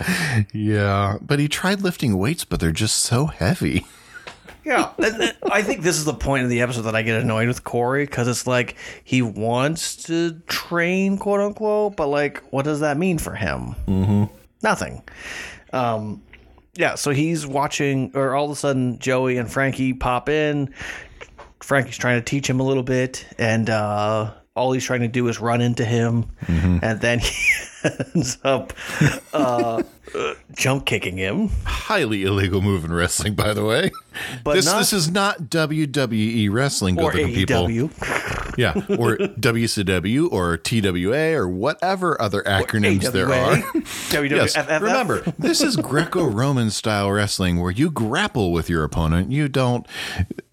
Yeah, 0.53 1.17
but 1.21 1.37
he 1.37 1.49
tried 1.49 1.81
lifting 1.81 2.17
weights, 2.17 2.45
but 2.45 2.61
they're 2.61 2.71
just 2.71 2.95
so 2.97 3.25
heavy. 3.25 3.85
Yeah, 4.65 4.89
and- 4.97 5.21
and 5.21 5.33
I 5.51 5.61
think 5.61 5.81
this 5.83 5.97
is 5.97 6.05
the 6.05 6.13
point 6.13 6.43
of 6.43 6.49
the 6.49 6.61
episode 6.61 6.81
that 6.83 6.95
I 6.95 7.01
get 7.03 7.21
annoyed 7.21 7.47
with 7.47 7.63
Cory 7.63 8.05
because 8.05 8.27
it's 8.27 8.47
like 8.47 8.75
he 9.03 9.21
wants 9.21 9.95
to 10.05 10.39
train, 10.47 11.17
quote 11.17 11.39
unquote, 11.39 11.95
but 11.95 12.07
like, 12.07 12.41
what 12.51 12.65
does 12.65 12.79
that 12.79 12.97
mean 12.97 13.17
for 13.19 13.35
him? 13.35 13.75
Mm-hmm. 13.87 14.23
Nothing. 14.63 15.03
Um, 15.71 16.21
yeah, 16.75 16.95
so 16.95 17.11
he's 17.11 17.45
watching, 17.47 18.11
or 18.15 18.35
all 18.35 18.45
of 18.45 18.51
a 18.51 18.55
sudden, 18.55 18.99
Joey 18.99 19.37
and 19.37 19.51
Frankie 19.51 19.93
pop 19.93 20.27
in. 20.29 20.73
Frankie's 21.61 21.97
trying 21.97 22.19
to 22.19 22.25
teach 22.25 22.49
him 22.49 22.59
a 22.59 22.63
little 22.63 22.83
bit, 22.83 23.25
and 23.37 23.69
uh, 23.69 24.33
all 24.55 24.71
he's 24.71 24.83
trying 24.83 24.99
to 25.01 25.07
do 25.07 25.27
is 25.27 25.39
run 25.39 25.61
into 25.61 25.85
him, 25.85 26.25
and 26.47 26.99
then 27.01 27.19
he 27.19 27.33
ends 27.85 28.37
up 28.43 28.73
uh, 29.33 29.83
uh, 30.13 30.33
jump 30.53 30.85
kicking 30.85 31.17
him. 31.17 31.49
Highly 31.65 32.23
illegal 32.23 32.61
move 32.61 32.85
in 32.85 32.91
wrestling, 32.93 33.35
by 33.35 33.53
the 33.53 33.63
way. 33.63 33.91
But 34.43 34.55
this 34.55 34.65
not- 34.65 34.79
this 34.79 34.93
is 34.93 35.09
not 35.11 35.43
WWE 35.43 36.51
wrestling, 36.51 36.99
Or 36.99 37.11
looking 37.11 37.33
people. 37.33 37.67
AEW. 37.67 38.31
Yeah, 38.57 38.71
or 38.97 39.17
WCW 39.17 40.31
or 40.31 40.55
TWA 40.55 41.33
or 41.37 41.45
whatever 41.45 42.21
other 42.21 42.41
acronyms 42.43 43.11
there 43.11 43.29
are. 43.33 43.57
Yes, 44.13 44.55
remember, 44.81 45.23
this 45.37 45.59
is 45.59 45.75
Greco-Roman 45.75 46.69
style 46.71 47.11
wrestling 47.11 47.59
where 47.59 47.71
you 47.71 47.91
grapple 47.91 48.53
with 48.53 48.69
your 48.69 48.85
opponent. 48.85 49.29
You 49.29 49.49
don't 49.49 49.85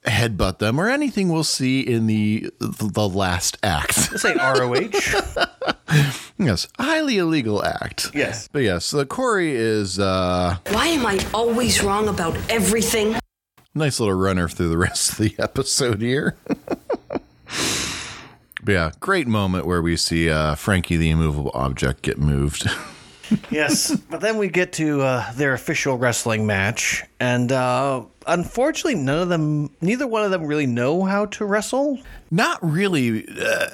headbutt 0.04 0.58
them 0.58 0.80
or 0.80 0.88
anything 0.88 1.28
we'll 1.28 1.44
see 1.44 1.80
in 1.80 2.08
the 2.08 2.50
the 2.58 3.08
last 3.08 3.56
act. 3.62 4.10
This 4.10 4.24
ain't 4.24 4.38
ROH. 4.38 5.44
yes, 6.38 6.68
highly 6.78 7.18
illegal 7.18 7.64
act. 7.64 8.10
Yes. 8.14 8.48
But 8.52 8.60
yes, 8.62 8.84
so 8.86 9.04
Cory 9.04 9.54
is 9.54 9.98
uh 9.98 10.56
Why 10.70 10.86
am 10.88 11.06
I 11.06 11.24
always 11.34 11.82
wrong 11.82 12.08
about 12.08 12.36
everything? 12.48 13.16
nice 13.74 13.98
little 14.00 14.14
runner 14.14 14.48
through 14.48 14.68
the 14.68 14.76
rest 14.78 15.12
of 15.12 15.18
the 15.18 15.34
episode 15.38 16.00
here. 16.02 16.36
But 18.64 18.72
yeah, 18.72 18.90
great 19.00 19.26
moment 19.26 19.66
where 19.66 19.82
we 19.82 19.96
see 19.96 20.30
uh, 20.30 20.54
Frankie 20.54 20.96
the 20.96 21.10
immovable 21.10 21.50
object 21.52 22.02
get 22.02 22.16
moved. 22.18 22.70
yes, 23.50 23.96
but 24.08 24.20
then 24.20 24.38
we 24.38 24.46
get 24.48 24.72
to 24.74 25.00
uh, 25.02 25.32
their 25.32 25.52
official 25.52 25.98
wrestling 25.98 26.46
match, 26.46 27.02
and 27.18 27.50
uh, 27.50 28.04
unfortunately, 28.28 28.94
none 28.94 29.18
of 29.18 29.28
them, 29.28 29.68
neither 29.80 30.06
one 30.06 30.22
of 30.24 30.30
them, 30.30 30.44
really 30.46 30.66
know 30.66 31.02
how 31.02 31.26
to 31.26 31.44
wrestle. 31.44 31.98
Not 32.30 32.60
really. 32.62 33.26
Uh, 33.28 33.66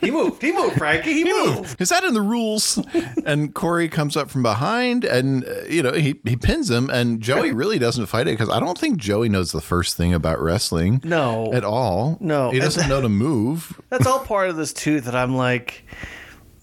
he 0.00 0.10
moved. 0.10 0.42
He 0.42 0.52
moved, 0.52 0.76
Frankie. 0.76 1.12
He, 1.12 1.24
moved. 1.24 1.80
Is 1.80 1.88
that 1.90 2.04
in 2.04 2.14
the 2.14 2.20
rules? 2.22 2.78
and 3.24 3.54
Cory 3.54 3.88
comes 3.88 4.16
up 4.16 4.30
from 4.30 4.42
behind, 4.42 5.04
and 5.04 5.44
uh, 5.44 5.64
you 5.68 5.82
know 5.82 5.92
he 5.92 6.20
he 6.24 6.36
pins 6.36 6.70
him, 6.70 6.90
and 6.90 7.20
Joey 7.20 7.52
really 7.52 7.78
doesn't 7.78 8.06
fight 8.06 8.28
it 8.28 8.32
because 8.32 8.50
I 8.50 8.60
don't 8.60 8.78
think 8.78 8.98
Joey 8.98 9.28
knows 9.28 9.52
the 9.52 9.60
first 9.60 9.96
thing 9.96 10.14
about 10.14 10.40
wrestling. 10.40 11.00
No. 11.04 11.52
at 11.52 11.64
all. 11.64 12.18
No. 12.20 12.50
he 12.50 12.58
doesn't 12.58 12.88
know 12.88 13.00
to 13.00 13.08
move. 13.08 13.80
That's 13.90 14.06
all 14.06 14.20
part 14.20 14.48
of 14.50 14.56
this 14.56 14.72
too. 14.72 15.00
That 15.00 15.14
I'm 15.14 15.36
like, 15.36 15.84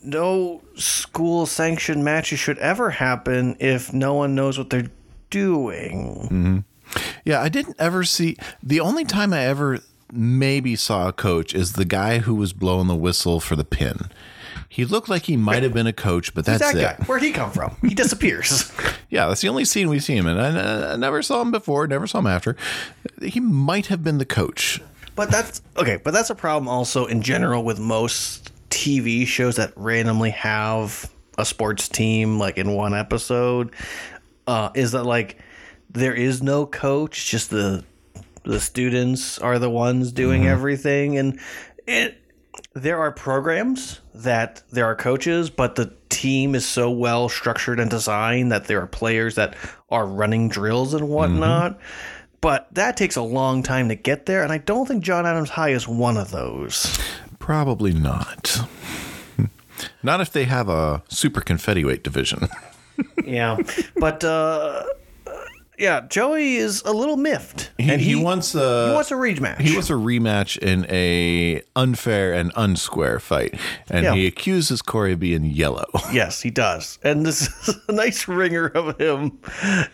no 0.03 0.61
school 0.75 1.45
sanctioned 1.45 2.03
matches 2.03 2.39
should 2.39 2.57
ever 2.59 2.89
happen 2.89 3.55
if 3.59 3.93
no 3.93 4.13
one 4.13 4.35
knows 4.35 4.57
what 4.57 4.69
they're 4.69 4.89
doing. 5.29 6.27
hmm 6.29 6.57
Yeah, 7.25 7.41
I 7.41 7.49
didn't 7.49 7.75
ever 7.79 8.03
see. 8.03 8.37
The 8.61 8.79
only 8.79 9.05
time 9.05 9.33
I 9.33 9.45
ever 9.45 9.79
maybe 10.13 10.75
saw 10.75 11.07
a 11.07 11.13
coach 11.13 11.53
is 11.53 11.73
the 11.73 11.85
guy 11.85 12.19
who 12.19 12.35
was 12.35 12.53
blowing 12.53 12.87
the 12.87 12.95
whistle 12.95 13.39
for 13.39 13.55
the 13.55 13.63
pin. 13.63 14.09
He 14.69 14.85
looked 14.85 15.07
like 15.09 15.23
he 15.23 15.37
might 15.37 15.61
have 15.61 15.73
been 15.73 15.85
a 15.85 15.93
coach, 15.93 16.33
but 16.33 16.45
that's 16.45 16.59
that 16.59 16.75
it. 16.75 16.81
guy? 16.81 17.05
Where'd 17.05 17.21
he 17.21 17.31
come 17.31 17.51
from? 17.51 17.75
He 17.81 17.93
disappears. 17.93 18.71
Yeah, 19.09 19.27
that's 19.27 19.41
the 19.41 19.47
only 19.49 19.63
scene 19.63 19.89
we 19.89 19.99
see 19.99 20.17
him 20.17 20.25
in. 20.25 20.39
I, 20.39 20.93
I 20.93 20.95
never 20.95 21.21
saw 21.21 21.39
him 21.43 21.51
before, 21.51 21.85
never 21.85 22.07
saw 22.07 22.17
him 22.17 22.25
after. 22.25 22.55
He 23.21 23.39
might 23.39 23.85
have 23.85 24.03
been 24.03 24.17
the 24.17 24.25
coach. 24.25 24.81
But 25.15 25.29
that's 25.29 25.61
okay. 25.77 25.97
But 26.03 26.15
that's 26.15 26.31
a 26.31 26.35
problem 26.35 26.67
also 26.67 27.05
in 27.05 27.21
general 27.21 27.63
with 27.63 27.79
most 27.79 28.51
TV 28.71 29.27
shows 29.27 29.57
that 29.57 29.71
randomly 29.75 30.31
have 30.31 31.11
a 31.37 31.45
sports 31.45 31.87
team 31.87 32.39
like 32.39 32.57
in 32.57 32.73
one 32.73 32.95
episode. 32.95 33.71
Uh, 34.47 34.71
is 34.73 34.93
that 34.93 35.03
like 35.03 35.37
there 35.91 36.15
is 36.15 36.41
no 36.41 36.65
coach, 36.65 37.29
just 37.29 37.51
the 37.51 37.83
the 38.43 38.59
students 38.59 39.39
are 39.39 39.59
the 39.59 39.69
ones 39.69 40.11
doing 40.11 40.47
everything, 40.47 41.17
and 41.17 41.39
it. 41.87 42.19
There 42.75 42.99
are 42.99 43.11
programs 43.11 43.99
that 44.13 44.61
there 44.71 44.85
are 44.85 44.95
coaches, 44.95 45.49
but 45.49 45.75
the 45.75 45.93
team 46.09 46.53
is 46.53 46.67
so 46.67 46.89
well 46.91 47.27
structured 47.27 47.79
and 47.79 47.89
designed 47.89 48.51
that 48.51 48.65
there 48.65 48.79
are 48.81 48.87
players 48.87 49.35
that 49.35 49.55
are 49.89 50.05
running 50.05 50.49
drills 50.49 50.93
and 50.93 51.09
whatnot. 51.09 51.79
But 52.41 52.71
that 52.75 52.95
takes 52.97 53.15
a 53.15 53.21
long 53.21 53.63
time 53.63 53.89
to 53.89 53.95
get 53.95 54.25
there, 54.27 54.43
and 54.43 54.51
I 54.51 54.57
don't 54.59 54.87
think 54.87 55.03
John 55.03 55.25
Adams 55.25 55.49
High 55.49 55.69
is 55.69 55.87
one 55.87 56.17
of 56.17 56.29
those. 56.31 56.99
Probably 57.39 57.91
not. 57.93 58.59
Not 60.03 60.21
if 60.21 60.31
they 60.31 60.45
have 60.45 60.69
a 60.69 61.03
super 61.09 61.41
confetti 61.41 61.83
weight 61.83 62.03
division. 62.03 62.47
Yeah, 63.25 63.57
but 63.97 64.23
uh, 64.23 64.83
yeah, 65.83 65.99
Joey 66.07 66.55
is 66.55 66.81
a 66.83 66.93
little 66.93 67.17
miffed, 67.17 67.71
He, 67.77 67.91
and 67.91 68.01
he, 68.01 68.15
wants 68.15 68.55
a 68.55 68.87
he 68.87 68.93
wants 68.93 69.11
a 69.11 69.15
rematch. 69.15 69.59
He 69.59 69.73
wants 69.73 69.89
a 69.89 69.93
rematch 69.93 70.57
in 70.57 70.85
a 70.89 71.61
unfair 71.75 72.31
and 72.33 72.53
unsquare 72.53 73.19
fight, 73.19 73.59
and 73.89 74.05
Yeah. 74.05 74.13
he 74.15 74.25
accuses 74.25 74.81
Cory 74.81 75.11
of 75.13 75.19
being 75.19 75.43
yellow. 75.45 75.85
Yes, 76.13 76.41
he 76.41 76.51
does. 76.51 76.99
And 77.03 77.25
this 77.25 77.41
is 77.67 77.75
a 77.87 77.91
nice 77.91 78.27
ringer 78.27 78.67
of 78.67 78.99
him 79.01 79.39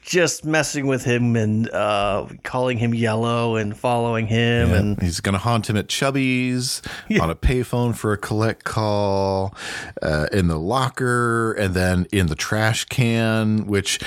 just 0.01 0.43
messing 0.45 0.85
with 0.85 1.03
him 1.05 1.35
and 1.37 1.69
uh, 1.71 2.27
calling 2.43 2.77
him 2.77 2.93
yellow 2.93 3.55
and 3.55 3.75
following 3.75 4.27
him. 4.27 4.71
And 4.73 5.01
He's 5.01 5.21
going 5.21 5.33
to 5.33 5.39
haunt 5.39 5.69
him 5.69 5.77
at 5.77 5.87
Chubby's 5.87 6.81
on 7.21 7.29
a 7.29 7.35
payphone 7.35 7.95
for 7.95 8.11
a 8.13 8.17
collect 8.17 8.63
call, 8.65 9.55
uh, 10.01 10.27
in 10.33 10.47
the 10.49 10.59
locker, 10.59 11.53
and 11.53 11.73
then 11.73 12.05
in 12.11 12.27
the 12.27 12.35
trash 12.35 12.85
can, 12.85 13.65
which 13.65 13.99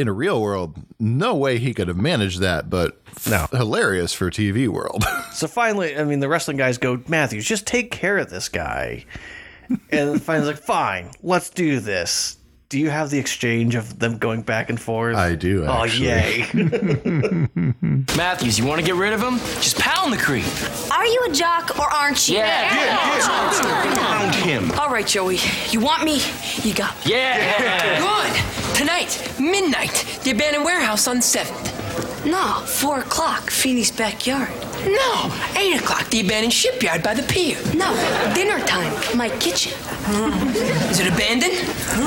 in 0.00 0.08
a 0.08 0.12
real 0.12 0.40
world, 0.40 0.76
no 0.98 1.34
way 1.36 1.58
he 1.58 1.72
could 1.74 1.88
have 1.88 1.96
managed 1.96 2.40
that, 2.40 2.68
but 2.70 3.00
No. 3.28 3.46
hilarious 3.52 4.12
for 4.12 4.30
TV 4.30 4.66
world. 4.66 5.04
so 5.32 5.46
finally, 5.46 5.96
I 5.96 6.04
mean, 6.04 6.20
the 6.20 6.28
wrestling 6.28 6.56
guys 6.56 6.78
go, 6.78 7.00
Matthews, 7.06 7.44
just 7.46 7.66
take 7.66 7.90
care 7.90 8.18
of 8.18 8.30
this 8.30 8.48
guy. 8.48 9.04
And 9.90 10.20
finally, 10.20 10.48
like, 10.54 10.62
fine, 10.62 11.10
let's 11.22 11.50
do 11.50 11.78
this. 11.80 12.36
Do 12.70 12.78
you 12.78 12.88
have 12.88 13.10
the 13.10 13.18
exchange 13.18 13.74
of 13.74 13.98
them 13.98 14.16
going 14.18 14.42
back 14.42 14.70
and 14.70 14.80
forth? 14.80 15.16
I 15.16 15.34
do, 15.34 15.64
Oh, 15.66 15.82
yay. 15.82 16.46
Matthews, 18.16 18.60
you 18.60 18.64
want 18.64 18.78
to 18.80 18.86
get 18.86 18.94
rid 18.94 19.12
of 19.12 19.20
him? 19.20 19.38
Just 19.60 19.76
pound 19.76 20.12
the 20.12 20.16
creep. 20.16 20.44
Are 20.92 21.04
you 21.04 21.26
a 21.28 21.32
jock 21.32 21.76
or 21.80 21.92
aren't 21.92 22.28
you? 22.28 22.36
Yeah. 22.36 22.68
Pound 23.96 24.34
him. 24.36 24.70
All 24.78 24.88
right, 24.88 25.04
Joey. 25.04 25.38
You 25.70 25.80
want 25.80 26.04
me? 26.04 26.20
You 26.62 26.72
got 26.72 26.94
me. 27.04 27.10
Yeah. 27.12 27.98
Good. 27.98 28.76
Tonight, 28.76 29.34
midnight, 29.40 30.20
the 30.22 30.30
abandoned 30.30 30.64
warehouse 30.64 31.08
on 31.08 31.16
7th. 31.18 31.76
No, 32.24 32.62
four 32.66 33.00
o'clock, 33.00 33.50
Feeny's 33.50 33.90
backyard. 33.90 34.50
No, 34.84 35.30
8 35.56 35.80
o'clock, 35.80 36.08
the 36.08 36.20
abandoned 36.20 36.54
shipyard 36.54 37.02
by 37.02 37.12
the 37.12 37.22
pier. 37.22 37.58
No, 37.74 37.92
dinner 38.34 38.58
time, 38.66 38.92
my 39.16 39.28
kitchen. 39.38 39.72
Is 40.90 41.00
it 41.00 41.12
abandoned? 41.12 41.52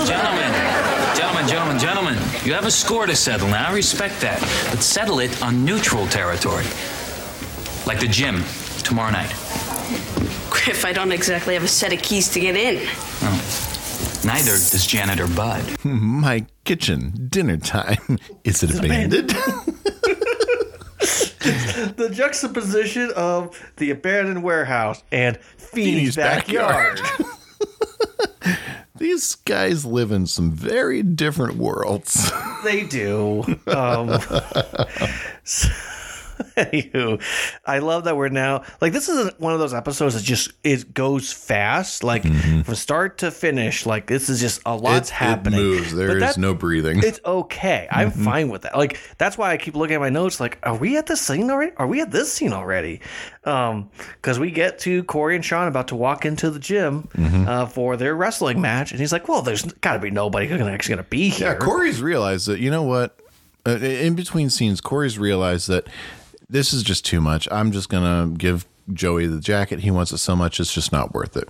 Gentlemen, 0.08 0.52
gentlemen, 1.16 1.48
gentlemen, 1.48 1.80
gentlemen, 1.80 2.14
you 2.44 2.54
have 2.54 2.66
a 2.66 2.72
score 2.72 3.06
to 3.06 3.16
settle 3.16 3.48
now. 3.48 3.70
I 3.70 3.74
respect 3.74 4.20
that. 4.22 4.40
But 4.72 4.82
settle 4.82 5.20
it 5.20 5.42
on 5.44 5.64
neutral 5.64 6.08
territory. 6.08 6.66
Like 7.86 8.00
the 8.00 8.08
gym 8.08 8.44
tomorrow 8.84 9.12
night. 9.12 9.30
Griff, 10.50 10.84
I 10.86 10.94
don't 10.94 11.12
exactly 11.12 11.54
have 11.54 11.64
a 11.64 11.68
set 11.68 11.94
of 11.94 12.02
keys 12.02 12.30
to 12.30 12.40
get 12.40 12.56
in. 12.56 12.88
Oh. 13.22 13.73
Neither 14.26 14.52
does 14.52 14.86
janitor 14.88 15.28
Bud. 15.28 15.64
My 15.86 16.46
kitchen, 16.64 17.28
dinner 17.30 17.58
time. 17.58 18.18
Is 18.44 18.64
it 18.64 18.74
abandoned? 18.78 19.30
the 21.98 22.10
juxtaposition 22.14 23.12
of 23.16 23.60
the 23.78 23.92
abandoned 23.92 24.44
warehouse 24.44 25.04
and 25.12 25.38
Feeny's, 25.58 26.16
Feeny's 26.16 26.16
backyard. 26.16 27.02
backyard. 27.02 28.60
These 28.96 29.36
guys 29.36 29.84
live 29.86 30.12
in 30.12 30.28
some 30.28 30.52
very 30.52 31.04
different 31.04 31.58
worlds. 31.58 32.32
they 32.64 32.84
do. 32.86 33.44
Um, 33.68 34.20
so- 35.44 35.70
anywho, 36.58 37.22
I 37.66 37.80
love 37.80 38.04
that 38.06 38.18
we're 38.18 38.30
now 38.30 38.64
like 38.82 38.94
this 38.94 39.10
is 39.10 39.32
one 39.38 39.54
of 39.54 39.60
those 39.60 39.74
episodes 39.74 40.16
that 40.16 40.24
just 40.24 40.52
it 40.64 40.94
goes 40.94 41.32
fast, 41.32 42.04
like 42.04 42.24
from 42.24 42.76
start 42.76 43.20
to 43.20 43.32
finish. 43.32 43.86
Like 43.86 44.08
this 44.08 44.30
is 44.30 44.40
just 44.40 44.62
a 44.66 44.76
lot's 44.76 45.10
Mm-hmm. 45.12 45.24
It- 45.24 45.28
it 45.28 45.30
happening. 45.30 45.60
moves. 45.60 45.94
There 45.96 46.08
But 46.08 46.18
is 46.18 46.22
that- 46.24 46.38
no 46.38 46.54
breathing. 46.54 47.02
It's 47.04 47.20
okay. 47.26 47.88
I'm 47.92 48.12
Mhm. 48.12 48.24
fine 48.26 48.50
with 48.50 48.64
that. 48.64 48.78
Like 48.78 49.00
that's 49.18 49.38
why 49.38 49.52
I 49.52 49.58
keep 49.58 49.76
looking 49.76 49.96
at 49.96 50.02
my 50.02 50.10
notes. 50.10 50.40
Like, 50.40 50.58
are 50.64 50.76
we 50.76 50.98
at 50.98 51.06
this 51.08 51.22
scene 51.22 51.50
already? 51.50 51.72
Are 51.78 51.88
we 51.88 52.02
at 52.02 52.12
this 52.12 52.32
scene 52.32 52.54
already? 52.54 53.00
Um, 53.46 53.90
because 54.16 54.40
we 54.40 54.52
get 54.52 54.80
to 54.80 55.04
Cory 55.04 55.36
and 55.36 55.44
Shawn 55.44 55.68
about 55.68 55.90
to 55.90 55.96
walk 55.96 56.26
into 56.26 56.50
the 56.50 56.60
gym 56.60 57.08
Mhm. 57.16 57.48
uh, 57.48 57.66
for 57.66 57.98
their 57.98 58.16
wrestling 58.16 58.62
match, 58.62 58.92
and 58.92 59.00
he's 59.00 59.12
like, 59.12 59.28
"Well, 59.28 59.42
there's 59.42 59.64
got 59.82 59.94
to 59.94 60.00
be 60.00 60.10
nobody 60.12 60.48
who's 60.48 60.62
actually 60.62 60.96
going 60.96 61.04
to 61.06 61.10
be 61.10 61.30
here." 61.30 61.48
Yeah, 61.50 61.56
Cory's 61.56 62.02
realized 62.02 62.48
that, 62.48 62.60
you 62.60 62.72
know 62.72 62.84
what? 62.84 63.18
Uh, 63.66 63.72
in 63.78 64.14
between 64.16 64.50
scenes, 64.50 64.82
Cory's 64.82 65.18
realized 65.20 65.68
that 65.70 65.88
this 66.54 66.72
is 66.72 66.84
just 66.84 67.04
too 67.04 67.20
much. 67.20 67.48
I'm 67.52 67.72
just 67.72 67.90
going 67.90 68.04
to 68.04 68.38
give 68.38 68.66
Joey 68.94 69.26
the 69.26 69.40
jacket. 69.40 69.80
He 69.80 69.90
wants 69.90 70.12
it 70.12 70.20
so 70.20 70.36
much, 70.36 70.60
it's 70.60 70.74
just 70.74 70.92
not 70.92 71.14
worth 71.14 71.36
it. 71.36 71.50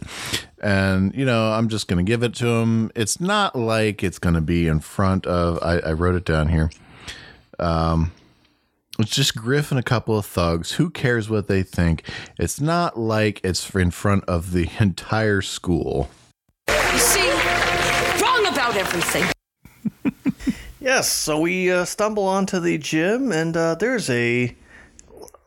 And, 0.62 1.14
you 1.14 1.26
know, 1.26 1.52
I'm 1.52 1.68
just 1.68 1.90
going 1.90 2.04
to 2.04 2.10
give 2.10 2.24
it 2.24 2.34
to 2.36 2.48
him. 2.48 2.90
It's 2.96 3.20
not 3.20 3.54
like 3.56 4.02
it's 4.02 4.18
going 4.18 4.36
to 4.36 4.42
be 4.42 4.68
in 4.68 4.80
front 4.80 5.28
of, 5.28 5.60
I, 5.62 5.80
I 5.80 5.92
wrote 5.92 6.16
it 6.16 6.24
down 6.24 6.48
here. 6.48 6.72
Um, 7.60 8.14
it's 8.98 9.12
just 9.12 9.36
Griff 9.36 9.72
and 9.72 9.80
a 9.80 9.84
couple 9.84 10.18
of 10.18 10.26
thugs. 10.26 10.74
Who 10.74 10.90
cares 10.90 11.30
what 11.30 11.48
they 11.48 11.64
think? 11.64 12.10
It's 12.40 12.62
not 12.62 12.98
like 12.98 13.42
it's 13.44 13.70
in 13.76 13.92
front 13.92 14.24
of 14.26 14.52
the 14.54 14.70
entire 14.80 15.42
school. 15.42 16.10
You 16.70 17.00
see, 17.00 17.30
wrong 18.22 18.46
about 18.48 18.78
everything. 18.78 19.26
Yes, 20.84 21.10
so 21.10 21.40
we 21.40 21.72
uh, 21.72 21.86
stumble 21.86 22.26
onto 22.26 22.60
the 22.60 22.78
gym, 22.78 23.32
and 23.32 23.56
uh, 23.56 23.76
there's 23.76 24.10
a, 24.10 24.54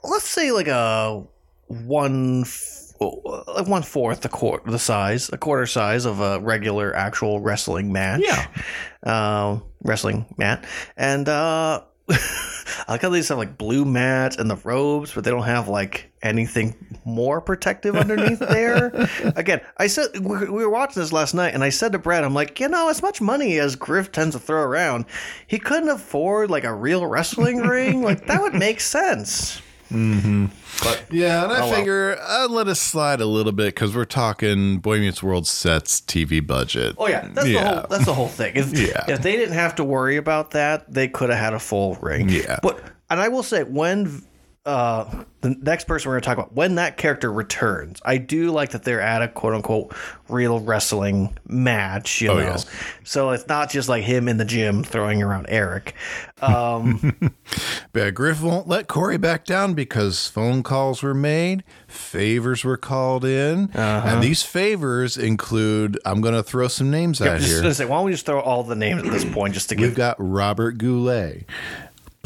let's 0.09 0.29
say 0.29 0.53
like 0.53 0.69
a 0.69 1.25
one, 1.69 2.45
like 3.01 3.67
one 3.67 3.83
fourth 3.83 4.21
the 4.23 4.29
quarter 4.29 4.71
the 4.71 4.79
size, 4.79 5.31
a 5.33 5.39
quarter 5.39 5.67
size 5.67 6.05
of 6.05 6.21
a 6.21 6.41
regular 6.41 6.95
actual 6.95 7.41
wrestling 7.41 7.93
match. 7.93 8.23
Yeah, 8.25 8.47
uh, 9.03 9.61
wrestling 9.83 10.27
mat, 10.39 10.65
and 10.97 11.29
uh, 11.29 11.83
I 12.09 12.93
like 12.93 13.03
how 13.03 13.09
they 13.09 13.19
just 13.19 13.31
have 13.31 13.39
like 13.39 13.59
blue 13.59 13.85
mats 13.85 14.37
and 14.37 14.49
the 14.49 14.57
robes, 14.57 15.13
but 15.13 15.25
they 15.25 15.31
don't 15.31 15.43
have 15.43 15.69
like 15.69 16.13
anything 16.23 16.99
more 17.05 17.41
protective 17.41 17.97
underneath 17.97 18.39
there. 18.51 18.93
Again, 19.35 19.61
I 19.77 19.89
said 19.89 20.07
we 20.21 20.39
we 20.39 20.65
were 20.65 20.71
watching 20.71 21.03
this 21.03 21.13
last 21.13 21.35
night, 21.35 21.55
and 21.55 21.65
I 21.65 21.71
said 21.71 21.93
to 21.93 21.99
Brad, 21.99 22.23
I'm 22.23 22.35
like, 22.35 22.61
you 22.61 22.69
know, 22.69 22.89
as 22.89 23.03
much 23.03 23.21
money 23.21 23.59
as 23.59 23.75
Griff 23.75 24.13
tends 24.13 24.37
to 24.37 24.41
throw 24.41 24.63
around, 24.63 25.07
he 25.47 25.59
couldn't 25.59 25.89
afford 25.89 26.51
like 26.51 26.65
a 26.65 26.73
real 26.73 27.07
wrestling 27.07 27.59
ring. 27.59 28.03
Like 28.03 28.27
that 28.27 28.41
would 28.41 28.55
make 28.55 28.81
sense. 28.81 29.61
Mm-hmm. 29.91 30.47
But 30.83 31.05
yeah, 31.11 31.45
and 31.45 31.53
I 31.53 31.61
oh 31.61 31.67
well. 31.69 31.75
figure 31.75 32.19
I'd 32.21 32.51
let 32.51 32.67
us 32.69 32.81
slide 32.81 33.21
a 33.21 33.27
little 33.27 33.53
bit 33.53 33.75
because 33.75 33.95
we're 33.95 34.05
talking 34.05 34.79
Boy 34.79 34.99
Meets 34.99 35.23
World 35.23 35.47
sets 35.47 36.01
TV 36.01 36.45
budget. 36.45 36.97
Oh 36.99 37.07
yeah, 37.09 37.29
that's 37.33 37.47
the 37.47 37.59
whole 37.59 37.87
that's 37.89 38.05
the 38.05 38.15
whole 38.15 38.29
thing. 38.29 38.53
If, 38.57 38.73
Yeah. 38.73 39.05
if 39.09 39.23
they 39.23 39.37
didn't 39.37 39.55
have 39.55 39.77
to 39.77 39.85
worry 39.85 40.17
about 40.17 40.51
that, 40.53 40.93
they 40.93 41.09
could 41.09 41.31
have 41.31 41.39
had 41.39 41.55
a 41.55 41.59
full 41.61 41.95
ring. 41.97 42.29
Yeah. 42.29 42.59
But 42.63 42.83
and 43.09 43.21
I 43.21 43.29
will 43.29 43.45
say 43.45 43.63
when 43.63 44.23
uh, 44.67 45.25
the 45.43 45.51
next 45.63 45.85
person 45.87 46.09
we're 46.09 46.15
going 46.15 46.23
to 46.23 46.27
talk 46.27 46.39
about 46.39 46.53
when 46.55 46.75
that 46.75 46.97
character 46.97 47.33
returns, 47.33 48.01
I 48.05 48.19
do 48.19 48.51
like 48.51 48.71
that 48.71 48.83
they're 48.83 49.01
at 49.01 49.23
a 49.23 49.29
quote 49.29 49.55
unquote 49.55 49.95
real 50.29 50.59
wrestling 50.61 51.39
match. 51.47 52.21
You 52.21 52.31
Oh, 52.33 52.35
know, 52.35 52.41
yes. 52.41 52.67
so 53.05 53.31
it's 53.31 53.47
not 53.47 53.71
just 53.71 53.89
like 53.89 54.03
him 54.03 54.29
in 54.29 54.37
the 54.39 54.45
gym 54.45 54.83
throwing 54.83 55.23
around 55.23 55.47
Eric. 55.49 55.95
Um, 56.43 57.33
But 57.93 58.13
Griff 58.15 58.43
won't 58.43 58.69
let 58.69 58.89
Cory 58.89 59.17
back 59.17 59.45
down 59.47 59.73
because 59.73 60.27
phone 60.29 60.63
calls 60.63 61.03
were 61.03 61.15
made, 61.15 61.65
favors 61.89 62.63
were 62.65 62.77
called 62.77 63.25
in, 63.25 63.71
Uh-huh. 63.75 64.03
and 64.09 64.23
these 64.23 64.43
favors 64.43 65.17
include. 65.17 65.99
I'm 66.05 66.21
going 66.21 66.35
to 66.35 66.43
throw 66.43 66.69
some 66.69 66.91
names 66.91 67.21
yeah, 67.21 67.31
out 67.33 67.41
just 67.41 67.63
here. 67.63 67.73
say, 67.73 67.85
why 67.87 67.97
don't 67.97 68.05
we 68.07 68.11
just 68.13 68.27
throw 68.27 68.41
all 68.41 68.65
the 68.65 68.75
names 68.77 69.03
at 69.03 69.11
this 69.11 69.25
point 69.25 69.55
just 69.55 69.71
to 69.71 69.77
We've 69.77 69.95
got 69.95 70.17
Robert 70.19 70.77
Goulet, 70.79 71.47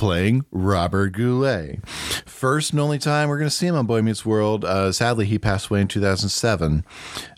playing 0.00 0.46
Robert 0.50 1.10
Goulet. 1.12 1.86
First 2.24 2.70
and 2.70 2.80
only 2.80 2.98
time 2.98 3.28
we're 3.28 3.36
going 3.36 3.50
to 3.50 3.54
see 3.54 3.66
him 3.66 3.74
on 3.74 3.84
Boy 3.84 4.00
Meets 4.00 4.24
World. 4.24 4.64
Uh, 4.64 4.92
sadly, 4.92 5.26
he 5.26 5.38
passed 5.38 5.68
away 5.68 5.82
in 5.82 5.88
2007. 5.88 6.86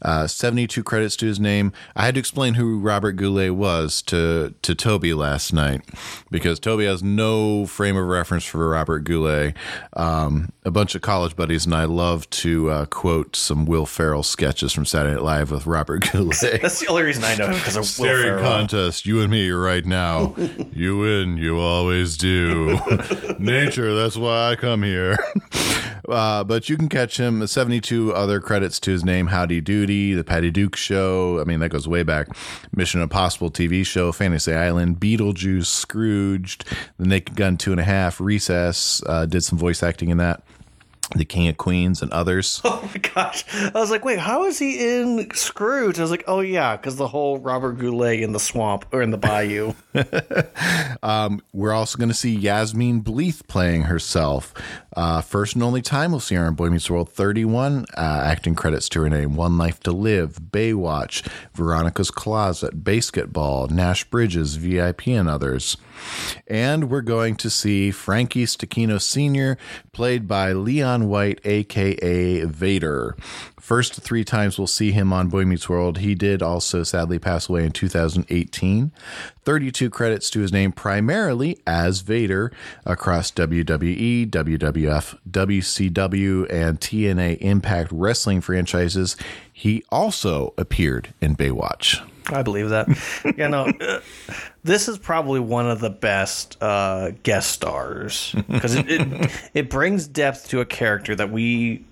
Uh, 0.01 0.29
72 0.29 0.85
credits 0.85 1.17
to 1.17 1.27
his 1.27 1.41
name. 1.41 1.73
I 1.97 2.05
had 2.05 2.15
to 2.15 2.21
explain 2.21 2.55
who 2.55 2.79
Robert 2.79 3.13
Goulet 3.15 3.57
was 3.57 4.01
to, 4.03 4.55
to 4.63 4.77
Toby 4.77 5.13
last 5.13 5.53
night 5.53 5.81
because 6.31 6.61
Toby 6.61 6.85
has 6.85 7.03
no 7.03 7.67
frame 7.67 7.97
of 7.97 8.07
reference 8.07 8.45
for 8.45 8.69
Robert 8.69 9.01
Goulet. 9.01 9.57
Um, 9.95 10.53
a 10.65 10.71
bunch 10.71 10.95
of 10.95 11.03
college 11.03 11.35
buddies 11.35 11.67
and 11.67 11.75
I 11.75 11.87
love 11.87 12.31
to 12.31 12.71
uh, 12.71 12.87
quote 12.87 13.35
some 13.35 13.67
Will 13.67 13.87
Ferrell 13.87 14.23
sketches 14.23 14.73
from 14.73 14.85
Saturday 14.87 15.17
Night 15.17 15.25
Live 15.25 15.51
with 15.51 15.67
Robert 15.67 16.09
Goulet. 16.13 16.39
That's 16.63 16.79
the 16.79 16.87
only 16.87 17.03
reason 17.03 17.25
I 17.25 17.35
know 17.35 17.47
him 17.47 17.55
because 17.55 17.75
of 17.75 17.81
Will 17.81 17.87
Staring 17.87 18.23
Ferrell. 18.39 18.43
contest, 18.45 19.05
you 19.05 19.21
and 19.21 19.33
me 19.33 19.51
right 19.51 19.85
now. 19.85 20.37
you 20.73 20.99
win, 20.99 21.39
you 21.39 21.59
always 21.59 22.17
do. 22.17 22.52
Nature, 23.39 23.95
that's 23.95 24.17
why 24.17 24.51
I 24.51 24.57
come 24.57 24.83
here. 24.83 25.17
Uh, 26.09 26.43
but 26.43 26.69
you 26.69 26.77
can 26.77 26.89
catch 26.89 27.19
him 27.19 27.47
72 27.47 28.13
other 28.13 28.41
credits 28.41 28.81
to 28.81 28.91
his 28.91 29.05
name 29.05 29.29
Howdy 29.29 29.61
Doody, 29.61 30.15
The 30.15 30.25
Patty 30.25 30.51
Duke 30.51 30.75
Show. 30.75 31.41
I 31.41 31.45
mean, 31.45 31.61
that 31.61 31.69
goes 31.69 31.87
way 31.87 32.03
back. 32.03 32.29
Mission 32.75 33.01
Impossible 33.01 33.53
TV 33.53 33.87
show, 33.87 34.11
Fantasy 34.11 34.53
Island, 34.53 34.99
Beetlejuice, 34.99 35.67
Scrooged, 35.67 36.65
The 36.99 37.07
Naked 37.07 37.37
Gun 37.37 37.57
Two 37.57 37.71
and 37.71 37.81
a 37.81 37.85
Half, 37.85 38.21
Recess, 38.21 39.03
uh, 39.07 39.27
did 39.27 39.43
some 39.43 39.59
voice 39.59 39.83
acting 39.83 40.11
in 40.11 40.19
that. 40.19 40.43
The 41.15 41.25
King 41.25 41.49
of 41.49 41.57
Queens 41.57 42.03
and 42.03 42.13
others. 42.13 42.61
Oh 42.73 42.89
my 42.95 42.99
gosh. 42.99 43.45
I 43.55 43.71
was 43.75 43.91
like, 43.91 44.05
wait, 44.05 44.19
how 44.19 44.45
is 44.45 44.59
he 44.59 45.01
in 45.01 45.31
Scrooge? 45.35 45.99
I 45.99 46.03
was 46.03 46.11
like, 46.11 46.25
oh 46.27 46.41
yeah, 46.41 46.77
because 46.77 46.97
the 46.97 47.07
whole 47.07 47.39
Robert 47.39 47.75
Goulet 47.75 48.21
in 48.21 48.33
the 48.33 48.41
swamp 48.41 48.87
or 48.93 49.03
in 49.03 49.11
the 49.11 49.19
bayou. 49.19 49.75
Um, 51.03 51.43
we're 51.53 51.73
also 51.73 51.99
going 51.99 52.11
to 52.11 52.15
see 52.15 52.33
Yasmine 52.33 53.03
Bleeth 53.03 53.47
playing 53.49 53.83
herself. 53.83 54.55
Uh, 54.95 55.21
first 55.21 55.55
and 55.55 55.63
only 55.63 55.83
time 55.83 56.13
we'll 56.13 56.21
see 56.21 56.37
her 56.37 56.47
in 56.47 56.55
Boy 56.55 56.71
Meets 56.71 56.89
World 56.89 57.09
31. 57.09 57.87
Uh, 57.97 58.01
acting 58.01 58.55
credits 58.55 58.89
to 58.91 59.03
her 59.03 59.11
name 59.11 59.35
One 59.35 59.59
Life 59.59 59.81
to 59.81 59.91
Live, 59.93 60.39
Baywatch, 60.53 61.29
Veronica's 61.55 62.11
Closet, 62.13 62.85
BASEketball, 62.85 63.71
Nash 63.71 64.05
Bridges, 64.05 64.57
VIP, 64.57 65.09
and 65.09 65.29
others. 65.29 65.77
And 66.47 66.89
we're 66.91 67.01
going 67.01 67.37
to 67.37 67.51
see 67.51 67.91
Frankie 67.91 68.45
Stecchino 68.45 69.01
Sr., 69.01 69.57
played 69.93 70.29
by 70.29 70.53
Leon 70.53 71.02
White, 71.09 71.41
aka 71.45 72.45
Vader. 72.45 73.17
First 73.59 74.01
three 74.01 74.25
times 74.25 74.59
we'll 74.59 74.67
see 74.67 74.91
him 74.91 75.13
on 75.13 75.29
Boy 75.29 75.45
Meets 75.45 75.69
World. 75.69 75.99
He 75.99 76.15
did 76.17 76.43
also 76.43 76.83
sadly 76.83 77.19
pass 77.19 77.49
away 77.49 77.65
in 77.65 77.71
2018. 77.73 78.91
32 79.45 79.89
credits 79.89 80.31
to 80.31 80.41
his 80.41 80.53
name 80.53 80.73
primarily 80.73 81.59
as 81.67 82.01
Vader 82.01 82.53
across 82.85 83.31
WWE, 83.31 84.29
WWF, 84.29 85.17
WCW, 85.31 86.53
and 86.53 86.81
TNA 86.81 87.39
Impact 87.39 87.91
Wrestling 87.93 88.41
franchises. 88.41 89.17
He 89.53 89.85
also 89.91 90.55
appeared 90.59 91.15
in 91.21 91.37
Baywatch. 91.37 92.05
I 92.29 92.43
believe 92.43 92.71
that. 92.71 92.89
yeah, 93.37 93.49
no, 93.49 93.67
uh, 93.67 94.01
this 94.65 94.89
is 94.89 94.99
probably 94.99 95.41
one 95.41 95.69
of 95.69 95.81
the 95.81 95.91
best 95.91 96.57
uh, 96.63 97.11
guest 97.23 97.51
stars 97.51 98.35
because 98.49 98.75
it, 98.75 98.91
it 98.91 99.31
it 99.55 99.71
brings 99.71 100.07
depth 100.07 100.49
to 100.51 100.61
a 100.61 100.65
character 100.65 101.15
that 101.17 101.31
we. 101.31 101.85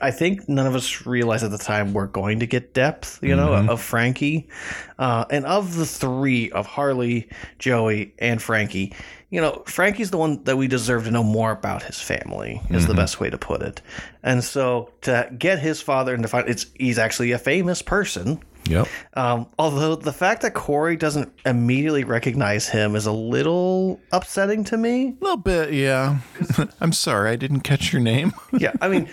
I 0.00 0.10
think 0.10 0.48
none 0.48 0.66
of 0.66 0.74
us 0.74 1.06
realized 1.06 1.44
at 1.44 1.50
the 1.50 1.58
time 1.58 1.92
we're 1.92 2.06
going 2.06 2.40
to 2.40 2.46
get 2.46 2.72
depth, 2.72 3.22
you 3.22 3.36
know, 3.36 3.50
Mhm. 3.50 3.68
of 3.68 3.80
Frankie. 3.82 4.48
Uh, 4.98 5.26
and 5.30 5.44
of 5.44 5.76
the 5.76 5.84
three 5.86 6.50
of 6.50 6.66
Harley, 6.66 7.28
Joey, 7.58 8.12
and 8.18 8.40
Frankie, 8.42 8.94
you 9.30 9.40
know, 9.42 9.62
Frankie's 9.66 10.10
the 10.10 10.16
one 10.16 10.42
that 10.44 10.56
we 10.56 10.66
deserve 10.68 11.04
to 11.04 11.10
know 11.10 11.22
more 11.22 11.52
about 11.52 11.82
his 11.82 12.00
family, 12.00 12.60
is 12.70 12.86
the 12.86 12.94
Mhm. 12.94 12.96
best 12.96 13.20
way 13.20 13.28
to 13.30 13.36
put 13.38 13.60
it. 13.60 13.82
And 14.22 14.42
so 14.42 14.90
to 15.02 15.30
get 15.38 15.58
his 15.58 15.82
father 15.82 16.14
and 16.14 16.22
to 16.22 16.28
find 16.28 16.48
it's 16.48 16.66
he's 16.78 16.98
actually 16.98 17.32
a 17.32 17.38
famous 17.38 17.82
person. 17.82 18.40
Yep. 18.68 18.88
Um, 19.14 19.46
although 19.58 19.94
the 19.96 20.12
fact 20.12 20.42
that 20.42 20.54
Cory 20.54 20.96
doesn't 20.96 21.32
immediately 21.46 22.04
recognize 22.04 22.68
him 22.68 22.94
is 22.94 23.06
a 23.06 23.12
little 23.12 24.00
upsetting 24.12 24.64
to 24.64 24.76
me. 24.76 25.16
A 25.20 25.24
little 25.24 25.36
bit, 25.38 25.72
yeah. 25.72 26.18
I'm 26.80 26.92
sorry, 26.92 27.30
I 27.30 27.36
didn't 27.36 27.60
catch 27.60 27.92
your 27.92 28.02
name. 28.02 28.32
yeah, 28.52 28.72
I 28.80 28.88
mean, 28.88 29.08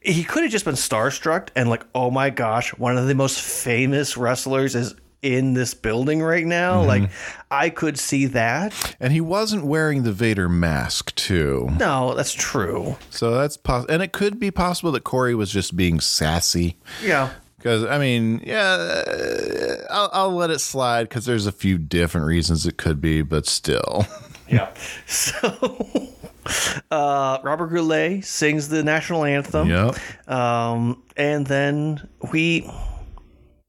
he 0.00 0.24
could 0.24 0.42
have 0.42 0.52
just 0.52 0.64
been 0.64 0.74
starstruck 0.74 1.48
and 1.56 1.68
like, 1.68 1.84
oh 1.94 2.10
my 2.10 2.30
gosh, 2.30 2.70
one 2.78 2.96
of 2.96 3.06
the 3.06 3.14
most 3.14 3.40
famous 3.40 4.16
wrestlers 4.16 4.74
is 4.74 4.94
in 5.22 5.52
this 5.52 5.74
building 5.74 6.22
right 6.22 6.46
now. 6.46 6.82
Mhm. 6.82 6.86
Like, 6.86 7.10
I 7.50 7.68
could 7.68 7.98
see 7.98 8.24
that. 8.26 8.72
And 8.98 9.12
he 9.12 9.20
wasn't 9.20 9.66
wearing 9.66 10.02
the 10.02 10.12
Vader 10.12 10.48
mask, 10.48 11.14
too. 11.14 11.68
No, 11.78 12.14
that's 12.14 12.32
true. 12.32 12.96
So 13.10 13.32
that's 13.32 13.58
possible. 13.58 13.92
And 13.92 14.02
it 14.02 14.12
could 14.12 14.40
be 14.40 14.50
possible 14.50 14.92
that 14.92 15.04
Cory 15.04 15.34
was 15.34 15.50
just 15.50 15.76
being 15.76 16.00
sassy. 16.00 16.78
Yeah. 17.04 17.32
Because, 17.60 17.84
I 17.84 17.98
mean, 17.98 18.40
yeah, 18.42 18.62
uh, 18.62 19.86
I'll, 19.90 20.10
I'll 20.14 20.32
let 20.34 20.48
it 20.48 20.60
slide 20.60 21.10
because 21.10 21.26
there's 21.26 21.44
a 21.44 21.52
few 21.52 21.76
different 21.76 22.26
reasons 22.26 22.66
it 22.66 22.78
could 22.78 23.02
be, 23.02 23.20
but 23.20 23.46
still. 23.46 24.06
Yeah. 24.50 24.74
So, 25.06 26.08
uh, 26.90 27.38
Robert 27.44 27.68
Goulet 27.68 28.24
sings 28.24 28.68
the 28.68 28.82
national 28.82 29.24
anthem. 29.24 29.68
Yep. 29.68 29.96
Um, 30.28 31.04
and 31.16 31.46
then 31.46 32.08
we. 32.32 32.68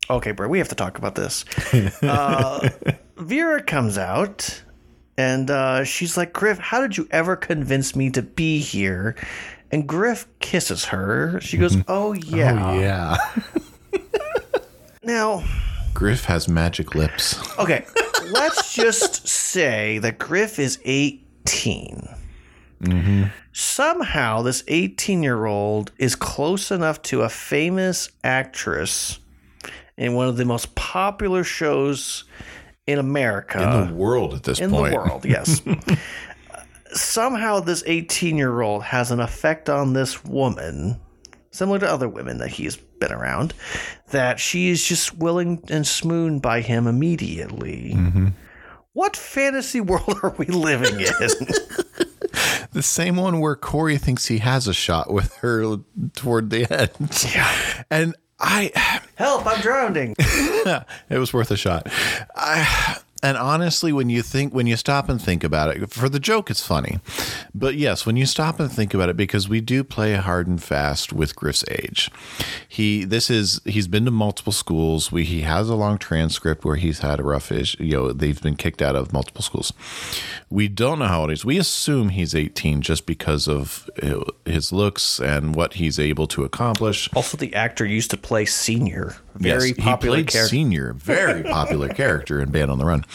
Okay, 0.10 0.32
bro, 0.32 0.48
we 0.48 0.58
have 0.58 0.70
to 0.70 0.76
talk 0.76 0.98
about 0.98 1.14
this. 1.14 1.46
Uh, 2.02 2.68
Vera 3.18 3.62
comes 3.62 4.00
out 4.00 4.64
and 5.18 5.52
uh, 5.52 5.84
she's 5.84 6.18
like, 6.18 6.34
Griff, 6.34 6.58
how 6.58 6.82
did 6.82 6.98
you 6.98 7.08
ever 7.12 7.36
convince 7.36 7.96
me 7.96 8.10
to 8.10 8.24
be 8.24 8.58
here? 8.58 9.16
And 9.72 9.88
Griff 9.88 10.28
kisses 10.39 10.86
her. 10.86 11.39
She 11.42 11.58
goes, 11.58 11.78
Oh, 11.88 12.14
yeah. 12.14 12.72
Oh, 12.72 12.80
yeah. 12.80 13.18
Now, 15.04 15.43
Griff 15.93 16.26
has 16.26 16.47
magic 16.47 16.95
lips. 16.95 17.39
okay, 17.58 17.86
let's 18.32 18.74
just 18.74 19.28
say 19.28 19.97
that 19.99 20.18
Griff 20.18 20.60
is 20.60 20.80
18. 20.84 22.08
Mm-hmm. 22.82 23.24
somehow 23.52 24.41
this 24.41 24.64
18 24.68 25.22
year 25.22 25.45
old 25.45 25.91
is 25.99 26.16
close 26.16 26.72
enough 26.72 26.99
to 27.04 27.22
a 27.22 27.30
famous 27.30 28.10
actress 28.24 29.20
in 29.97 30.16
one 30.16 30.28
of 30.28 30.38
the 30.38 30.45
most 30.45 30.74
popular 30.74 31.43
shows 31.43 32.24
in 32.88 32.97
America. 32.97 33.62
In 33.62 33.88
the 33.89 33.93
world 33.93 34.34
at 34.34 34.43
this 34.43 34.60
in 34.60 34.72
point. 34.72 34.93
In 34.93 34.99
the 34.99 35.06
world, 35.06 35.26
yes. 35.26 35.62
somehow 36.93 37.60
this 37.60 37.84
18 37.86 38.36
year 38.36 38.62
old 38.62 38.84
has 38.84 39.12
an 39.12 39.20
effect 39.20 39.70
on 39.70 39.93
this 39.93 40.24
woman, 40.24 40.99
similar 41.52 41.78
to 41.80 41.88
other 41.88 42.10
women 42.10 42.39
that 42.39 42.49
he's 42.49 42.80
been 43.02 43.12
around, 43.12 43.54
that 44.12 44.39
she 44.39 44.70
is 44.70 44.82
just 44.88 45.18
willing 45.18 45.62
and 45.70 45.86
swooned 45.86 46.41
by 46.41 46.62
him 46.62 46.88
immediately. 46.88 47.91
Mm-hmm. 47.95 48.28
What 48.93 49.18
fantasy 49.18 49.82
world 49.82 50.20
are 50.24 50.34
we 50.38 50.45
living 50.45 51.02
in? 51.02 51.08
The 52.74 52.82
same 52.82 53.18
one 53.18 53.41
where 53.41 53.58
Cory 53.58 53.97
thinks 53.97 54.28
he 54.28 54.38
has 54.38 54.66
a 54.66 54.74
shot 54.74 55.12
with 55.12 55.36
her 55.38 55.78
toward 56.16 56.49
the 56.52 56.72
end. 56.72 57.30
Yeah. 57.36 57.84
And 57.89 58.16
I 58.39 58.72
Help, 59.16 59.45
I'm 59.45 59.62
drowning. 59.62 60.16
it 60.20 60.86
was 61.18 61.34
worth 61.34 61.52
a 61.52 61.58
shot. 61.58 61.88
I 62.36 62.97
and 63.24 63.38
honestly, 63.38 63.93
when 63.93 64.09
you 64.09 64.22
think 64.22 64.53
when 64.53 64.67
you 64.67 64.76
stop 64.76 65.09
and 65.09 65.22
think 65.22 65.43
about 65.43 65.76
it, 65.76 65.91
for 65.91 66.09
the 66.09 66.19
joke, 66.19 66.49
it's 66.49 66.65
funny. 66.65 66.99
But 67.53 67.76
yes, 67.76 68.05
when 68.05 68.15
you 68.15 68.26
stop 68.26 68.59
and 68.59 68.72
think 68.72 68.93
about 68.93 69.09
it, 69.09 69.17
because 69.17 69.47
we 69.47 69.61
do 69.61 69.84
play 69.84 70.13
hard 70.15 70.47
and 70.47 70.61
fast 70.61 71.13
with 71.13 71.36
Griff's 71.36 71.63
age. 71.69 72.09
He 72.67 73.03
this 73.03 73.30
is 73.30 73.61
he's 73.65 73.88
been 73.88 74.05
to 74.05 74.11
multiple 74.11 74.53
schools. 74.53 75.11
We 75.11 75.24
he 75.24 75.41
has 75.41 75.69
a 75.69 75.76
long 75.76 75.97
transcript 75.97 76.65
where 76.65 76.78
he's 76.78 76.99
had 76.99 77.19
a 77.19 77.24
rough 77.24 77.51
issue. 77.51 77.84
You 77.84 77.93
know, 77.93 78.11
they've 78.13 78.41
been 78.41 78.55
kicked 78.55 78.82
out 78.82 78.95
of 78.95 79.13
multiple 79.13 79.41
schools. 79.41 79.74
We 80.49 80.67
don't 80.67 80.99
know 80.99 81.05
how 81.05 81.22
old 81.22 81.30
he 81.30 81.34
is. 81.34 81.45
We 81.45 81.57
assume 81.57 82.09
he's 82.09 82.34
18 82.34 82.82
just 82.82 83.05
because 83.05 83.47
of 83.47 83.89
his 84.45 84.72
looks 84.72 85.19
and 85.19 85.55
what 85.55 85.76
he's 85.76 85.99
able 85.99 86.28
to 86.28 86.43
accomplish. 86.43 87.09
Also, 87.13 87.38
the 87.38 87.53
actor 87.53 87.86
used 87.86 88.11
to 88.11 88.17
play 88.17 88.45
senior, 88.45 89.17
very 89.36 89.69
Yes, 89.69 89.80
popular 89.80 90.17
character. 90.24 90.47
Senior, 90.47 90.93
very 90.93 91.43
popular 91.43 91.89
character 91.93 92.41
in 92.41 92.51
Band 92.51 92.72
on 92.72 92.80
the 92.80 92.86
Run. 92.86 93.05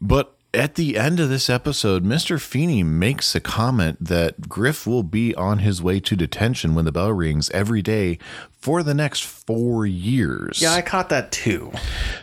But 0.00 0.36
at 0.52 0.74
the 0.74 0.96
end 0.96 1.20
of 1.20 1.28
this 1.28 1.48
episode, 1.48 2.04
Mr. 2.04 2.40
Feeny 2.40 2.82
makes 2.82 3.34
a 3.34 3.40
comment 3.40 3.98
that 4.04 4.48
Griff 4.48 4.86
will 4.86 5.04
be 5.04 5.34
on 5.36 5.60
his 5.60 5.80
way 5.82 6.00
to 6.00 6.16
detention 6.16 6.74
when 6.74 6.84
the 6.84 6.92
bell 6.92 7.12
rings 7.12 7.50
every 7.50 7.82
day 7.82 8.18
for 8.50 8.82
the 8.82 8.94
next 8.94 9.24
four 9.24 9.86
years. 9.86 10.60
Yeah, 10.60 10.72
I 10.72 10.82
caught 10.82 11.08
that 11.10 11.30
too. 11.30 11.72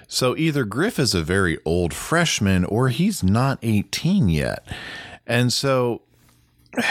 So 0.08 0.36
either 0.36 0.66
Griff 0.66 1.00
is 1.00 1.16
a 1.16 1.24
very 1.24 1.58
old 1.64 1.94
freshman 1.94 2.66
or 2.66 2.90
he's 2.90 3.24
not 3.24 3.60
18 3.62 4.30
yet. 4.30 4.68
And 5.26 5.54
so 5.54 6.02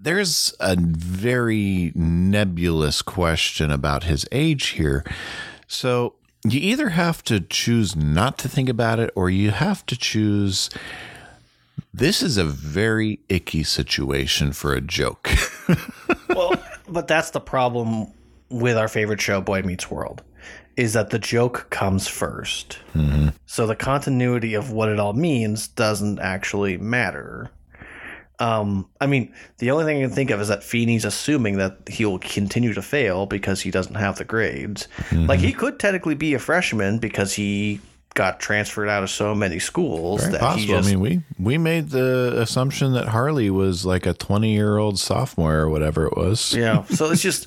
there's 0.00 0.54
a 0.60 0.76
very 0.78 1.92
nebulous 1.94 3.02
question 3.02 3.70
about 3.70 4.04
his 4.04 4.26
age 4.30 4.68
here. 4.68 5.04
So 5.66 6.14
you 6.52 6.60
either 6.60 6.90
have 6.90 7.22
to 7.24 7.40
choose 7.40 7.96
not 7.96 8.38
to 8.38 8.48
think 8.48 8.68
about 8.68 8.98
it 8.98 9.10
or 9.14 9.30
you 9.30 9.50
have 9.50 9.84
to 9.86 9.96
choose 9.96 10.70
This 11.92 12.22
is 12.22 12.36
a 12.36 12.44
very 12.44 13.20
icky 13.28 13.62
situation 13.62 14.52
for 14.52 14.74
a 14.74 14.80
joke. 14.80 15.30
well, 16.28 16.54
but 16.88 17.08
that's 17.08 17.30
the 17.30 17.40
problem 17.40 18.12
with 18.50 18.76
our 18.76 18.88
favorite 18.88 19.20
show, 19.20 19.40
Boy 19.40 19.62
Meets 19.62 19.90
World, 19.90 20.22
is 20.76 20.92
that 20.92 21.10
the 21.10 21.18
joke 21.18 21.68
comes 21.70 22.06
1st 22.08 22.76
Mm-hmm. 22.94 23.28
So 23.46 23.66
the 23.66 23.76
continuity 23.76 24.54
of 24.54 24.70
what 24.72 24.88
it 24.88 24.98
all 24.98 25.12
means 25.12 25.68
doesn't 25.68 26.18
actually 26.18 26.78
matter. 26.78 27.50
Um, 28.38 28.88
I 29.00 29.06
mean, 29.06 29.32
the 29.58 29.70
only 29.70 29.84
thing 29.84 29.98
I 29.98 30.06
can 30.06 30.10
think 30.10 30.30
of 30.30 30.40
is 30.40 30.48
that 30.48 30.62
Feeny's 30.62 31.04
assuming 31.04 31.56
that 31.56 31.88
he'll 31.88 32.18
continue 32.18 32.74
to 32.74 32.82
fail 32.82 33.26
because 33.26 33.62
he 33.62 33.70
doesn't 33.70 33.94
have 33.94 34.18
the 34.18 34.24
grades. 34.24 34.88
Mm-hmm. 34.96 35.26
Like 35.26 35.40
he 35.40 35.52
could 35.52 35.78
technically 35.78 36.14
be 36.14 36.34
a 36.34 36.38
freshman 36.38 36.98
because 36.98 37.32
he 37.32 37.80
got 38.14 38.40
transferred 38.40 38.88
out 38.88 39.02
of 39.02 39.10
so 39.10 39.34
many 39.34 39.58
schools 39.58 40.22
Very 40.22 40.32
that 40.32 40.40
possible. 40.40 40.60
he 40.60 40.66
just 40.66 40.88
I 40.88 40.90
mean, 40.90 41.00
we 41.00 41.22
we 41.38 41.58
made 41.58 41.90
the 41.90 42.32
assumption 42.36 42.94
that 42.94 43.08
Harley 43.08 43.50
was 43.50 43.86
like 43.86 44.06
a 44.06 44.12
twenty 44.14 44.52
year 44.52 44.78
old 44.78 44.98
sophomore 44.98 45.56
or 45.56 45.70
whatever 45.70 46.06
it 46.06 46.16
was. 46.16 46.54
Yeah. 46.54 46.84
So 46.96 47.10
it's 47.10 47.20
just, 47.22 47.46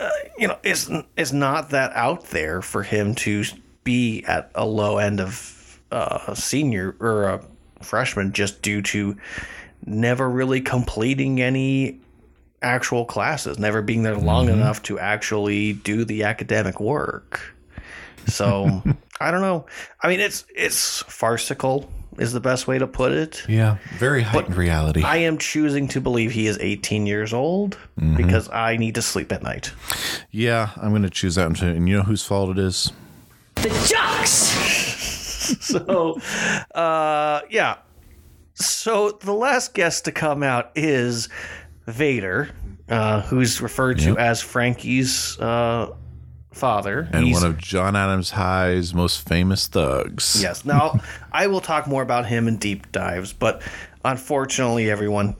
uh, 0.00 0.08
you 0.38 0.48
know, 0.48 0.58
it's 0.62 0.90
it's 1.16 1.32
not 1.32 1.70
that 1.70 1.92
out 1.94 2.24
there 2.26 2.62
for 2.62 2.82
him 2.82 3.14
to 3.16 3.44
be 3.84 4.24
at 4.24 4.50
a 4.54 4.64
low 4.64 4.98
end 4.98 5.20
of 5.20 5.80
uh, 5.90 6.34
senior 6.34 6.96
or 7.00 7.24
a 7.24 7.44
freshman 7.82 8.32
just 8.32 8.62
due 8.62 8.80
to 8.80 9.16
never 9.86 10.28
really 10.28 10.60
completing 10.60 11.40
any 11.40 11.98
actual 12.62 13.04
classes, 13.04 13.58
never 13.58 13.82
being 13.82 14.02
there 14.04 14.16
long 14.16 14.48
enough 14.48 14.82
to 14.84 14.98
actually 14.98 15.72
do 15.72 16.04
the 16.04 16.22
academic 16.24 16.78
work. 16.80 17.40
So 18.26 18.82
I 19.20 19.30
don't 19.30 19.40
know. 19.40 19.66
I 20.00 20.08
mean, 20.08 20.20
it's 20.20 20.44
it's 20.54 21.02
farcical 21.08 21.90
is 22.18 22.32
the 22.34 22.40
best 22.40 22.66
way 22.68 22.78
to 22.78 22.86
put 22.86 23.10
it. 23.10 23.42
Yeah, 23.48 23.78
very 23.98 24.20
heightened 24.22 24.54
reality. 24.56 25.02
I 25.02 25.16
am 25.16 25.38
choosing 25.38 25.88
to 25.88 26.00
believe 26.00 26.30
he 26.30 26.46
is 26.46 26.58
18 26.60 27.06
years 27.06 27.32
old 27.32 27.78
Mhm. 27.98 28.16
because 28.18 28.50
I 28.50 28.76
need 28.76 28.94
to 28.96 29.02
sleep 29.02 29.32
at 29.32 29.42
night. 29.42 29.72
yeah, 30.30 30.70
I'm 30.76 30.90
going 30.90 31.02
to 31.04 31.10
choose 31.10 31.36
that 31.36 31.56
too. 31.56 31.66
And 31.68 31.88
you 31.88 31.96
know 31.96 32.02
whose 32.02 32.22
fault 32.22 32.50
it 32.50 32.58
is? 32.58 32.92
The 33.56 33.70
jocks. 33.88 34.32
so, 35.60 36.18
uh, 36.74 37.40
yeah. 37.50 37.76
So 38.54 39.12
the 39.22 39.32
last 39.32 39.74
guest 39.74 40.04
to 40.06 40.12
come 40.12 40.42
out 40.42 40.70
is 40.74 41.28
Vader, 41.86 42.50
uh, 42.88 43.22
who's 43.22 43.60
referred 43.60 43.98
to 44.00 44.16
as 44.18 44.40
Frankie's 44.40 45.38
uh, 45.40 45.94
father. 46.52 47.08
And 47.12 47.24
He's- 47.24 47.40
one 47.40 47.50
of 47.50 47.58
John 47.58 47.96
Adams 47.96 48.30
High's 48.30 48.92
most 48.94 49.26
famous 49.28 49.66
thugs. 49.66 50.40
Yes. 50.42 50.64
Now, 50.64 51.00
I 51.32 51.46
will 51.46 51.60
talk 51.60 51.86
more 51.86 52.02
about 52.02 52.26
him 52.26 52.46
in 52.48 52.58
deep 52.58 52.92
dives, 52.92 53.32
but 53.32 53.62
unfortunately, 54.04 54.90
everyone, 54.90 55.34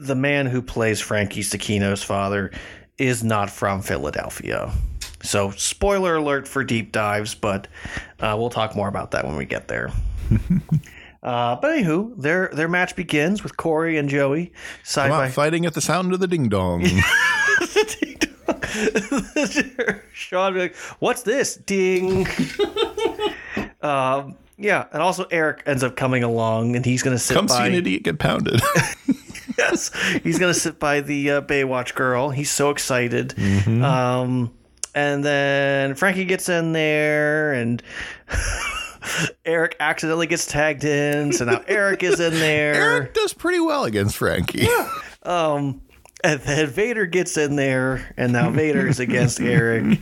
the 0.00 0.14
man 0.16 0.46
who 0.46 0.62
plays 0.62 1.00
Frankie 1.00 1.42
Stecchino's 1.42 2.02
father 2.02 2.50
is 2.98 3.22
not 3.22 3.50
from 3.50 3.82
Philadelphia. 3.82 4.72
So, 5.22 5.50
spoiler 5.52 6.16
alert 6.16 6.48
for 6.48 6.64
deep 6.64 6.90
dives, 6.90 7.34
but 7.34 7.68
uh, 8.18 8.34
we'll 8.38 8.50
talk 8.50 8.74
more 8.74 8.88
about 8.88 9.12
that 9.12 9.24
when 9.24 9.36
we 9.36 9.44
get 9.44 9.68
there. 9.68 9.92
Uh, 11.22 11.56
but 11.56 11.78
anywho, 11.78 12.12
their 12.20 12.48
their 12.52 12.68
match 12.68 12.96
begins 12.96 13.42
with 13.44 13.56
Cory 13.56 13.96
and 13.96 14.08
Joey 14.08 14.52
side 14.82 15.08
Come 15.08 15.18
by 15.18 15.30
fighting 15.30 15.64
at 15.66 15.74
the 15.74 15.80
sound 15.80 16.12
of 16.12 16.20
the 16.20 16.26
ding 16.26 16.48
dong. 16.48 16.84
Shawn 20.12 20.56
like, 20.56 20.74
"What's 20.98 21.22
this? 21.22 21.56
Ding." 21.56 22.26
um, 23.82 24.36
yeah, 24.58 24.86
and 24.92 25.02
also 25.02 25.26
Eric 25.30 25.62
ends 25.66 25.82
up 25.84 25.96
coming 25.96 26.22
along, 26.24 26.76
and 26.76 26.84
he's 26.84 27.02
going 27.02 27.14
to 27.16 27.22
sit 27.22 27.34
Come 27.34 27.46
by. 27.46 27.58
see 27.62 27.68
an 27.68 27.74
idiot 27.74 28.02
get 28.02 28.18
pounded. 28.18 28.60
yes, 29.58 29.90
he's 30.22 30.38
going 30.38 30.52
to 30.52 30.58
sit 30.58 30.78
by 30.78 31.00
the 31.00 31.30
uh, 31.30 31.40
Baywatch 31.42 31.94
girl. 31.94 32.30
He's 32.30 32.50
so 32.50 32.70
excited. 32.70 33.30
Mhm. 33.36 33.82
Um, 33.82 34.52
and 34.94 35.24
then 35.24 35.94
Frankie 35.94 36.24
gets 36.24 36.48
in 36.48 36.72
there, 36.72 37.52
and 37.52 37.82
Eric 39.44 39.76
accidentally 39.80 40.26
gets 40.26 40.46
tagged 40.46 40.84
in. 40.84 41.32
So 41.32 41.44
now 41.44 41.62
Eric 41.66 42.02
is 42.02 42.20
in 42.20 42.34
there. 42.34 42.74
Eric 42.74 43.14
does 43.14 43.32
pretty 43.34 43.60
well 43.60 43.84
against 43.84 44.16
Frankie. 44.16 44.62
Um, 45.22 45.82
and 46.24 46.40
then 46.40 46.68
Vader 46.68 47.06
gets 47.06 47.36
in 47.36 47.56
there, 47.56 48.12
and 48.16 48.32
now 48.32 48.50
Vader 48.50 48.86
is 48.86 49.00
against 49.00 49.40
Eric. 49.42 49.98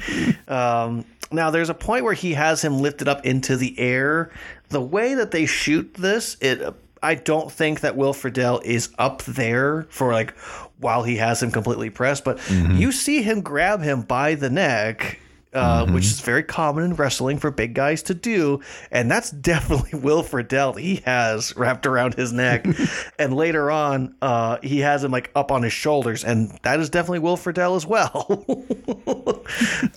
Um, 0.48 1.04
now 1.32 1.50
there's 1.50 1.70
a 1.70 1.74
point 1.74 2.04
where 2.04 2.14
he 2.14 2.34
has 2.34 2.62
him 2.62 2.78
lifted 2.78 3.08
up 3.08 3.24
into 3.24 3.56
the 3.56 3.78
air. 3.78 4.30
The 4.68 4.80
way 4.80 5.14
that 5.14 5.30
they 5.30 5.46
shoot 5.46 5.94
this, 5.94 6.36
it 6.40 6.62
I 7.02 7.14
don't 7.14 7.50
think 7.50 7.80
that 7.80 7.96
Will 7.96 8.12
Friedle 8.12 8.60
is 8.62 8.90
up 8.98 9.22
there 9.22 9.86
for 9.88 10.12
like 10.12 10.36
while 10.78 11.02
he 11.02 11.16
has 11.16 11.42
him 11.42 11.50
completely 11.50 11.88
pressed, 11.90 12.24
but 12.24 12.38
you 12.50 12.92
see 12.92 13.22
him 13.22 13.40
grab 13.40 13.80
him 13.80 14.02
by 14.02 14.34
the 14.34 14.50
neck. 14.50 15.18
Uh, 15.52 15.84
Which 15.86 16.04
is 16.04 16.20
very 16.20 16.44
common 16.44 16.84
in 16.84 16.94
wrestling 16.94 17.38
for 17.38 17.50
big 17.50 17.74
guys 17.74 18.04
to 18.04 18.14
do, 18.14 18.60
and 18.92 19.10
that's 19.10 19.30
definitely 19.50 19.98
Will 19.98 20.22
Friedle. 20.22 20.78
He 20.78 20.96
has 21.04 21.56
wrapped 21.56 21.86
around 21.86 22.14
his 22.14 22.32
neck, 22.32 22.64
and 23.18 23.34
later 23.34 23.68
on, 23.68 24.14
uh, 24.22 24.58
he 24.62 24.78
has 24.78 25.02
him 25.02 25.10
like 25.10 25.32
up 25.34 25.50
on 25.50 25.64
his 25.64 25.72
shoulders, 25.72 26.22
and 26.22 26.56
that 26.62 26.78
is 26.78 26.88
definitely 26.88 27.18
Will 27.18 27.36
Friedle 27.36 27.74
as 27.76 27.84
well. 27.84 28.26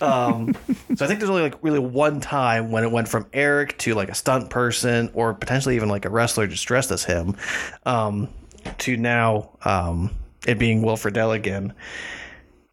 um, 0.00 0.56
so 0.96 1.04
I 1.04 1.08
think 1.08 1.20
there's 1.20 1.30
only 1.30 1.42
like 1.42 1.62
really 1.62 1.78
one 1.78 2.20
time 2.20 2.72
when 2.72 2.82
it 2.82 2.90
went 2.90 3.06
from 3.06 3.26
Eric 3.32 3.78
to 3.78 3.94
like 3.94 4.08
a 4.08 4.14
stunt 4.16 4.50
person, 4.50 5.08
or 5.14 5.34
potentially 5.34 5.76
even 5.76 5.88
like 5.88 6.04
a 6.04 6.10
wrestler 6.10 6.48
just 6.48 6.66
dressed 6.66 6.90
as 6.90 7.04
him, 7.04 7.36
um, 7.86 8.28
to 8.78 8.96
now 8.96 9.50
um, 9.64 10.10
it 10.48 10.58
being 10.58 10.82
Will 10.82 10.96
Friedle 10.96 11.32
again. 11.32 11.74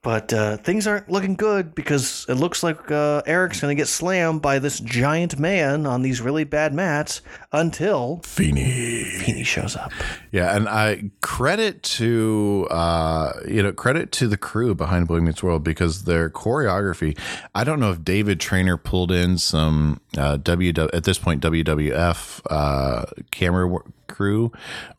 But 0.04 0.34
uh, 0.34 0.58
things 0.58 0.88
aren't 0.88 1.12
looking 1.12 1.36
good 1.36 1.76
because 1.76 2.26
it 2.28 2.34
looks 2.34 2.64
like 2.64 2.90
uh, 2.90 3.22
Eric's 3.28 3.62
going 3.62 3.76
to 3.76 3.80
get 3.80 3.88
slammed 3.88 4.42
by 4.42 4.58
this 4.58 4.80
giant 4.80 5.38
man 5.38 5.86
on 5.86 6.02
these 6.02 6.22
really 6.22 6.44
bad 6.44 6.74
mats 6.74 7.22
until 7.52 8.20
Feeny. 8.24 9.04
Feeny 9.04 9.44
shows 9.44 9.76
up. 9.76 9.92
Yeah, 10.32 10.56
and 10.56 10.68
I 10.68 11.12
credit 11.22 11.84
to 11.84 12.68
uh, 12.72 13.34
you 13.48 13.62
know 13.62 13.74
credit 13.74 14.12
to 14.14 14.28
the 14.28 14.38
crew 14.38 14.74
behind 14.74 15.08
Boy 15.08 15.20
Meets 15.20 15.44
World 15.44 15.64
because 15.64 16.06
their 16.06 16.32
choreography. 16.32 17.16
I 17.54 17.64
don't 17.64 17.80
know 17.80 17.92
if 17.92 18.04
David 18.04 18.40
Trainer 18.40 18.78
pulled 18.78 19.12
in 19.12 19.38
some 19.38 20.02
uh, 20.18 20.38
W 20.38 20.74
at 20.94 21.04
this 21.04 21.20
point 21.20 21.44
WWF 21.44 22.42
uh, 22.50 23.06
camera 23.30 23.68
wor- 23.68 23.86
crew, 24.08 24.52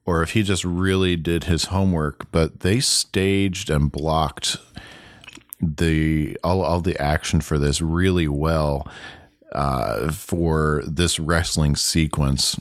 or 0.04 0.22
if 0.22 0.30
he 0.32 0.44
just 0.44 0.64
really 0.64 1.16
did 1.16 1.44
his 1.44 1.64
homework. 1.64 2.30
But 2.30 2.60
they 2.60 2.78
staged 2.78 3.68
and 3.68 3.90
blocked 3.90 4.58
the 5.62 6.36
all 6.42 6.62
all 6.62 6.80
the 6.80 7.00
action 7.00 7.40
for 7.40 7.56
this 7.56 7.80
really 7.80 8.28
well 8.28 8.86
uh, 9.52 10.10
for 10.10 10.82
this 10.86 11.18
wrestling 11.18 11.76
sequence. 11.76 12.58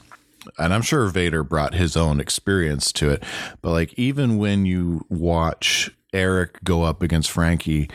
And 0.58 0.74
I'm 0.74 0.82
sure 0.82 1.08
Vader 1.08 1.43
brought 1.43 1.74
his 1.74 1.97
own 1.97 2.20
experience 2.20 2.91
to 2.93 3.10
it. 3.10 3.24
But 3.62 3.72
like 3.72 3.93
even 3.97 4.38
when 4.38 4.66
you 4.66 5.06
watch 5.10 5.91
Eric 6.14 6.64
go 6.64 6.84
up 6.84 7.02
against 7.02 7.32
Frankie, 7.32 7.89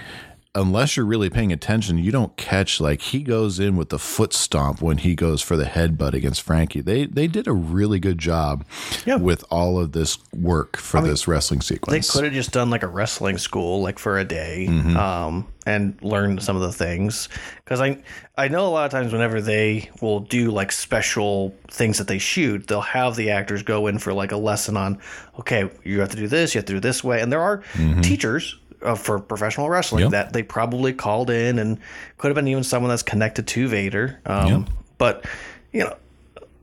unless 0.56 0.96
you're 0.96 1.06
really 1.06 1.30
paying 1.30 1.52
attention, 1.52 1.98
you 1.98 2.10
don't 2.10 2.36
catch 2.36 2.80
like 2.80 3.00
he 3.00 3.20
goes 3.22 3.60
in 3.60 3.76
with 3.76 3.90
the 3.90 3.98
foot 3.98 4.32
stomp 4.32 4.80
when 4.82 4.98
he 4.98 5.14
goes 5.14 5.42
for 5.42 5.56
the 5.56 5.64
headbutt 5.66 6.14
against 6.14 6.42
Frankie. 6.42 6.80
They 6.80 7.06
they 7.06 7.26
did 7.28 7.46
a 7.46 7.52
really 7.52 8.00
good 8.00 8.18
job 8.18 8.64
with 9.06 9.44
all 9.50 9.78
of 9.78 9.92
this 9.92 10.18
work 10.34 10.76
for 10.78 11.00
this 11.02 11.28
wrestling 11.28 11.60
sequence. 11.60 12.08
They 12.08 12.12
could 12.12 12.24
have 12.24 12.32
just 12.32 12.50
done 12.52 12.70
like 12.70 12.82
a 12.82 12.88
wrestling 12.88 13.38
school, 13.38 13.82
like 13.82 13.98
for 13.98 14.18
a 14.18 14.24
day, 14.24 14.66
Mhm. 14.68 14.96
um, 14.96 15.46
and 15.66 15.96
learned 16.00 16.42
some 16.42 16.56
of 16.56 16.62
the 16.62 16.72
things. 16.72 17.28
Because 17.64 17.80
I, 17.80 17.98
I 18.38 18.48
know 18.48 18.66
a 18.66 18.70
lot 18.70 18.84
of 18.86 18.92
times 18.92 19.12
whenever 19.12 19.40
they 19.40 19.90
will 20.00 20.20
do 20.20 20.50
like 20.50 20.70
special 20.72 21.54
things 21.68 21.98
that 21.98 22.06
they 22.08 22.18
shoot, 22.18 22.66
they'll 22.68 22.80
have 22.80 23.16
the 23.16 23.30
actors 23.30 23.62
go 23.62 23.88
in 23.88 23.98
for 23.98 24.12
like 24.12 24.32
a 24.32 24.36
lesson 24.36 24.76
on, 24.76 24.98
okay, 25.40 25.68
you 25.84 26.00
have 26.00 26.10
to 26.10 26.16
do 26.16 26.28
this, 26.28 26.54
you 26.54 26.58
have 26.60 26.66
to 26.66 26.72
do 26.74 26.80
this 26.80 27.02
way, 27.04 27.20
and 27.20 27.30
there 27.32 27.42
are 27.42 27.62
Mhm. 27.74 28.02
teachers. 28.02 28.56
Uh, 28.86 28.94
for 28.94 29.18
professional 29.18 29.68
wrestling, 29.68 30.02
Yep. 30.02 30.10
that 30.12 30.32
they 30.32 30.42
probably 30.44 30.92
called 30.92 31.28
in 31.28 31.58
and 31.58 31.78
could 32.18 32.28
have 32.28 32.36
been 32.36 32.46
even 32.46 32.62
someone 32.62 32.88
that's 32.90 33.02
connected 33.02 33.46
to 33.48 33.66
Vader. 33.68 34.20
Um, 34.24 34.48
Yep. 34.48 34.62
But 34.98 35.24
you 35.72 35.80
know, 35.84 35.96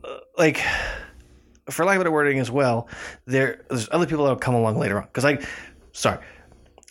uh, 0.04 0.18
like 0.38 0.62
for 1.70 1.86
lack 1.86 1.98
of 1.98 2.00
better 2.00 2.12
wording 2.12 2.40
as 2.40 2.50
well, 2.50 2.88
there 3.26 3.62
there's 3.70 3.90
other 3.92 4.06
people 4.06 4.24
that 4.26 4.32
will 4.32 4.38
come 4.38 4.56
along 4.56 4.78
later 4.80 4.98
on. 4.98 5.04
Because 5.04 5.26
I, 5.26 5.40
sorry, 5.92 6.20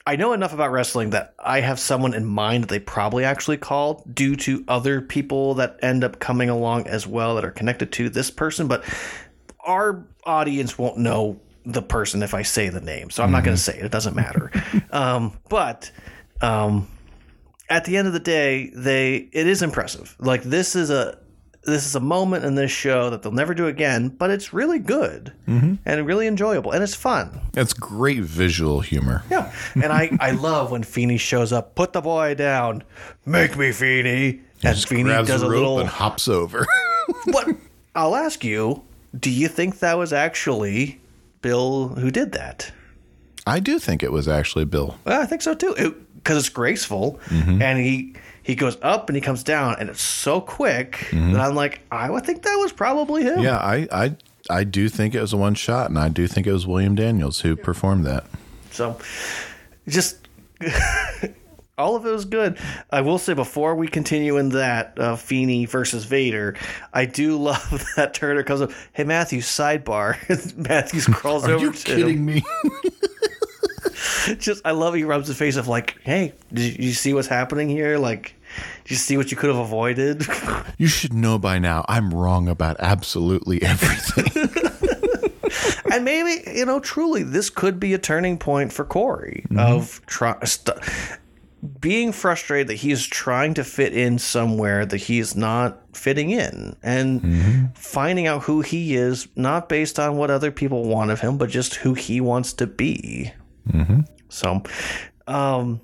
I 0.06 0.16
know 0.16 0.32
enough 0.34 0.52
about 0.52 0.70
wrestling 0.70 1.10
that 1.10 1.34
I 1.38 1.60
have 1.60 1.78
someone 1.78 2.12
in 2.14 2.24
mind 2.26 2.64
that 2.64 2.68
they 2.68 2.78
probably 2.78 3.24
actually 3.24 3.56
called 3.56 4.02
due 4.14 4.36
to 4.36 4.64
other 4.68 5.00
people 5.00 5.54
that 5.54 5.78
end 5.82 6.04
up 6.04 6.18
coming 6.18 6.50
along 6.50 6.86
as 6.88 7.06
well 7.06 7.34
that 7.36 7.44
are 7.44 7.50
connected 7.50 7.90
to 7.92 8.08
this 8.10 8.30
person. 8.30 8.68
But 8.68 8.84
our 9.60 10.04
audience 10.24 10.76
won't 10.76 10.98
know 10.98 11.40
the 11.64 11.82
person 11.82 12.22
if 12.22 12.34
I 12.34 12.42
say 12.42 12.68
the 12.68 12.80
name, 12.80 13.10
so 13.10 13.22
I'm 13.22 13.30
not 13.30 13.44
going 13.44 13.56
to 13.56 13.62
say 13.62 13.78
it. 13.78 13.84
It 13.84 13.92
doesn't 13.92 14.16
matter. 14.16 14.50
um, 14.90 15.38
but 15.48 15.90
um, 16.40 16.88
at 17.68 17.84
the 17.84 17.96
end 17.96 18.06
of 18.06 18.12
the 18.12 18.20
day, 18.20 18.70
they 18.74 19.16
it 19.32 19.46
is 19.46 19.62
impressive. 19.62 20.16
Like 20.18 20.42
this 20.42 20.74
is 20.76 20.90
a 20.90 21.18
this 21.64 21.86
is 21.86 21.94
a 21.94 22.00
moment 22.00 22.44
in 22.44 22.56
this 22.56 22.72
show 22.72 23.10
that 23.10 23.22
they'll 23.22 23.30
never 23.30 23.54
do 23.54 23.68
again, 23.68 24.08
but 24.08 24.30
it's 24.30 24.52
really 24.52 24.80
good 24.80 25.32
Mhm. 25.48 25.78
and 25.84 26.04
really 26.06 26.26
enjoyable 26.26 26.72
and 26.72 26.82
it's 26.82 26.96
fun. 26.96 27.40
It's 27.54 27.72
great 27.72 28.20
visual 28.22 28.80
humor. 28.80 29.22
Yeah, 29.30 29.52
and 29.76 29.92
I 29.92 30.10
I 30.20 30.30
love 30.48 30.72
when 30.72 30.82
Feeny 30.82 31.18
shows 31.18 31.52
up. 31.52 31.76
Put 31.76 31.92
the 31.92 32.00
boy 32.00 32.34
down. 32.34 32.82
Make 33.24 33.56
me 33.56 33.70
Feeny. 33.70 34.40
And 34.64 34.76
Feeny 34.78 35.04
grabs 35.04 35.28
does 35.28 35.42
a 35.42 35.46
rope 35.46 35.54
little. 35.54 35.78
and 35.80 35.88
hops 35.88 36.26
over. 36.28 36.66
what? 37.26 37.48
I'll 37.94 38.16
ask 38.16 38.42
you. 38.44 38.82
Do 39.18 39.28
you 39.30 39.46
think 39.46 39.80
that 39.80 39.98
was 39.98 40.12
actually 40.12 40.98
Bill 41.42 41.88
who 41.88 42.10
did 42.10 42.32
that? 42.32 42.72
I 43.46 43.58
do 43.60 43.78
think 43.78 44.02
it 44.02 44.12
was 44.12 44.28
actually 44.28 44.64
Bill. 44.64 44.96
Well, 45.04 45.20
I 45.20 45.26
think 45.26 45.42
so 45.42 45.54
too, 45.54 45.96
because 46.16 46.38
it's 46.38 46.48
graceful, 46.48 47.18
Mhm. 47.26 47.60
and 47.60 47.78
he 47.80 48.14
he 48.44 48.54
goes 48.56 48.76
up 48.82 49.08
and 49.08 49.14
he 49.16 49.20
comes 49.20 49.42
down, 49.44 49.76
and 49.78 49.88
it's 49.88 50.02
so 50.02 50.40
quick 50.40 51.06
Mhm. 51.10 51.32
that 51.32 51.40
I'm 51.40 51.54
like, 51.54 51.80
I 51.92 52.10
would 52.10 52.24
think 52.24 52.42
that 52.42 52.56
was 52.56 52.72
probably 52.72 53.22
him. 53.22 53.40
Yeah, 53.40 53.56
I, 53.56 53.86
I 53.92 54.16
I 54.50 54.64
do 54.64 54.88
think 54.88 55.14
it 55.14 55.20
was 55.20 55.32
a 55.32 55.36
one 55.36 55.54
shot, 55.54 55.90
and 55.90 55.98
I 55.98 56.08
do 56.08 56.26
think 56.26 56.46
it 56.46 56.52
was 56.52 56.66
William 56.66 56.94
Daniels 56.96 57.40
who 57.40 57.54
performed 57.56 58.04
that. 58.06 58.24
So, 58.72 58.96
just 59.88 60.16
all 61.82 61.96
of 61.96 62.06
it 62.06 62.10
was 62.10 62.24
good. 62.24 62.56
I 62.90 63.00
will 63.02 63.18
say 63.18 63.34
before 63.34 63.74
we 63.74 63.88
continue 63.88 64.38
in 64.38 64.50
that 64.50 64.98
uh, 64.98 65.16
Feeny 65.16 65.66
versus 65.66 66.04
Vader, 66.04 66.56
I 66.92 67.04
do 67.04 67.36
love 67.42 67.84
that 67.96 68.14
Turner 68.14 68.42
comes 68.42 68.62
up. 68.62 68.70
Hey 68.92 69.04
Matthew, 69.04 69.40
sidebar. 69.40 70.16
Matthews 70.68 71.06
crawls 71.12 71.44
Are 71.46 71.52
over. 71.52 71.64
you 71.66 71.72
to 71.72 71.84
kidding 71.84 72.18
him. 72.18 72.24
me? 72.26 72.42
Just 74.38 74.64
I 74.64 74.70
love 74.70 74.94
he 74.94 75.04
rubs 75.04 75.28
the 75.28 75.34
face 75.34 75.56
of 75.56 75.68
like, 75.68 75.98
hey, 76.02 76.32
did 76.52 76.78
you 76.78 76.92
see 76.92 77.12
what's 77.12 77.26
happening 77.28 77.68
here? 77.68 77.98
Like, 77.98 78.34
did 78.84 78.90
you 78.92 78.96
see 78.96 79.16
what 79.16 79.30
you 79.30 79.36
could 79.36 79.50
have 79.50 79.58
avoided? 79.58 80.24
You 80.78 80.86
should 80.86 81.12
know 81.12 81.38
by 81.38 81.58
now. 81.58 81.84
I'm 81.88 82.12
wrong 82.14 82.48
about 82.48 82.76
absolutely 82.78 83.62
everything. 83.62 84.48
and 85.92 86.04
maybe 86.04 86.42
you 86.56 86.64
know, 86.66 86.78
truly, 86.80 87.22
this 87.24 87.50
could 87.50 87.80
be 87.80 87.94
a 87.94 87.98
turning 87.98 88.38
point 88.38 88.72
for 88.72 88.84
Cory 88.84 89.44
Mm-hmm. 89.48 89.58
of 89.58 90.00
try, 90.06 90.36
st- 90.44 90.78
being 91.80 92.10
frustrated 92.12 92.66
that 92.68 92.74
he 92.76 92.90
is 92.90 93.06
trying 93.06 93.54
to 93.54 93.62
fit 93.64 93.94
in 93.94 94.18
somewhere 94.18 94.84
that 94.84 94.96
he 94.96 95.18
is 95.20 95.36
not 95.36 95.80
fitting 95.96 96.30
in, 96.30 96.74
and 96.82 97.20
Mm-hmm. 97.22 97.64
finding 97.74 98.26
out 98.26 98.42
who 98.44 98.62
he 98.62 98.94
is, 98.96 99.28
not 99.36 99.68
based 99.68 99.98
on 99.98 100.16
what 100.16 100.30
other 100.30 100.50
people 100.50 100.84
want 100.84 101.10
of 101.10 101.20
him, 101.20 101.38
but 101.38 101.50
just 101.50 101.76
who 101.76 101.94
he 101.94 102.20
wants 102.20 102.52
to 102.54 102.66
be. 102.66 103.32
Mm-hmm. 103.70 104.00
So, 104.28 104.62
um. 105.26 105.80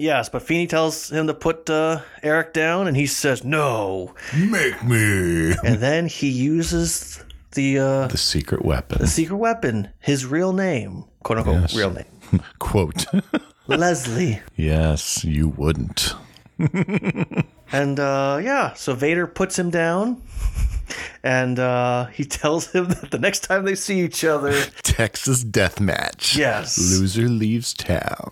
Yes, 0.00 0.28
but 0.28 0.42
Feeny 0.42 0.68
tells 0.68 1.10
him 1.10 1.26
to 1.26 1.34
put 1.34 1.68
uh, 1.68 2.02
Eric 2.22 2.52
down, 2.52 2.86
and 2.86 2.96
he 2.96 3.06
says 3.06 3.42
no. 3.42 4.14
Make 4.32 4.84
me. 4.84 5.54
And 5.64 5.80
then 5.80 6.06
he 6.06 6.28
uses 6.28 7.20
the 7.54 7.80
uh, 7.80 8.06
The 8.06 8.16
secret 8.16 8.64
weapon. 8.64 8.98
the 9.00 9.08
secret 9.08 9.38
weapon, 9.38 9.88
his 9.98 10.24
real 10.24 10.52
name, 10.52 11.02
quote 11.24 11.38
unquote, 11.38 11.62
Yes. 11.62 11.74
real 11.76 11.90
name, 11.90 12.06
Quote. 12.60 13.06
Leslie. 13.68 14.40
yes, 14.56 15.24
you 15.24 15.48
wouldn't. 15.48 16.14
And 17.70 18.00
uh, 18.00 18.40
yeah, 18.42 18.72
so 18.74 18.94
Vader 18.94 19.26
puts 19.26 19.58
him 19.58 19.68
down, 19.70 20.22
and 21.22 21.58
uh, 21.58 22.06
he 22.06 22.24
tells 22.40 22.72
him 22.72 22.88
that 22.88 23.10
the 23.10 23.18
next 23.18 23.40
time 23.40 23.64
they 23.64 23.74
see 23.74 24.00
each 24.00 24.24
other, 24.24 24.52
Texas 24.82 25.44
death 25.44 25.78
match. 25.80 26.34
Yes. 26.36 26.78
Loser 26.78 27.28
leaves 27.28 27.74
town. 27.74 28.30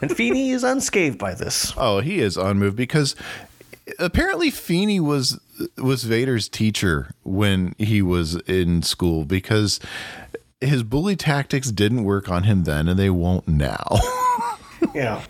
and 0.00 0.10
Feeny 0.16 0.50
is 0.50 0.64
unscathed 0.64 1.18
by 1.18 1.34
this. 1.34 1.74
Oh, 1.76 2.00
he 2.00 2.20
is 2.20 2.38
unmoved 2.38 2.76
because 2.76 3.14
apparently 3.98 4.50
Feeny 4.50 4.98
was 4.98 5.38
was 5.76 6.04
Vader's 6.04 6.48
teacher 6.48 7.10
when 7.22 7.74
he 7.76 8.00
was 8.00 8.36
in 8.46 8.82
school 8.82 9.26
because 9.26 9.78
his 10.62 10.82
bully 10.82 11.16
tactics 11.16 11.70
didn't 11.70 12.04
work 12.04 12.30
on 12.30 12.44
him 12.44 12.64
then 12.64 12.88
and 12.88 12.98
they 12.98 13.10
won't 13.10 13.46
now. 13.46 13.84
Yeah. 14.94 15.24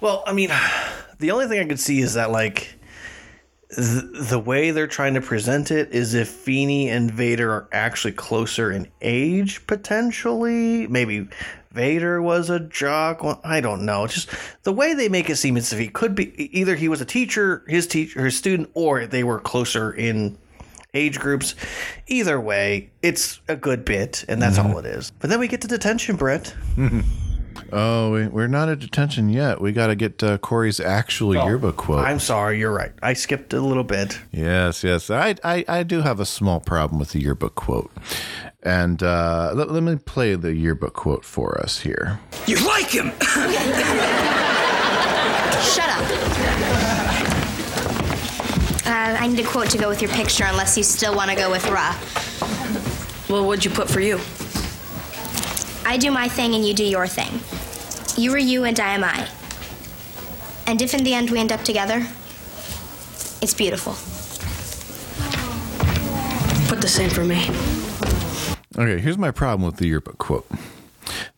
Well, 0.00 0.24
I 0.26 0.32
mean, 0.32 0.50
the 1.18 1.30
only 1.30 1.46
thing 1.46 1.60
I 1.60 1.64
could 1.64 1.78
see 1.78 2.00
is 2.00 2.14
that 2.14 2.30
like 2.30 2.74
the, 3.70 4.26
the 4.30 4.38
way 4.38 4.70
they're 4.70 4.86
trying 4.86 5.14
to 5.14 5.20
present 5.20 5.70
it 5.70 5.92
is 5.92 6.14
if 6.14 6.28
Feeny 6.28 6.88
and 6.88 7.10
Vader 7.10 7.50
are 7.52 7.68
actually 7.72 8.12
closer 8.12 8.70
in 8.70 8.88
age, 9.00 9.66
potentially. 9.66 10.86
Maybe 10.88 11.28
Vader 11.70 12.20
was 12.20 12.50
a 12.50 12.60
jock. 12.60 13.22
Well, 13.22 13.40
I 13.44 13.60
don't 13.60 13.84
know. 13.84 14.06
Just 14.06 14.28
the 14.62 14.72
way 14.72 14.92
they 14.94 15.08
make 15.08 15.30
it 15.30 15.36
seem 15.36 15.56
as 15.56 15.72
if 15.72 15.78
he 15.78 15.88
could 15.88 16.14
be 16.14 16.58
either 16.58 16.74
he 16.74 16.88
was 16.88 17.00
a 17.00 17.06
teacher, 17.06 17.64
his 17.66 17.86
teacher, 17.86 18.24
his 18.24 18.36
student, 18.36 18.70
or 18.74 19.06
they 19.06 19.24
were 19.24 19.38
closer 19.40 19.92
in 19.92 20.36
age 20.94 21.18
groups. 21.18 21.54
Either 22.08 22.40
way, 22.40 22.90
it's 23.00 23.40
a 23.48 23.56
good 23.56 23.84
bit, 23.84 24.24
and 24.28 24.42
that's 24.42 24.58
mm-hmm. 24.58 24.72
all 24.72 24.78
it 24.78 24.86
is. 24.86 25.12
But 25.18 25.30
then 25.30 25.40
we 25.40 25.48
get 25.48 25.62
to 25.62 25.68
detention, 25.68 26.16
Brett. 26.16 26.54
oh, 27.72 28.12
we, 28.12 28.26
we're 28.28 28.46
not 28.46 28.68
at 28.68 28.78
detention 28.78 29.28
yet. 29.28 29.60
We 29.60 29.72
got 29.72 29.88
to 29.88 29.94
get 29.94 30.22
uh, 30.22 30.38
Cory's 30.38 30.78
actual 30.80 31.34
yearbook 31.34 31.76
quote. 31.76 32.04
I'm 32.04 32.20
sorry, 32.20 32.58
you're 32.58 32.72
right. 32.72 32.92
I 33.02 33.14
skipped 33.14 33.52
a 33.52 33.60
little 33.60 33.84
bit. 33.84 34.20
Yes, 34.30 34.84
yes. 34.84 35.10
I, 35.10 35.34
I, 35.42 35.64
I 35.66 35.82
do 35.82 36.02
have 36.02 36.20
a 36.20 36.26
small 36.26 36.60
problem 36.60 36.98
with 36.98 37.10
the 37.12 37.20
yearbook 37.20 37.54
quote. 37.54 37.90
And 38.62 39.02
uh, 39.02 39.52
let, 39.54 39.70
let 39.70 39.82
me 39.82 39.96
play 39.96 40.34
the 40.36 40.54
yearbook 40.54 40.94
quote 40.94 41.24
for 41.24 41.60
us 41.60 41.80
here. 41.80 42.20
You 42.46 42.56
like 42.66 42.90
him? 42.90 43.10
Shut 45.62 45.88
up. 45.88 46.02
Uh, 48.84 49.16
I 49.18 49.26
need 49.26 49.40
a 49.40 49.44
quote 49.44 49.70
to 49.70 49.78
go 49.78 49.88
with 49.88 50.02
your 50.02 50.10
picture, 50.10 50.44
unless 50.44 50.76
you 50.76 50.82
still 50.82 51.14
want 51.14 51.30
to 51.30 51.36
go 51.36 51.50
with 51.50 51.66
Ra. 51.68 51.96
Well, 53.28 53.46
what'd 53.46 53.64
you 53.64 53.70
put 53.70 53.88
for 53.88 54.00
you? 54.00 54.20
I 55.84 55.96
do 55.96 56.10
my 56.10 56.28
thing 56.28 56.54
and 56.54 56.66
you 56.66 56.74
do 56.74 56.84
your 56.84 57.06
thing. 57.06 57.40
You 58.16 58.32
are 58.34 58.38
you 58.38 58.64
and 58.64 58.78
I 58.78 58.94
am 58.94 59.04
I. 59.04 59.26
And 60.66 60.82
if 60.82 60.92
in 60.92 61.02
the 61.02 61.14
end 61.14 61.30
we 61.30 61.38
end 61.38 61.50
up 61.50 61.62
together, 61.62 62.06
it's 63.40 63.54
beautiful. 63.54 63.94
Put 66.68 66.82
the 66.82 66.88
same 66.88 67.08
for 67.08 67.24
me. 67.24 67.48
Okay, 68.78 69.00
here's 69.00 69.18
my 69.18 69.30
problem 69.30 69.66
with 69.66 69.78
the 69.78 69.86
yearbook 69.86 70.18
quote. 70.18 70.46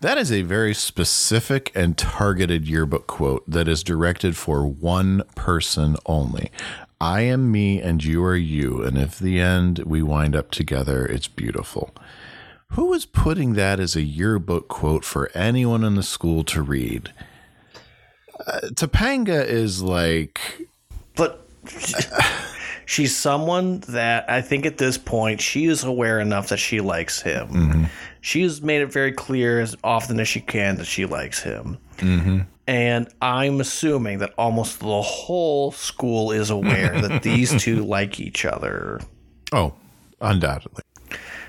That 0.00 0.18
is 0.18 0.30
a 0.30 0.42
very 0.42 0.74
specific 0.74 1.70
and 1.74 1.96
targeted 1.96 2.68
yearbook 2.68 3.06
quote 3.06 3.48
that 3.48 3.68
is 3.68 3.82
directed 3.82 4.36
for 4.36 4.66
one 4.66 5.22
person 5.34 5.96
only. 6.06 6.50
I 7.00 7.20
am 7.22 7.50
me 7.52 7.80
and 7.80 8.04
you 8.04 8.22
are 8.24 8.36
you, 8.36 8.82
and 8.82 8.98
if 8.98 9.18
the 9.18 9.40
end 9.40 9.80
we 9.80 10.02
wind 10.02 10.34
up 10.34 10.50
together, 10.50 11.06
it's 11.06 11.28
beautiful. 11.28 11.94
Who 12.74 12.92
is 12.92 13.06
putting 13.06 13.52
that 13.54 13.78
as 13.78 13.94
a 13.94 14.02
yearbook 14.02 14.66
quote 14.66 15.04
for 15.04 15.30
anyone 15.32 15.84
in 15.84 15.94
the 15.94 16.02
school 16.02 16.42
to 16.44 16.60
read? 16.60 17.12
Uh, 18.44 18.60
Topanga 18.72 19.46
is 19.46 19.80
like 19.80 20.68
But 21.14 21.46
she's 22.84 23.16
someone 23.16 23.78
that 23.88 24.28
I 24.28 24.42
think 24.42 24.66
at 24.66 24.78
this 24.78 24.98
point 24.98 25.40
she 25.40 25.66
is 25.66 25.84
aware 25.84 26.18
enough 26.18 26.48
that 26.48 26.56
she 26.56 26.80
likes 26.80 27.22
him. 27.22 27.88
She 28.20 28.42
has 28.42 28.60
made 28.60 28.82
it 28.82 28.92
very 28.92 29.12
clear 29.12 29.60
as 29.60 29.76
often 29.84 30.18
as 30.18 30.26
she 30.26 30.40
can 30.40 30.76
that 30.78 30.86
she 30.86 31.06
likes 31.06 31.40
him. 31.40 31.78
Mm-hmm. 31.98 32.40
And 32.66 33.08
I'm 33.22 33.60
assuming 33.60 34.18
that 34.18 34.34
almost 34.36 34.80
the 34.80 35.00
whole 35.00 35.70
school 35.70 36.32
is 36.32 36.50
aware 36.50 37.00
that 37.00 37.22
these 37.22 37.54
two 37.62 37.84
like 37.84 38.18
each 38.18 38.44
other. 38.44 39.00
Oh, 39.52 39.74
undoubtedly. 40.20 40.82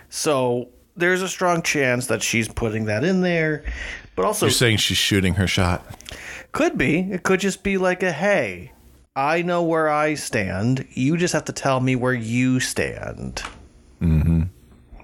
So 0.10 0.70
there's 0.96 1.22
a 1.22 1.28
strong 1.30 1.62
chance 1.62 2.08
that 2.08 2.24
she's 2.24 2.48
putting 2.48 2.86
that 2.86 3.04
in 3.04 3.22
there. 3.22 3.64
But 4.16 4.26
also, 4.26 4.46
You're 4.46 4.54
saying 4.54 4.78
she's 4.78 4.98
shooting 4.98 5.36
her 5.36 5.48
shot? 5.48 5.86
Could 6.52 6.78
be. 6.78 7.00
It 7.00 7.24
could 7.24 7.40
just 7.40 7.64
be 7.64 7.78
like 7.78 8.02
a 8.02 8.12
hey, 8.12 8.72
I 9.16 9.42
know 9.42 9.64
where 9.64 9.90
I 9.90 10.14
stand. 10.14 10.88
You 10.92 11.18
just 11.18 11.34
have 11.34 11.46
to 11.46 11.54
tell 11.54 11.80
me 11.80 11.96
where 11.96 12.14
you 12.14 12.60
stand. 12.60 13.42
Mm-hmm. 14.02 14.44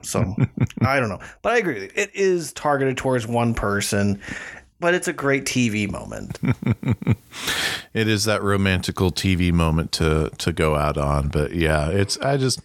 So 0.01 0.35
I 0.81 0.99
don't 0.99 1.09
know. 1.09 1.19
But 1.41 1.53
I 1.53 1.57
agree. 1.57 1.89
It 1.95 2.11
is 2.13 2.53
targeted 2.53 2.97
towards 2.97 3.27
one 3.27 3.53
person, 3.53 4.21
but 4.81 4.95
it's 4.95 5.07
a 5.07 5.13
great 5.13 5.45
TV 5.45 5.89
moment. 5.89 6.39
it 7.93 8.07
is 8.07 8.25
that 8.25 8.41
romantical 8.41 9.11
TV 9.11 9.53
moment 9.53 9.93
to 9.93 10.31
to 10.39 10.51
go 10.51 10.75
out 10.75 10.97
on. 10.97 11.29
But 11.29 11.53
yeah, 11.53 11.87
it's 11.87 12.17
I 12.17 12.35
just 12.35 12.59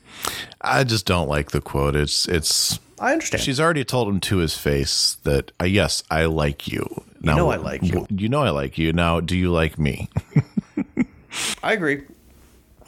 I 0.62 0.82
just 0.82 1.06
don't 1.06 1.28
like 1.28 1.52
the 1.52 1.60
quote. 1.60 1.94
It's 1.94 2.26
it's 2.26 2.80
I 2.98 3.12
understand. 3.12 3.44
She's 3.44 3.60
already 3.60 3.84
told 3.84 4.08
him 4.08 4.18
to 4.20 4.38
his 4.38 4.56
face 4.56 5.18
that 5.22 5.52
uh, 5.60 5.66
yes, 5.66 6.02
I 6.10 6.24
like 6.24 6.66
you. 6.66 6.86
You 7.20 7.34
know 7.34 7.50
I 7.50 7.56
like 7.56 7.82
you. 7.82 8.06
You 8.08 8.28
know 8.28 8.42
I 8.42 8.50
like 8.50 8.78
you. 8.78 8.92
Now, 8.92 9.20
do 9.20 9.36
you 9.36 9.52
like 9.52 9.78
me? 9.78 10.08
I 11.62 11.74
agree. 11.74 12.02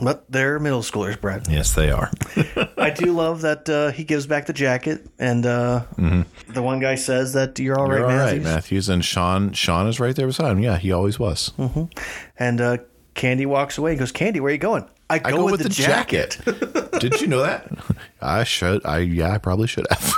But 0.00 0.30
they're 0.30 0.60
middle 0.60 0.82
schoolers, 0.82 1.20
Brett. 1.20 1.48
yes, 1.50 1.74
they 1.74 1.90
are. 1.90 2.10
I 2.78 2.90
do 2.90 3.12
love 3.12 3.40
that 3.40 3.68
uh, 3.68 3.90
he 3.90 4.04
gives 4.04 4.26
back 4.28 4.46
the 4.46 4.52
jacket, 4.52 5.08
and 5.18 5.44
uh, 5.44 5.84
the 6.48 6.62
one 6.62 6.78
guy 6.78 6.94
says 6.94 7.32
that 7.32 7.58
you're 7.58 7.76
all 7.78 7.88
right, 7.88 8.00
Mm-hmm. 8.00 8.10
You're 8.10 8.20
all 8.20 8.26
right, 8.26 8.36
Matthews. 8.36 8.44
Matthews, 8.44 8.88
and 8.88 9.04
Shawn. 9.04 9.52
Shawn 9.54 9.88
is 9.88 9.98
right 9.98 10.14
there 10.14 10.28
beside 10.28 10.52
him. 10.52 10.60
Yeah, 10.60 10.78
he 10.78 10.92
always 10.92 11.18
was. 11.18 11.48
hmm 11.56 11.84
And 12.38 12.60
uh, 12.60 12.78
Candy 13.14 13.44
walks 13.46 13.76
away 13.76 13.90
and 13.92 13.98
goes, 13.98 14.12
Candy, 14.12 14.38
where 14.38 14.50
are 14.50 14.52
you 14.52 14.58
going? 14.58 14.88
I 15.10 15.18
go, 15.18 15.46
with, 15.46 15.62
the, 15.62 15.68
jacket. 15.70 16.38
Did 17.00 17.20
you 17.20 17.26
know 17.26 17.42
that? 17.42 17.66
I 18.20 18.44
should. 18.44 18.84
I 18.86 18.98
yeah. 18.98 19.32
I 19.32 19.38
probably 19.38 19.66
should 19.66 19.86
have. 19.90 20.14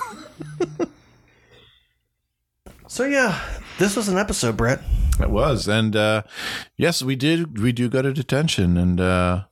So 2.86 3.04
yeah, 3.04 3.40
this 3.78 3.94
was 3.94 4.08
an 4.08 4.18
episode, 4.18 4.56
Brett. 4.56 4.80
It 5.20 5.30
was, 5.30 5.68
and 5.68 5.94
uh, 5.94 6.24
yes, 6.76 7.02
we 7.04 7.14
did. 7.14 7.56
We 7.62 7.70
do 7.70 7.88
go 7.88 8.02
to 8.02 8.12
detention, 8.12 8.76
and 8.76 9.00
uh, 9.00 9.44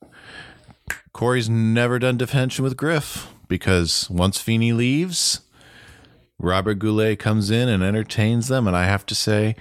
Cory's 1.18 1.50
never 1.50 1.98
done 1.98 2.16
detention 2.16 2.62
with 2.62 2.76
Griff 2.76 3.26
because 3.48 4.08
once 4.08 4.40
Feeny 4.40 4.72
leaves, 4.72 5.40
Robert 6.38 6.74
Goulet 6.74 7.18
comes 7.18 7.50
in 7.50 7.68
and 7.68 7.82
entertains 7.82 8.46
them, 8.46 8.68
and 8.68 8.76
I 8.76 8.84
have 8.84 9.04
to 9.06 9.16
say, 9.16 9.56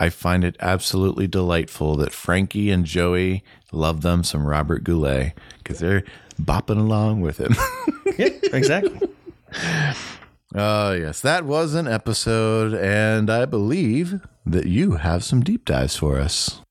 I 0.00 0.08
find 0.08 0.42
it 0.42 0.56
absolutely 0.58 1.26
delightful 1.26 1.96
that 1.96 2.12
Frankie 2.12 2.70
and 2.70 2.86
Joey 2.86 3.44
love 3.72 4.00
them 4.00 4.24
some 4.24 4.46
Robert 4.46 4.84
Goulet 4.84 5.34
because 5.58 5.80
they're 5.80 6.04
bopping 6.40 6.78
along 6.78 7.20
with 7.20 7.36
him. 7.36 7.54
yeah, 8.18 8.30
exactly. 8.44 9.06
Uh, 10.54 10.96
yes, 10.98 11.20
that 11.20 11.44
was 11.44 11.74
an 11.74 11.86
episode, 11.86 12.72
and 12.72 13.28
I 13.28 13.44
believe 13.44 14.22
that 14.46 14.64
you 14.64 14.92
have 14.92 15.24
some 15.24 15.42
deep 15.42 15.66
dives 15.66 15.94
for 15.94 16.18
us. 16.18 16.62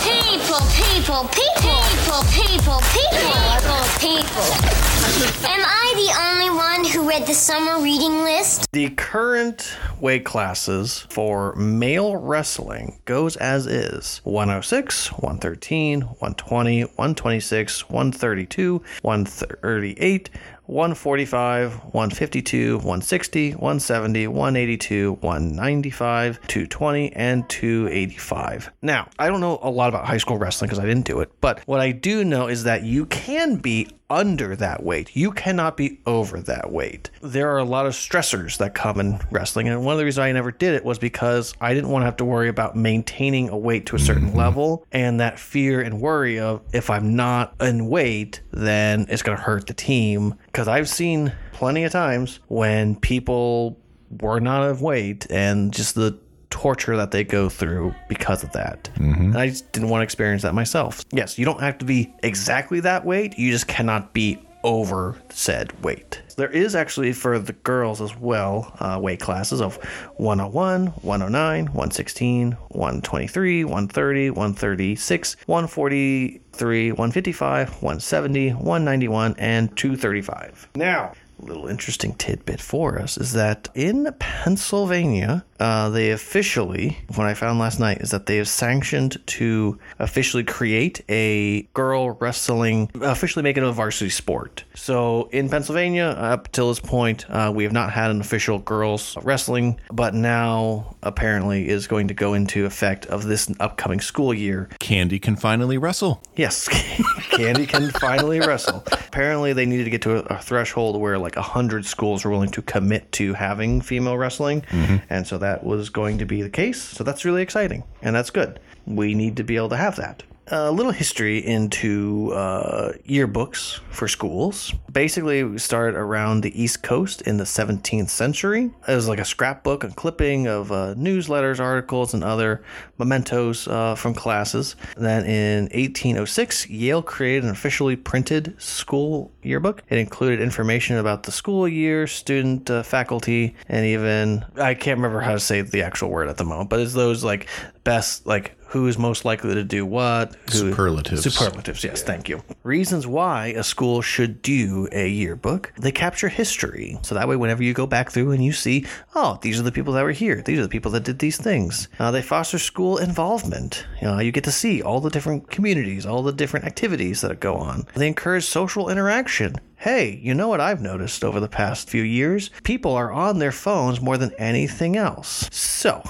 People, 0.00 0.58
people, 0.72 1.28
people, 1.28 1.87
people, 2.24 2.80
people, 2.92 3.80
people, 4.00 4.42
people. 4.42 4.97
Am 5.18 5.24
I 5.64 5.94
the 5.96 6.12
only 6.22 6.56
one 6.56 6.84
who 6.84 7.08
read 7.08 7.26
the 7.26 7.34
summer 7.34 7.82
reading 7.82 8.22
list? 8.22 8.70
The 8.70 8.90
current 8.90 9.76
weight 10.00 10.24
classes 10.24 11.00
for 11.10 11.56
male 11.56 12.14
wrestling 12.14 13.00
goes 13.04 13.36
as 13.36 13.66
is 13.66 14.20
106, 14.22 15.10
113, 15.10 16.02
120, 16.02 16.82
126, 16.82 17.88
132, 17.88 18.82
138, 19.02 20.30
145, 20.68 21.72
152, 21.72 22.76
160, 22.76 23.50
170, 23.52 24.26
182, 24.26 25.12
195, 25.14 26.40
220, 26.46 27.12
and 27.14 27.48
285. 27.48 28.70
Now, 28.82 29.08
I 29.18 29.28
don't 29.28 29.40
know 29.40 29.58
a 29.62 29.70
lot 29.70 29.88
about 29.88 30.04
high 30.04 30.18
school 30.18 30.36
wrestling 30.36 30.68
because 30.68 30.78
I 30.78 30.86
didn't 30.86 31.06
do 31.06 31.20
it, 31.20 31.32
but 31.40 31.60
what 31.66 31.80
I 31.80 31.92
do 31.92 32.22
know 32.22 32.48
is 32.48 32.64
that 32.64 32.84
you 32.84 33.06
can 33.06 33.56
be 33.56 33.88
under 34.10 34.56
that 34.56 34.82
weight. 34.82 35.07
You 35.12 35.32
cannot 35.32 35.76
be 35.76 36.00
over 36.06 36.40
that 36.42 36.70
weight. 36.72 37.10
There 37.22 37.50
are 37.50 37.58
a 37.58 37.64
lot 37.64 37.86
of 37.86 37.92
stressors 37.92 38.58
that 38.58 38.74
come 38.74 39.00
in 39.00 39.20
wrestling, 39.30 39.68
and 39.68 39.84
one 39.84 39.92
of 39.92 39.98
the 39.98 40.04
reasons 40.04 40.20
I 40.20 40.32
never 40.32 40.50
did 40.50 40.74
it 40.74 40.84
was 40.84 40.98
because 40.98 41.54
I 41.60 41.74
didn't 41.74 41.90
want 41.90 42.02
to 42.02 42.06
have 42.06 42.16
to 42.18 42.24
worry 42.24 42.48
about 42.48 42.76
maintaining 42.76 43.48
a 43.48 43.56
weight 43.56 43.86
to 43.86 43.96
a 43.96 43.98
certain 43.98 44.28
mm-hmm. 44.28 44.38
level 44.38 44.86
and 44.92 45.20
that 45.20 45.38
fear 45.38 45.80
and 45.80 46.00
worry 46.00 46.38
of 46.38 46.62
if 46.72 46.90
I'm 46.90 47.16
not 47.16 47.54
in 47.60 47.88
weight, 47.88 48.42
then 48.50 49.06
it's 49.08 49.22
going 49.22 49.36
to 49.36 49.42
hurt 49.42 49.66
the 49.66 49.74
team. 49.74 50.34
Because 50.46 50.68
I've 50.68 50.88
seen 50.88 51.32
plenty 51.52 51.84
of 51.84 51.92
times 51.92 52.40
when 52.48 52.96
people 52.96 53.78
were 54.20 54.40
not 54.40 54.62
of 54.62 54.80
weight 54.80 55.26
and 55.30 55.72
just 55.72 55.94
the 55.94 56.18
torture 56.50 56.96
that 56.96 57.10
they 57.10 57.24
go 57.24 57.48
through 57.48 57.94
because 58.08 58.42
of 58.42 58.52
that. 58.52 58.90
Mm-hmm. 58.94 59.22
And 59.22 59.38
I 59.38 59.48
just 59.48 59.70
didn't 59.72 59.88
want 59.90 60.00
to 60.00 60.04
experience 60.04 60.42
that 60.42 60.54
myself. 60.54 61.04
Yes, 61.12 61.38
you 61.38 61.44
don't 61.44 61.60
have 61.60 61.78
to 61.78 61.84
be 61.84 62.12
exactly 62.22 62.80
that 62.80 63.04
weight, 63.04 63.38
you 63.38 63.50
just 63.50 63.68
cannot 63.68 64.12
be 64.12 64.38
over 64.64 65.16
said 65.30 65.72
weight. 65.84 66.22
There 66.36 66.50
is 66.50 66.74
actually 66.74 67.12
for 67.12 67.38
the 67.38 67.52
girls 67.52 68.00
as 68.00 68.16
well 68.16 68.72
uh, 68.80 68.98
weight 69.02 69.20
classes 69.20 69.60
of 69.60 69.76
101, 70.16 70.86
109, 70.86 71.66
116, 71.66 72.52
123, 72.52 73.64
130, 73.64 74.30
136, 74.30 75.36
143, 75.46 76.92
155, 76.92 77.68
170, 77.70 78.50
191, 78.50 79.34
and 79.38 79.76
235. 79.76 80.68
Now, 80.76 81.12
a 81.40 81.44
little 81.44 81.66
interesting 81.66 82.14
tidbit 82.14 82.60
for 82.60 82.98
us 82.98 83.16
is 83.16 83.32
that 83.32 83.68
in 83.74 84.12
Pennsylvania, 84.18 85.44
uh, 85.60 85.88
they 85.90 86.10
officially, 86.10 86.98
what 87.14 87.26
I 87.26 87.34
found 87.34 87.58
last 87.58 87.80
night, 87.80 87.98
is 87.98 88.10
that 88.10 88.26
they 88.26 88.36
have 88.36 88.48
sanctioned 88.48 89.24
to 89.26 89.78
officially 89.98 90.44
create 90.44 91.02
a 91.08 91.62
girl 91.74 92.10
wrestling, 92.10 92.90
officially 93.00 93.42
make 93.42 93.56
it 93.56 93.62
a 93.62 93.72
varsity 93.72 94.10
sport. 94.10 94.64
So 94.74 95.28
in 95.32 95.48
Pennsylvania, 95.48 96.04
up 96.06 96.52
till 96.52 96.68
this 96.68 96.80
point, 96.80 97.28
uh, 97.30 97.52
we 97.54 97.64
have 97.64 97.72
not 97.72 97.92
had 97.92 98.10
an 98.10 98.20
official 98.20 98.58
girls 98.58 99.16
wrestling, 99.22 99.80
but 99.90 100.14
now 100.14 100.96
apparently 101.02 101.68
is 101.68 101.86
going 101.86 102.08
to 102.08 102.14
go 102.14 102.34
into 102.34 102.64
effect 102.64 103.06
of 103.06 103.24
this 103.24 103.50
upcoming 103.60 104.00
school 104.00 104.32
year. 104.32 104.68
Candy 104.78 105.18
can 105.18 105.36
finally 105.36 105.78
wrestle. 105.78 106.22
Yes, 106.36 106.68
Candy 107.30 107.66
can 107.66 107.90
finally 107.90 108.40
wrestle. 108.40 108.84
Apparently, 108.92 109.52
they 109.52 109.66
needed 109.66 109.84
to 109.84 109.90
get 109.90 110.02
to 110.02 110.16
a, 110.18 110.36
a 110.36 110.42
threshold 110.42 111.00
where 111.00 111.18
like 111.18 111.36
a 111.36 111.42
hundred 111.42 111.84
schools 111.86 112.24
were 112.24 112.30
willing 112.30 112.50
to 112.50 112.62
commit 112.62 113.10
to 113.12 113.34
having 113.34 113.80
female 113.80 114.16
wrestling, 114.16 114.62
and 115.10 115.26
so 115.26 115.38
that 115.38 115.47
was 115.62 115.90
going 115.90 116.18
to 116.18 116.26
be 116.26 116.42
the 116.42 116.50
case. 116.50 116.80
So 116.80 117.04
that's 117.04 117.24
really 117.24 117.42
exciting, 117.42 117.84
and 118.02 118.14
that's 118.14 118.30
good. 118.30 118.60
We 118.86 119.14
need 119.14 119.36
to 119.36 119.44
be 119.44 119.56
able 119.56 119.70
to 119.70 119.76
have 119.76 119.96
that. 119.96 120.22
A 120.50 120.72
little 120.72 120.92
history 120.92 121.44
into 121.44 122.32
uh, 122.32 122.92
yearbooks 123.06 123.80
for 123.90 124.08
schools. 124.08 124.72
Basically, 124.90 125.44
we 125.44 125.58
started 125.58 125.94
around 125.94 126.40
the 126.40 126.62
East 126.62 126.82
Coast 126.82 127.20
in 127.22 127.36
the 127.36 127.44
17th 127.44 128.08
century. 128.08 128.70
It 128.88 128.94
was 128.94 129.08
like 129.08 129.18
a 129.18 129.26
scrapbook, 129.26 129.84
a 129.84 129.88
clipping 129.88 130.46
of 130.46 130.72
uh, 130.72 130.94
newsletters, 130.94 131.60
articles, 131.60 132.14
and 132.14 132.24
other 132.24 132.62
mementos 132.96 133.68
uh, 133.68 133.94
from 133.94 134.14
classes. 134.14 134.76
Then 134.96 135.26
in 135.26 135.64
1806, 135.64 136.70
Yale 136.70 137.02
created 137.02 137.44
an 137.44 137.50
officially 137.50 137.96
printed 137.96 138.54
school 138.60 139.30
yearbook. 139.42 139.82
It 139.90 139.98
included 139.98 140.40
information 140.40 140.96
about 140.96 141.24
the 141.24 141.32
school 141.32 141.68
year, 141.68 142.06
student, 142.06 142.70
uh, 142.70 142.82
faculty, 142.82 143.54
and 143.68 143.84
even 143.84 144.46
I 144.56 144.74
can't 144.74 144.98
remember 144.98 145.20
how 145.20 145.32
to 145.32 145.40
say 145.40 145.60
the 145.60 145.82
actual 145.82 146.08
word 146.08 146.28
at 146.28 146.38
the 146.38 146.44
moment, 146.44 146.70
but 146.70 146.80
it's 146.80 146.94
those 146.94 147.22
like 147.22 147.48
best 147.84 148.26
like 148.26 148.57
who 148.68 148.86
is 148.86 148.98
most 148.98 149.24
likely 149.24 149.54
to 149.54 149.64
do 149.64 149.84
what 149.86 150.34
who, 150.52 150.70
Superlatives. 150.70 151.22
superlatives 151.22 151.84
yes 151.84 152.02
thank 152.02 152.28
you. 152.28 152.42
Reasons 152.62 153.06
why 153.06 153.46
a 153.48 153.62
school 153.62 154.02
should 154.02 154.42
do 154.42 154.88
a 154.92 155.08
yearbook 155.08 155.72
they 155.78 155.92
capture 155.92 156.28
history. 156.28 156.98
So 157.02 157.14
that 157.14 157.28
way 157.28 157.36
whenever 157.36 157.62
you 157.62 157.72
go 157.74 157.86
back 157.86 158.10
through 158.10 158.32
and 158.32 158.44
you 158.44 158.52
see 158.52 158.86
oh 159.14 159.38
these 159.42 159.58
are 159.58 159.62
the 159.62 159.72
people 159.72 159.92
that 159.94 160.04
were 160.04 160.12
here 160.12 160.42
these 160.42 160.58
are 160.58 160.62
the 160.62 160.68
people 160.68 160.90
that 160.92 161.04
did 161.04 161.18
these 161.18 161.36
things 161.38 161.88
uh, 161.98 162.10
they 162.10 162.22
foster 162.22 162.58
school 162.58 162.98
involvement. 162.98 163.86
You 164.00 164.08
know 164.08 164.18
you 164.18 164.32
get 164.32 164.44
to 164.44 164.52
see 164.52 164.82
all 164.82 165.00
the 165.00 165.10
different 165.10 165.50
communities 165.50 166.06
all 166.06 166.22
the 166.22 166.32
different 166.32 166.66
activities 166.66 167.20
that 167.22 167.40
go 167.40 167.54
on. 167.56 167.86
They 167.94 168.06
encourage 168.08 168.44
social 168.44 168.88
interaction 168.88 169.54
Hey, 169.80 170.18
you 170.20 170.34
know 170.34 170.48
what 170.48 170.60
I've 170.60 170.82
noticed 170.82 171.22
over 171.22 171.38
the 171.38 171.48
past 171.48 171.88
few 171.88 172.02
years? 172.02 172.50
People 172.64 172.94
are 172.96 173.12
on 173.12 173.38
their 173.38 173.52
phones 173.52 174.00
more 174.00 174.18
than 174.18 174.32
anything 174.34 174.96
else. 174.96 175.48
So, 175.52 176.02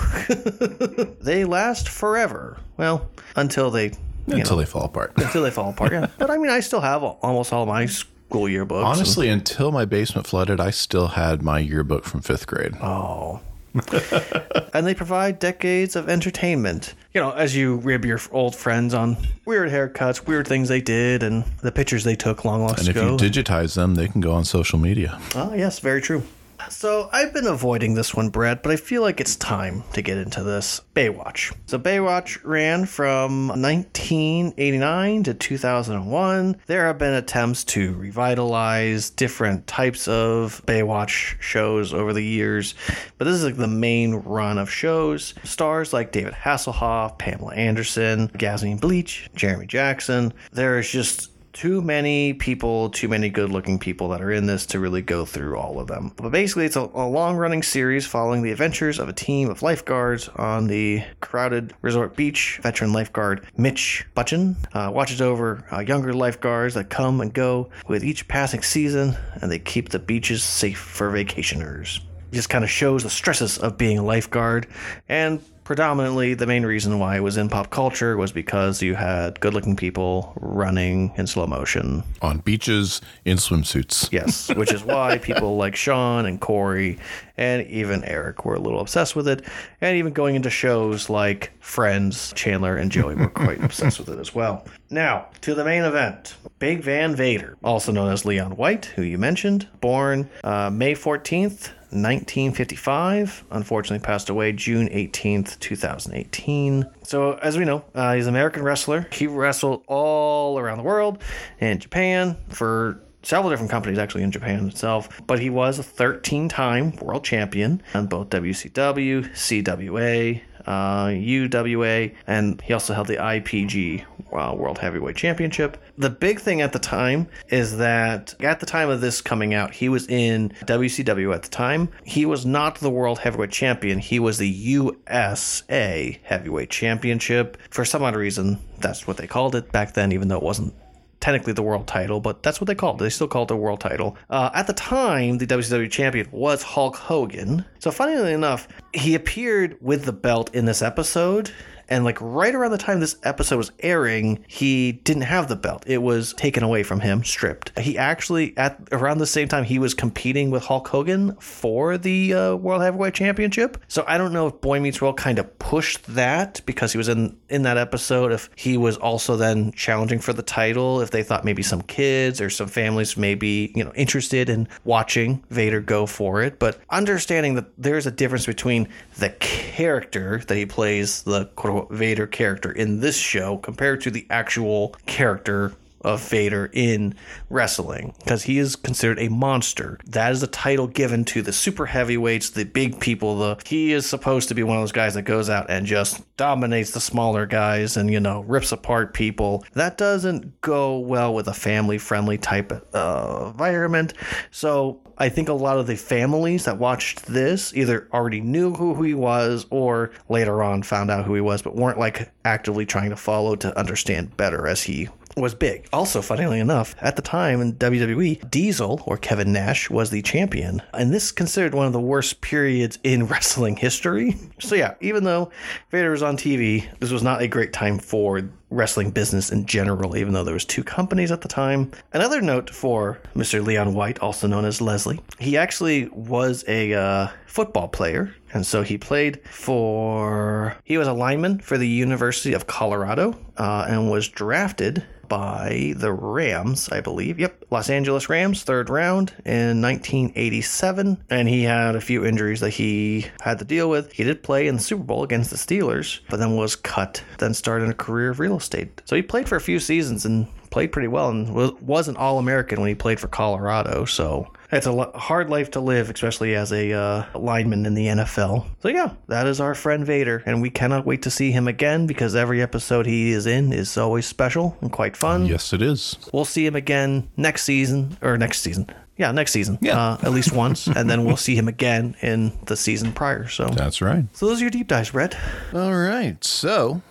they 1.21 1.45
last 1.45 1.87
forever. 1.87 2.57
Well, 2.79 3.11
until 3.37 3.71
they. 3.71 3.93
Until 4.27 4.57
know, 4.57 4.63
they 4.63 4.67
fall 4.67 4.85
apart. 4.85 5.13
Until 5.19 5.43
they 5.43 5.51
fall 5.51 5.71
apart, 5.71 5.93
yeah. 5.93 6.07
But 6.17 6.31
I 6.31 6.39
mean, 6.39 6.51
I 6.51 6.61
still 6.61 6.81
have 6.81 7.03
almost 7.03 7.53
all 7.53 7.67
my 7.67 7.85
school 7.85 8.45
yearbooks. 8.45 8.85
Honestly, 8.85 9.29
until 9.29 9.71
my 9.71 9.85
basement 9.85 10.27
flooded, 10.27 10.61
I 10.61 10.71
still 10.71 11.09
had 11.09 11.43
my 11.43 11.59
yearbook 11.59 12.05
from 12.05 12.21
fifth 12.21 12.47
grade. 12.47 12.75
Oh. 12.83 13.41
and 14.75 14.87
they 14.87 14.95
provide 14.95 15.39
decades 15.39 15.97
of 15.97 16.09
entertainment. 16.09 16.95
You 17.15 17.21
know, 17.21 17.33
as 17.33 17.57
you 17.57 17.77
rib 17.77 18.05
your 18.05 18.21
old 18.31 18.55
friends 18.55 18.95
on 18.95 19.17
weird 19.45 19.71
haircuts, 19.71 20.27
weird 20.27 20.47
things 20.47 20.69
they 20.69 20.81
did, 20.81 21.23
and 21.23 21.45
the 21.63 21.73
pictures 21.73 22.05
they 22.05 22.17
took 22.17 22.45
long, 22.45 22.63
long 22.63 22.79
And 22.79 22.89
if 22.89 22.97
you 22.97 23.03
digitize 23.17 23.75
them, 23.75 23.95
they 23.95 24.09
can 24.09 24.21
go 24.21 24.33
on 24.33 24.45
social 24.45 24.79
media. 24.79 25.21
Oh, 25.35 25.55
yes, 25.55 25.79
very 25.81 26.01
true. 26.01 26.23
So 26.71 27.09
I've 27.13 27.33
been 27.33 27.47
avoiding 27.47 27.95
this 27.95 28.15
one, 28.15 28.29
Brett, 28.29 28.63
but 28.63 28.73
I 28.73 28.77
feel 28.77 29.03
like 29.03 29.21
it's 29.21 29.37
time 29.37 29.85
to 29.95 30.03
get 30.03 30.19
into 30.19 30.43
this. 30.43 30.83
Baywatch. 30.95 31.55
So 31.67 31.79
Baywatch 31.79 32.39
ran 32.45 32.85
from 32.85 33.49
1989 33.49 35.23
to 35.25 35.35
2001. 35.35 36.57
There 36.67 36.87
have 36.87 36.99
been 36.99 37.15
attempts 37.15 37.65
to 37.65 37.95
revitalize 37.95 39.11
different 39.11 39.67
types 39.67 40.09
of 40.09 40.63
Baywatch 40.67 41.41
shows 41.41 41.95
over 41.95 42.13
the 42.13 42.25
years, 42.25 42.75
but 43.17 43.25
this 43.25 43.35
is 43.35 43.45
like 43.45 43.57
the 43.57 43.67
main 43.67 44.17
run 44.17 44.59
of 44.59 44.71
shows. 44.71 45.35
Stars 45.45 45.93
like 45.93 46.13
David 46.13 46.35
Hasselhoff, 46.35 47.19
Pamela 47.19 47.55
Anderson, 47.55 48.31
Yasmine 48.39 48.79
Bleeth, 48.79 49.33
Jeremy 49.35 49.67
Jackson. 49.67 50.33
There 50.53 50.79
is 50.79 50.91
just 50.91 51.31
too 51.59 51.83
many 51.83 52.35
people, 52.35 52.89
too 52.89 53.09
many 53.09 53.29
good 53.29 53.51
looking 53.51 53.81
people 53.81 54.11
that 54.11 54.23
are 54.23 54.31
in 54.31 54.47
this 54.47 54.65
to 54.65 54.79
really 54.79 55.03
go 55.03 55.25
through 55.25 55.59
all 55.59 55.81
of 55.81 55.89
them. 55.89 56.13
But 56.15 56.31
basically, 56.31 56.67
it's 56.67 56.77
a, 56.77 56.89
a 56.95 57.09
long 57.09 57.37
running 57.37 57.65
series 57.65 58.07
following 58.07 58.43
the 58.43 58.53
adventures 58.53 59.01
of 59.01 59.09
a 59.09 59.13
team 59.13 59.51
of 59.51 59.61
lifeguards 59.61 60.29
on 60.37 60.69
the 60.69 61.03
crowded 61.21 61.75
resort 61.83 62.15
beach. 62.15 62.61
Veteran 62.63 62.93
lifeguard 62.93 63.45
Mitch 63.57 64.07
Buchannon 64.15 64.57
uh, 64.73 64.93
watches 64.95 65.21
over 65.21 65.65
uh, 65.73 65.81
younger 65.81 66.13
lifeguards 66.13 66.75
that 66.75 66.91
come 66.91 67.21
and 67.21 67.35
go 67.35 67.71
with 67.89 68.05
each 68.05 68.29
passing 68.29 68.63
season, 68.63 69.17
and 69.43 69.51
they 69.51 69.59
keep 69.59 69.89
the 69.89 69.99
beaches 69.99 70.45
safe 70.45 70.79
for 70.79 71.11
vacationers 71.11 71.97
It 72.31 72.37
just 72.37 72.51
kind 72.51 72.63
of 72.63 72.71
shows 72.71 73.03
the 73.03 73.11
stresses 73.11 73.59
of 73.59 73.77
being 73.77 73.99
a 73.99 74.05
lifeguard 74.05 74.69
and 75.09 75.43
predominantly 75.69 76.33
the 76.33 76.47
main 76.47 76.65
reason 76.65 76.99
why 76.99 77.19
it 77.19 77.21
was 77.21 77.37
in 77.37 77.47
pop 77.47 77.69
culture 77.69 78.17
was 78.17 78.33
because 78.33 78.81
you 78.81 78.95
had 78.95 79.39
good 79.41 79.53
looking 79.53 79.77
people 79.77 80.33
running 80.41 81.13
in 81.19 81.27
slow 81.27 81.47
motion 81.47 82.03
on 82.23 82.39
beaches 82.39 83.03
in 83.27 83.37
swimsuits. 83.37 84.11
Yes, 84.11 84.49
which 84.55 84.73
is 84.73 84.83
why 84.83 85.19
people 85.19 85.59
like 85.59 85.77
Shawn 85.77 86.25
and 86.25 86.41
Cory 86.41 86.99
and 87.37 87.67
even 87.67 88.03
Eric 88.05 88.47
were 88.47 88.55
a 88.55 88.59
little 88.59 88.81
obsessed 88.81 89.15
with 89.15 89.29
it. 89.29 89.45
And 89.83 89.99
even 89.99 90.15
going 90.15 90.37
into 90.37 90.49
shows 90.49 91.11
like 91.11 91.53
Friends, 91.61 92.33
Chandler 92.35 92.79
and 92.79 92.91
Joey 92.91 93.17
were 93.17 93.29
quite 93.29 93.63
obsessed 93.63 93.99
with 93.99 94.09
it 94.09 94.19
as 94.19 94.35
well. 94.35 94.67
Now, 94.89 95.27
to 95.43 95.55
the 95.55 95.67
main 95.67 95.85
event 95.85 96.35
Big 96.61 96.83
Van 96.83 97.15
Vader, 97.15 97.59
also 97.63 97.93
known 97.93 98.11
as 98.11 98.25
Leon 98.25 98.57
White, 98.57 98.87
who 98.87 99.03
you 99.03 99.19
mentioned, 99.19 99.69
born 99.83 100.31
uh, 100.43 100.71
May 100.71 100.95
14th. 100.95 101.73
1955. 101.91 103.45
Unfortunately, 103.51 104.05
passed 104.05 104.29
away 104.29 104.53
June 104.53 104.89
18th, 104.89 105.59
2018. 105.61 106.87
So, 107.03 107.35
as 107.35 107.57
we 107.57 107.65
know, 107.65 107.85
uh, 107.95 108.15
he's 108.15 108.27
an 108.27 108.35
American 108.35 108.63
wrestler. 108.63 109.07
He 109.13 109.27
wrestled 109.27 109.83
all 109.87 110.59
around 110.59 110.79
the 110.79 110.85
world 110.85 111.23
in 111.61 111.79
Japan 111.79 112.37
for 112.49 113.01
several 113.23 113.51
different 113.51 113.71
companies 113.71 113.99
actually 113.99 114.23
in 114.23 114.31
Japan 114.31 114.69
itself, 114.69 115.21
but 115.27 115.39
he 115.39 115.51
was 115.51 115.79
a 115.79 115.83
13 115.83 116.49
time 116.49 116.97
world 116.97 117.25
champion 117.25 117.83
on 117.95 118.07
both 118.07 118.31
WCW, 118.31 119.31
CWA, 119.33 120.41
uh, 120.69 121.07
UWA, 121.07 122.15
and 122.27 122.61
he 122.61 122.75
also 122.75 122.93
held 122.93 123.07
the 123.07 123.17
IPG 123.17 124.05
uh, 124.33 124.55
World 124.55 124.79
Heavyweight 124.79 125.17
Championship. 125.17 125.79
The 125.97 126.11
big 126.11 126.41
thing 126.41 126.61
at 126.61 126.75
the 126.75 126.79
time 126.79 127.27
is 127.49 127.79
that 127.79 128.35
at 128.41 128.61
the 128.61 128.67
time 128.67 128.91
of 128.91 129.01
this 129.01 129.23
coming 129.23 129.55
out, 129.55 129.73
he 129.73 129.89
was 129.89 130.07
in 130.09 130.51
WCW 130.67 131.35
at 131.35 131.43
the 131.43 131.49
time. 131.49 131.89
He 132.05 132.27
was 132.27 132.45
not 132.45 132.75
the 132.77 132.91
World 132.91 133.19
Heavyweight 133.19 133.51
Champion, 133.51 133.99
he 133.99 134.19
was 134.19 134.37
the 134.37 134.49
USA 134.49 136.21
Heavyweight 136.23 136.69
Championship. 136.69 137.57
For 137.71 137.87
some 137.87 138.03
odd 138.03 138.15
reason, 138.15 138.59
that's 138.79 139.07
what 139.07 139.17
they 139.17 139.27
called 139.27 139.55
it 139.55 139.73
back 139.73 139.95
then, 139.95 140.13
even 140.13 140.29
though 140.29 140.37
it 140.37 140.43
wasn't 140.43 140.75
technically 141.21 141.53
the 141.53 141.63
world 141.63 141.87
title, 141.87 142.21
but 142.21 142.43
that's 142.43 142.61
what 142.61 142.67
they 142.67 142.75
called 142.75 143.01
it. 143.01 143.05
They 143.05 143.11
still 143.11 143.29
called 143.29 143.51
it 143.51 143.55
the 143.55 143.57
world 143.57 143.81
title. 143.81 144.17
Uh, 144.31 144.51
at 144.55 144.67
the 144.67 144.73
time, 144.73 145.39
the 145.39 145.47
WCW 145.47 145.91
champion 145.91 146.29
was 146.31 146.63
Hulk 146.63 146.97
Hogan. 146.97 147.65
So, 147.79 147.91
funnily 147.91 148.33
enough, 148.33 148.69
he 148.95 149.15
appeared 149.15 149.77
with 149.81 150.05
the 150.05 150.13
belt 150.13 150.55
in 150.55 150.65
this 150.65 150.83
episode. 150.83 151.51
And 151.89 152.05
like 152.05 152.19
right 152.21 152.55
around 152.55 152.73
the 152.73 152.79
time 152.79 153.01
this 153.01 153.17
episode 153.23 153.57
was 153.57 153.73
airing, 153.81 154.45
he 154.47 154.93
didn't 154.93 155.23
have 155.23 155.49
the 155.49 155.57
belt. 155.57 155.85
It 155.87 155.99
was 155.99 156.35
taken 156.35 156.63
away 156.63 156.83
from 156.83 157.01
him, 157.01 157.25
stripped. 157.25 157.79
He 157.79 157.97
actually 157.97 158.57
at 158.57 158.81
around 158.93 159.19
the 159.19 159.27
same 159.27 159.49
time 159.49 159.65
he 159.65 159.79
was 159.79 159.95
competing 159.95 160.51
with 160.51 160.65
Hulk 160.65 160.89
Hogan 160.89 161.35
for 161.37 161.97
the 161.97 162.35
uh, 162.35 162.57
World 162.57 162.83
Heavyweight 162.83 163.15
Championship. 163.15 163.83
So 163.89 164.05
I 164.07 164.19
don't 164.19 164.33
know 164.33 164.49
if 164.49 164.61
Boy 164.61 164.81
Meets 164.81 165.01
World 165.01 165.17
kind 165.17 165.39
of 165.39 165.59
pushed 165.59 166.03
that 166.15 166.61
because 166.67 166.93
he 166.93 166.99
was 166.99 167.09
in 167.09 167.37
in 167.49 167.63
that 167.63 167.79
episode. 167.79 168.33
If 168.33 168.51
he 168.57 168.77
was 168.77 168.97
also 168.97 169.37
then 169.37 169.73
challenging 169.73 170.19
for 170.19 170.33
the 170.33 170.43
title, 170.43 171.01
if 171.01 171.11
they 171.11 171.23
thought 171.23 171.45
maybe 171.45 171.63
some 171.63 171.83
kids 171.83 172.41
or 172.41 172.51
some 172.51 172.69
families 172.69 173.17
may 173.17 173.35
be 173.35 173.73
you 173.75 173.85
know 173.85 173.93
interested 173.95 174.49
in 174.49 174.69
watching 174.85 175.43
Vader 175.51 175.81
go 175.81 176.07
for 176.07 176.43
it, 176.43 176.59
but 176.59 176.79
understanding 176.91 177.55
that 177.55 177.67
there's 177.79 178.07
a 178.07 178.11
difference 178.11 178.47
between 178.47 178.89
the 179.19 179.31
character 179.31 180.43
that 180.47 180.57
he 180.57 180.67
plays, 180.67 181.23
the 181.23 181.47
quote 181.57 181.78
Vader 181.91 182.27
character 182.27 182.73
in 182.73 183.01
this 183.01 183.17
show, 183.17 183.59
compared 183.59 184.01
to 184.03 184.11
the 184.11 184.27
actual 184.31 184.95
character 185.07 185.73
of 186.09 186.27
Vader 186.27 186.71
in 186.73 187.15
wrestling 187.51 188.15
because 188.21 188.45
he 188.45 188.59
is 188.59 188.77
considered 188.77 189.19
a 189.19 189.29
monster. 189.29 189.99
That 190.07 190.33
is 190.33 190.41
the 190.41 190.47
title 190.47 190.87
given 190.87 191.25
to 191.27 191.43
the 191.43 191.53
super 191.53 191.87
heavyweights, 191.87 192.51
the 192.51 192.65
big 192.65 192.99
people. 192.99 193.39
The 193.39 193.63
he 193.67 193.93
is 193.93 194.07
supposed 194.07 194.49
to 194.49 194.55
be 194.55 194.63
one 194.63 194.77
of 194.77 194.83
those 194.83 194.93
guys 194.93 195.15
that 195.15 195.23
goes 195.23 195.51
out 195.51 195.67
and 195.69 195.87
just 195.87 196.25
dominates 196.37 196.93
the 196.93 197.01
smaller 197.01 197.45
guys 197.45 197.97
and 197.97 198.11
you 198.11 198.21
know 198.21 198.41
rips 198.41 198.73
apart 198.73 199.13
people. 199.13 199.65
That 199.75 199.99
doesn't 199.99 200.61
go 200.63 200.99
well 200.99 201.35
with 201.35 201.47
a 201.47 201.55
family-friendly 201.55 202.39
type 202.39 202.73
uh, 202.95 203.51
environment. 203.53 204.15
So 204.51 205.01
I 205.19 205.29
think 205.29 205.49
a 205.49 205.53
lot 205.53 205.79
of 205.79 205.89
the 205.89 205.97
families 205.97 206.65
that 206.65 206.79
watched 206.79 207.27
this 207.27 207.75
either 207.75 208.09
already 208.13 208.41
knew 208.41 208.73
who 208.73 209.03
he 209.03 209.15
was 209.15 209.67
or 209.71 210.13
later 210.29 210.63
on 210.63 210.85
found 210.85 211.11
out 211.11 211.25
who 211.25 211.35
he 211.35 211.41
was, 211.41 211.61
but 211.61 211.75
weren't 211.75 211.99
like 211.99 212.31
actively 212.45 212.87
trying 212.87 213.11
to 213.11 213.17
follow 213.17 213.57
to 213.57 213.77
understand 213.77 214.37
better 214.37 214.69
as 214.69 214.85
he 214.85 215.09
was 215.41 215.55
big. 215.55 215.89
Also, 215.93 216.23
funnily 216.23 216.61
enough, 216.61 216.95
at 217.01 217.17
the 217.17 217.23
time 217.23 217.61
in 217.61 217.75
WWE, 217.75 218.51
Diesel 218.51 219.03
or 219.07 219.17
Kevin 219.17 219.53
Nash 219.53 219.91
was 219.91 220.11
the 220.11 220.23
champion, 220.23 220.83
and 220.93 221.13
this 221.13 221.27
is 221.27 221.33
considered 221.33 221.75
one 221.75 221.87
of 221.87 221.93
the 221.93 222.01
worst 222.01 222.41
periods 222.41 222.99
in 223.03 223.27
wrestling 223.29 223.77
history. 223.77 224.37
So 224.61 224.75
yeah, 224.75 224.95
even 225.01 225.25
though 225.25 225.51
Vader 225.91 226.11
was 226.11 226.23
on 226.23 226.37
TV, 226.37 226.87
this 226.99 227.11
was 227.11 227.23
not 227.23 227.43
a 227.43 227.49
great 227.49 227.73
time 227.73 227.99
for 227.99 228.49
wrestling 228.71 229.11
business 229.11 229.51
in 229.51 229.67
general, 229.67 230.17
even 230.17 230.33
though 230.33 230.45
there 230.45 230.55
was 230.55 230.65
two 230.65 230.85
companies 230.85 231.31
at 231.31 231.41
the 231.41 231.49
time. 231.49 231.91
Another 232.13 232.41
note 232.41 232.71
for 232.71 233.19
Mr. 233.35 233.65
Leon 233.65 233.95
White, 233.95 234.19
also 234.21 234.47
known 234.47 234.65
as 234.65 234.81
Leslie, 234.81 235.21
he 235.39 235.57
actually 235.57 236.09
was 236.09 236.65
a 236.69 236.95
uh, 236.95 237.29
football 237.47 237.89
player, 237.89 238.35
and 238.53 238.67
so 238.67 238.83
he 238.83 238.99
played 238.99 239.41
for. 239.49 240.77
He 240.85 240.99
was 240.99 241.09
a 241.09 241.13
lineman 241.13 241.61
for 241.61 241.79
the 241.79 241.89
University 241.89 242.53
of 242.53 242.67
Colorado 242.67 243.39
uh, 243.57 243.87
and 243.89 244.11
was 244.11 244.29
drafted 244.29 245.05
by 245.29 245.95
the 245.97 246.13
Rams, 246.13 246.89
I 246.91 247.01
believe. 247.01 247.39
Yep, 247.39 247.58
Los 247.71 247.91
Angeles 247.91 248.29
Rams, 248.29 248.63
third 248.63 248.89
round 248.89 249.33
in 249.45 249.83
1987. 249.83 251.25
And 251.29 251.49
he 251.49 251.65
had 251.65 251.97
a 251.97 252.01
few 252.01 252.25
injuries 252.25 252.61
that 252.61 252.71
he 252.71 253.27
had 253.41 253.59
to 253.59 253.65
deal 253.65 253.91
with. 253.91 254.13
He 254.13 254.25
did 254.25 254.43
play 254.43 254.67
in 254.67 254.77
the 254.77 254.83
Super 254.83 255.03
Bowl 255.03 255.23
against 255.23 255.51
the 255.51 255.57
Steelers, 255.57 256.21
but 256.31 256.39
then 256.39 256.57
was 256.57 256.77
cut, 256.77 257.23
then 257.39 257.55
started 257.55 257.91
a 257.91 257.95
career 257.95 258.31
of 258.31 258.41
real 258.41 258.57
estate. 258.57 259.03
So 259.05 259.17
he 259.17 259.23
played 259.23 259.49
for 259.49 259.57
a 259.57 259.61
few 259.61 259.81
seasons 259.81 260.25
and 260.25 260.47
played 260.71 260.93
pretty 260.93 261.09
well 261.09 261.31
and 261.31 261.55
was, 261.55 261.73
was 261.81 262.09
an 262.09 262.17
All 262.17 262.39
American 262.39 262.81
when 262.81 262.89
he 262.89 262.95
played 262.95 263.21
for 263.21 263.29
Colorado. 263.29 264.05
So 264.05 264.51
it's 264.71 264.87
a 264.87 264.93
lo- 264.93 265.13
hard 265.15 265.51
life 265.51 265.71
to 265.73 265.81
live, 265.81 266.11
especially 266.11 266.55
as 266.55 266.73
a 266.73 266.93
uh, 266.93 267.25
lineman 267.39 267.87
in 267.87 267.95
the 267.95 268.07
NFL. 268.07 268.67
So 268.83 268.89
yeah, 268.89 269.15
that 269.29 269.47
is 269.47 269.61
our 269.61 269.75
friend 269.75 270.05
Vader, 270.05 270.43
and 270.47 270.61
we 270.61 270.71
cannot 270.71 271.07
wait 271.07 271.23
to 271.23 271.31
see 271.31 271.51
him 271.53 271.69
again 271.69 272.07
because 272.07 272.35
every 272.35 272.61
episode 272.61 273.07
he 273.07 273.31
is 273.31 273.47
in 273.47 273.73
is 273.73 273.97
always 273.97 274.27
special 274.27 274.77
and 274.81 274.93
quite 274.93 275.17
fun. 275.17 275.47
Yes, 275.47 275.73
it 275.73 275.83
is. 275.83 276.17
We'll 276.33 276.45
see 276.45 276.67
him 276.67 276.77
again 276.77 277.29
next 277.37 277.63
season 277.65 278.19
or 278.21 278.37
next 278.37 278.61
season. 278.61 278.91
Yeah, 279.17 279.33
next 279.33 279.51
season. 279.51 279.79
Yeah, 279.81 279.99
uh, 279.99 280.19
at 280.23 280.31
least 280.31 280.53
once, 280.53 280.87
and 280.87 281.11
then 281.11 281.25
we'll 281.25 281.37
see 281.37 281.57
him 281.57 281.67
again 281.67 282.15
in 282.23 282.57
the 282.67 282.77
season 282.77 283.13
prior. 283.13 283.49
So 283.49 283.67
that's 283.67 284.01
right. 284.01 284.25
So 284.33 284.47
those 284.47 284.61
are 284.61 284.65
your 284.65 284.71
deep 284.71 284.87
dives, 284.87 285.11
Brett. 285.11 285.37
All 285.75 285.93
right. 285.93 286.43
So 286.45 287.03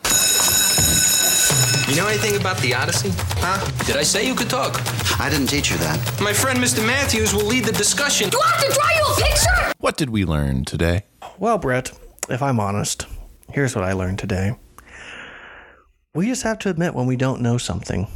you 1.88 1.96
know 1.96 2.08
anything 2.08 2.40
about 2.40 2.58
the 2.58 2.74
Odyssey? 2.74 3.12
Huh? 3.40 3.66
Did 3.86 3.96
I 3.96 4.04
say 4.04 4.28
you 4.28 4.36
could 4.36 4.50
talk? 4.50 4.82
I 5.20 5.30
didn't 5.30 5.48
teach 5.48 5.72
you 5.72 5.78
that. 5.78 6.22
My 6.22 6.34
friend 6.34 6.60
Mr. 6.60 6.86
Matthews 6.86 7.34
will 7.34 7.46
lead 7.46 7.64
the 7.64 7.72
discussion. 7.72 8.30
Do 8.30 8.40
I 8.44 8.50
have 8.50 8.66
to 8.66 8.74
draw 8.74 8.90
you 8.90 9.14
a 9.14 9.16
picture? 9.16 9.74
What 9.80 9.96
did 9.96 10.10
we 10.10 10.26
learn 10.26 10.66
today? 10.66 11.06
Well, 11.38 11.58
Brett, 11.58 11.98
if 12.30 12.42
I'm 12.42 12.60
honest, 12.60 13.06
here's 13.54 13.76
what 13.76 13.86
I 13.86 13.94
learned 13.94 14.20
today. 14.20 14.58
We 16.14 16.26
just 16.26 16.44
have 16.44 16.60
to 16.60 16.70
admit 16.70 16.94
when 16.94 17.06
we 17.06 17.16
don't 17.16 17.42
know 17.42 17.58
something 17.58 18.08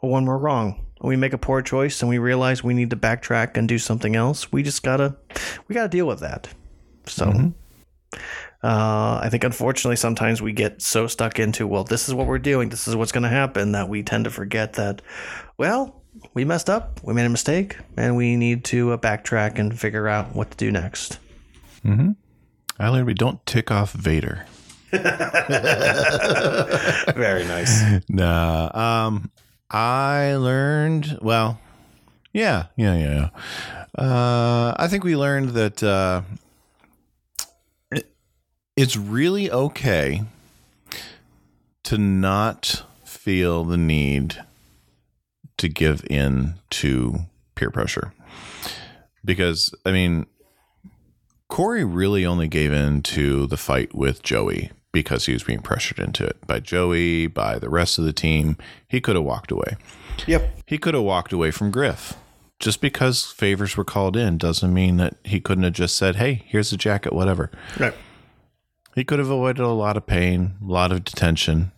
or 0.00 0.10
when 0.10 0.24
we're 0.24 0.38
wrong. 0.38 0.84
When 0.98 1.10
we 1.10 1.16
make 1.16 1.34
a 1.34 1.38
poor 1.38 1.62
choice 1.62 2.00
and 2.00 2.08
we 2.08 2.18
realize 2.18 2.64
we 2.64 2.74
need 2.74 2.90
to 2.90 2.96
backtrack 2.96 3.56
and 3.56 3.68
do 3.68 3.78
something 3.78 4.16
else, 4.16 4.50
we 4.50 4.62
just 4.62 4.82
gotta 4.82 5.14
we 5.68 5.74
gotta 5.74 5.88
deal 5.88 6.06
with 6.06 6.20
that. 6.20 6.48
So 7.06 7.26
mm-hmm. 7.26 8.18
Uh, 8.66 9.20
I 9.22 9.28
think 9.28 9.44
unfortunately 9.44 9.94
sometimes 9.94 10.42
we 10.42 10.52
get 10.52 10.82
so 10.82 11.06
stuck 11.06 11.38
into 11.38 11.68
well, 11.68 11.84
this 11.84 12.08
is 12.08 12.14
what 12.14 12.26
we're 12.26 12.40
doing, 12.40 12.68
this 12.68 12.88
is 12.88 12.96
what's 12.96 13.12
going 13.12 13.22
to 13.22 13.28
happen 13.28 13.70
that 13.72 13.88
we 13.88 14.02
tend 14.02 14.24
to 14.24 14.30
forget 14.30 14.72
that. 14.72 15.02
Well, 15.56 16.02
we 16.34 16.44
messed 16.44 16.68
up, 16.68 16.98
we 17.04 17.14
made 17.14 17.26
a 17.26 17.28
mistake, 17.28 17.76
and 17.96 18.16
we 18.16 18.34
need 18.34 18.64
to 18.64 18.90
uh, 18.90 18.96
backtrack 18.96 19.60
and 19.60 19.78
figure 19.78 20.08
out 20.08 20.34
what 20.34 20.50
to 20.50 20.56
do 20.56 20.72
next. 20.72 21.20
Mm-hmm. 21.84 22.10
I 22.80 22.88
learned 22.88 23.06
we 23.06 23.14
don't 23.14 23.46
tick 23.46 23.70
off 23.70 23.92
Vader. 23.92 24.46
Very 24.90 25.04
nice. 27.44 27.84
Nah. 28.08 29.06
Um, 29.06 29.30
I 29.70 30.34
learned. 30.34 31.18
Well, 31.22 31.60
yeah, 32.32 32.64
yeah, 32.76 32.96
yeah. 32.96 33.28
Uh, 33.96 34.74
I 34.76 34.88
think 34.88 35.04
we 35.04 35.14
learned 35.14 35.50
that 35.50 35.84
uh, 35.84 36.22
it's 38.76 38.96
really 38.96 39.50
okay 39.50 40.22
to 41.84 41.96
not 41.96 42.84
feel 43.04 43.64
the 43.64 43.78
need 43.78 44.36
to 45.56 45.68
give 45.68 46.04
in 46.10 46.54
to 46.68 47.20
peer 47.54 47.70
pressure. 47.70 48.12
Because, 49.24 49.74
I 49.84 49.92
mean, 49.92 50.26
Cory 51.48 51.84
really 51.84 52.26
only 52.26 52.48
gave 52.48 52.72
in 52.72 53.02
to 53.02 53.46
the 53.46 53.56
fight 53.56 53.94
with 53.94 54.22
Joey 54.22 54.70
because 54.92 55.26
he 55.26 55.32
was 55.32 55.42
being 55.42 55.60
pressured 55.60 55.98
into 55.98 56.24
it 56.24 56.46
by 56.46 56.60
Joey, 56.60 57.26
by 57.26 57.58
the 57.58 57.70
rest 57.70 57.98
of 57.98 58.04
the 58.04 58.12
team. 58.12 58.56
He 58.86 59.00
could 59.00 59.16
have 59.16 59.24
walked 59.24 59.50
away. 59.50 59.76
Yep. 60.26 60.60
He 60.66 60.78
could 60.78 60.94
have 60.94 61.02
walked 61.02 61.32
away 61.32 61.50
from 61.50 61.70
Griff. 61.70 62.14
Just 62.58 62.80
because 62.80 63.24
favors 63.24 63.76
were 63.76 63.84
called 63.84 64.16
in 64.16 64.38
doesn't 64.38 64.72
mean 64.72 64.96
that 64.96 65.16
he 65.24 65.40
couldn't 65.40 65.64
have 65.64 65.74
just 65.74 65.96
said, 65.96 66.16
hey, 66.16 66.42
here's 66.46 66.70
the 66.70 66.76
jacket, 66.76 67.12
whatever. 67.12 67.50
Right 67.78 67.94
He 68.96 69.04
could 69.04 69.18
have 69.18 69.28
avoided 69.30 69.62
a 69.62 69.68
lot 69.68 69.96
of 69.98 70.06
pain, 70.06 70.54
a 70.60 70.64
lot 70.64 70.90
of 70.90 71.04
detention. 71.04 71.70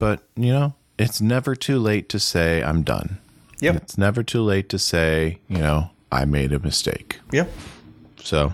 But, 0.00 0.20
you 0.34 0.52
know, 0.52 0.74
it's 0.98 1.20
never 1.20 1.54
too 1.54 1.78
late 1.78 2.08
to 2.10 2.18
say, 2.18 2.62
I'm 2.62 2.82
done. 2.82 3.18
Yep. 3.60 3.76
It's 3.76 3.96
never 3.96 4.22
too 4.24 4.42
late 4.42 4.68
to 4.70 4.78
say, 4.80 5.38
you 5.48 5.58
know, 5.58 5.90
I 6.10 6.24
made 6.24 6.52
a 6.52 6.58
mistake. 6.58 7.20
Yep. 7.32 7.50
So, 8.22 8.52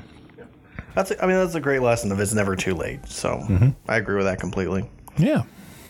That's 0.95 1.11
a, 1.11 1.23
I 1.23 1.27
mean 1.27 1.37
that's 1.37 1.55
a 1.55 1.61
great 1.61 1.81
lesson 1.83 2.11
of 2.13 2.21
it's 2.21 2.33
never 2.35 2.55
too 2.57 2.75
late. 2.75 3.07
So 3.09 3.37
Mhm. 3.49 3.75
I 3.89 3.97
agree 3.97 4.17
with 4.17 4.25
that 4.27 4.39
completely. 4.41 4.89
yeah. 5.19 5.43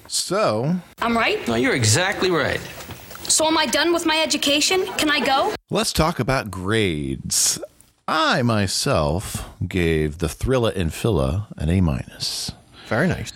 So, 0.08 0.76
I'm 1.02 1.16
right? 1.16 1.46
No, 1.48 1.54
you're 1.56 1.74
exactly 1.74 2.30
right. 2.30 2.60
So 3.24 3.46
am 3.46 3.58
I 3.58 3.66
done 3.66 3.92
with 3.92 4.06
my 4.06 4.20
education? 4.20 4.86
Can 4.98 5.10
I 5.10 5.18
go? 5.20 5.52
let's 5.70 5.92
talk 5.92 6.20
about 6.20 6.50
grades. 6.50 7.58
I 8.08 8.42
myself 8.42 9.48
gave 9.66 10.18
the 10.18 10.28
Thrilla 10.28 10.74
and 10.76 10.94
Phila 10.94 11.48
an 11.56 11.68
A 11.68 11.80
minus. 11.80 12.52
Very 12.86 13.08
nice. 13.08 13.32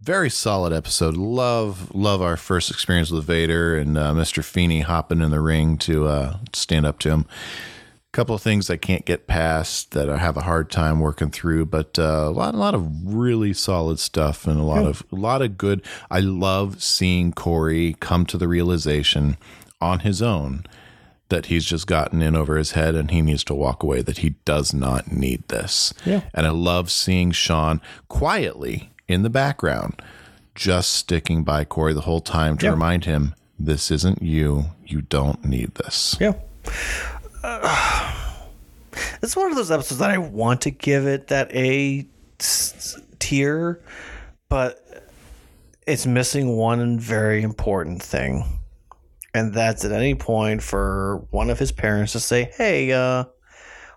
Very 0.00 0.30
solid 0.30 0.72
episode. 0.72 1.14
Love, 1.14 1.94
love 1.94 2.22
our 2.22 2.38
first 2.38 2.70
experience 2.70 3.10
with 3.10 3.24
Vader 3.24 3.76
and 3.76 3.98
uh, 3.98 4.12
Mr. 4.14 4.42
Feeny 4.42 4.80
hopping 4.80 5.20
in 5.20 5.30
the 5.30 5.40
ring 5.40 5.76
to 5.78 6.06
uh, 6.06 6.38
stand 6.54 6.86
up 6.86 7.00
to 7.00 7.10
him. 7.10 7.26
A 7.28 8.16
couple 8.16 8.34
of 8.34 8.40
things 8.40 8.70
I 8.70 8.78
can't 8.78 9.04
get 9.04 9.26
past 9.26 9.90
that 9.90 10.08
I 10.08 10.16
have 10.16 10.38
a 10.38 10.42
hard 10.42 10.70
time 10.70 10.98
working 10.98 11.30
through, 11.30 11.66
but 11.66 11.98
uh, 11.98 12.28
a 12.28 12.30
lot, 12.30 12.54
a 12.54 12.58
lot 12.58 12.74
of 12.74 12.88
really 13.14 13.52
solid 13.52 13.98
stuff 13.98 14.46
and 14.46 14.58
a 14.58 14.64
lot 14.64 14.86
of, 14.86 15.02
a 15.12 15.16
lot 15.16 15.42
of 15.42 15.58
good. 15.58 15.82
I 16.10 16.20
love 16.20 16.82
seeing 16.82 17.32
Cory 17.32 17.96
come 18.00 18.24
to 18.26 18.38
the 18.38 18.48
realization 18.48 19.36
on 19.82 19.98
his 19.98 20.22
own 20.22 20.64
that 21.32 21.46
he's 21.46 21.64
just 21.64 21.86
gotten 21.86 22.20
in 22.22 22.36
over 22.36 22.56
his 22.56 22.72
head 22.72 22.94
and 22.94 23.10
he 23.10 23.22
needs 23.22 23.42
to 23.44 23.54
walk 23.54 23.82
away. 23.82 24.02
That 24.02 24.18
he 24.18 24.30
does 24.44 24.72
not 24.74 25.10
need 25.10 25.48
this. 25.48 25.92
Yeah. 26.04 26.20
And 26.34 26.46
I 26.46 26.50
love 26.50 26.90
seeing 26.90 27.32
Shawn 27.32 27.80
quietly 28.08 28.90
in 29.08 29.22
the 29.22 29.30
background, 29.30 30.00
just 30.54 30.90
sticking 30.92 31.42
by 31.42 31.64
Cory 31.64 31.94
the 31.94 32.02
whole 32.02 32.20
time 32.20 32.56
to 32.58 32.66
Yeah. 32.66 32.72
remind 32.72 33.06
him, 33.06 33.34
"This 33.58 33.90
isn't 33.90 34.22
you. 34.22 34.66
You 34.86 35.00
don't 35.02 35.44
need 35.44 35.74
this." 35.76 36.16
Yeah. 36.20 36.34
it's 39.22 39.34
one 39.34 39.50
of 39.50 39.56
those 39.56 39.70
episodes 39.70 39.98
that 40.00 40.10
I 40.10 40.18
want 40.18 40.60
to 40.62 40.70
give 40.70 41.06
it 41.06 41.28
that 41.28 41.50
A 41.54 42.06
tier, 43.18 43.80
but 44.48 44.78
it's 45.86 46.06
missing 46.06 46.56
one 46.56 46.98
very 46.98 47.42
important 47.42 48.02
thing. 48.02 48.44
And 49.34 49.54
that's 49.54 49.84
at 49.84 49.92
any 49.92 50.14
point 50.14 50.62
for 50.62 51.26
one 51.30 51.48
of 51.50 51.58
his 51.58 51.72
parents 51.72 52.12
to 52.12 52.20
say, 52.20 52.52
Hey, 52.56 52.92
uh, 52.92 53.24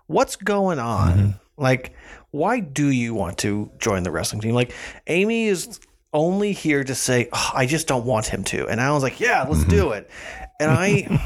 what's 0.06 0.36
going 0.36 0.78
on? 0.78 1.34
Like, 1.58 1.94
why 2.30 2.60
do 2.60 2.88
you 2.88 3.14
want 3.14 3.38
to 3.38 3.70
join 3.78 4.02
the 4.02 4.10
wrestling 4.10 4.42
team? 4.42 4.54
Like, 4.54 4.72
Amy 5.06 5.46
is 5.46 5.80
only 6.12 6.52
here 6.52 6.82
to 6.82 6.94
say, 6.94 7.28
"Oh, 7.32 7.50
I 7.54 7.66
just 7.66 7.86
don't 7.86 8.06
want 8.06 8.26
him 8.26 8.42
to. 8.44 8.66
And 8.68 8.80
I 8.80 8.90
was 8.92 9.02
like, 9.02 9.20
Yeah, 9.20 9.44
let's 9.48 9.64
do 9.64 9.92
it. 9.92 10.10
And 10.58 10.70
I 10.70 11.22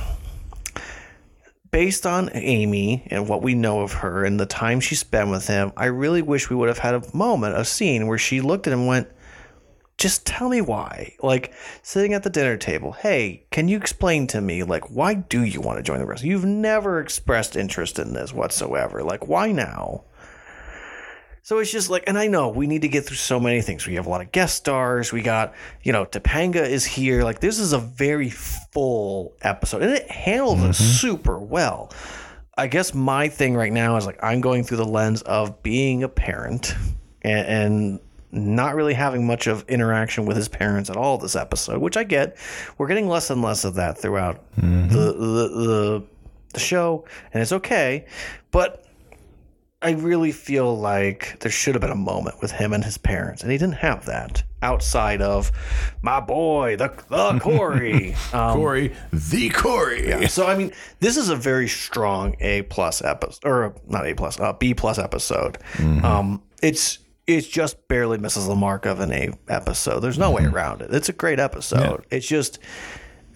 based 1.70 2.06
on 2.06 2.30
Amy 2.34 3.06
and 3.10 3.28
what 3.28 3.42
we 3.42 3.54
know 3.54 3.80
of 3.80 3.92
her 3.92 4.24
and 4.24 4.40
the 4.40 4.46
time 4.46 4.80
she 4.80 4.96
spent 4.96 5.30
with 5.30 5.46
him, 5.46 5.72
I 5.76 5.86
really 5.86 6.22
wish 6.22 6.50
we 6.50 6.56
would 6.56 6.68
have 6.68 6.78
had 6.78 6.94
a 6.94 7.16
moment, 7.16 7.56
a 7.56 7.64
scene 7.64 8.08
where 8.08 8.18
she 8.18 8.40
looked 8.40 8.66
at 8.66 8.72
him 8.72 8.80
and 8.80 8.88
went, 8.88 9.08
just 10.00 10.26
tell 10.26 10.48
me 10.48 10.60
why. 10.60 11.14
Like 11.22 11.52
sitting 11.82 12.14
at 12.14 12.22
the 12.22 12.30
dinner 12.30 12.56
table, 12.56 12.92
hey, 12.92 13.46
can 13.50 13.68
you 13.68 13.76
explain 13.76 14.26
to 14.28 14.40
me, 14.40 14.62
like, 14.64 14.90
why 14.90 15.14
do 15.14 15.44
you 15.44 15.60
want 15.60 15.78
to 15.78 15.82
join 15.82 15.98
the 15.98 16.06
wrestling? 16.06 16.30
You've 16.30 16.44
never 16.44 17.00
expressed 17.00 17.54
interest 17.54 17.98
in 17.98 18.14
this 18.14 18.32
whatsoever. 18.32 19.02
Like, 19.02 19.28
why 19.28 19.52
now? 19.52 20.04
So 21.42 21.58
it's 21.58 21.70
just 21.70 21.90
like, 21.90 22.04
and 22.06 22.18
I 22.18 22.26
know 22.26 22.48
we 22.48 22.66
need 22.66 22.82
to 22.82 22.88
get 22.88 23.04
through 23.04 23.16
so 23.16 23.40
many 23.40 23.60
things. 23.60 23.86
We 23.86 23.94
have 23.94 24.06
a 24.06 24.10
lot 24.10 24.20
of 24.20 24.32
guest 24.32 24.56
stars. 24.56 25.12
We 25.12 25.22
got, 25.22 25.54
you 25.82 25.92
know, 25.92 26.04
Topanga 26.04 26.66
is 26.66 26.84
here. 26.84 27.24
Like, 27.24 27.40
this 27.40 27.58
is 27.58 27.72
a 27.72 27.78
very 27.78 28.30
full 28.30 29.34
episode, 29.42 29.82
and 29.82 29.92
it 29.92 30.10
handles 30.10 30.60
it 30.60 30.62
mm-hmm. 30.62 30.72
super 30.72 31.38
well. 31.38 31.92
I 32.56 32.66
guess 32.66 32.92
my 32.94 33.28
thing 33.28 33.56
right 33.56 33.72
now 33.72 33.96
is 33.96 34.04
like 34.04 34.22
I'm 34.22 34.42
going 34.42 34.64
through 34.64 34.78
the 34.78 34.84
lens 34.84 35.22
of 35.22 35.62
being 35.62 36.02
a 36.02 36.08
parent 36.08 36.74
and, 37.22 37.46
and 37.46 38.00
not 38.32 38.74
really 38.74 38.94
having 38.94 39.26
much 39.26 39.46
of 39.46 39.64
interaction 39.68 40.24
with 40.26 40.36
his 40.36 40.48
parents 40.48 40.90
at 40.90 40.96
all 40.96 41.18
this 41.18 41.36
episode, 41.36 41.80
which 41.80 41.96
I 41.96 42.04
get. 42.04 42.36
We're 42.78 42.88
getting 42.88 43.08
less 43.08 43.30
and 43.30 43.42
less 43.42 43.64
of 43.64 43.74
that 43.74 43.98
throughout 43.98 44.42
the, 44.56 44.62
the 44.62 45.48
the 45.48 46.06
the 46.52 46.60
show, 46.60 47.04
and 47.32 47.42
it's 47.42 47.52
okay. 47.52 48.06
But 48.50 48.84
I 49.82 49.92
really 49.92 50.32
feel 50.32 50.78
like 50.78 51.38
there 51.40 51.50
should 51.50 51.74
have 51.74 51.80
been 51.80 51.90
a 51.90 51.94
moment 51.96 52.40
with 52.42 52.50
him 52.50 52.72
and 52.72 52.84
his 52.84 52.98
parents, 52.98 53.42
and 53.42 53.50
he 53.50 53.58
didn't 53.58 53.76
have 53.76 54.04
that 54.06 54.42
outside 54.62 55.22
of 55.22 55.50
my 56.02 56.20
boy, 56.20 56.76
the 56.76 56.88
the 57.08 57.38
Cory, 57.40 58.14
um, 58.32 58.58
Cory, 58.58 58.94
the 59.12 59.48
Cory. 59.48 60.08
Yeah. 60.08 60.26
So 60.26 60.46
I 60.46 60.56
mean, 60.56 60.72
this 61.00 61.16
is 61.16 61.30
a 61.30 61.36
very 61.36 61.66
strong 61.66 62.36
A 62.40 62.62
plus 62.62 63.02
episode, 63.02 63.48
or 63.48 63.74
not 63.88 64.06
A 64.06 64.14
plus, 64.14 64.38
uh, 64.38 64.52
B 64.52 64.74
plus 64.74 64.98
episode. 64.98 65.58
Um, 65.78 66.42
it's 66.62 66.98
it 67.36 67.48
just 67.48 67.86
barely 67.88 68.18
misses 68.18 68.46
the 68.46 68.54
mark 68.54 68.86
of 68.86 69.00
an 69.00 69.12
A 69.12 69.30
episode. 69.48 70.00
There's 70.00 70.18
no 70.18 70.30
way 70.30 70.42
mm-hmm. 70.42 70.54
around 70.54 70.82
it. 70.82 70.92
It's 70.92 71.08
a 71.08 71.12
great 71.12 71.38
episode. 71.38 72.04
It's 72.10 72.26
just, 72.26 72.58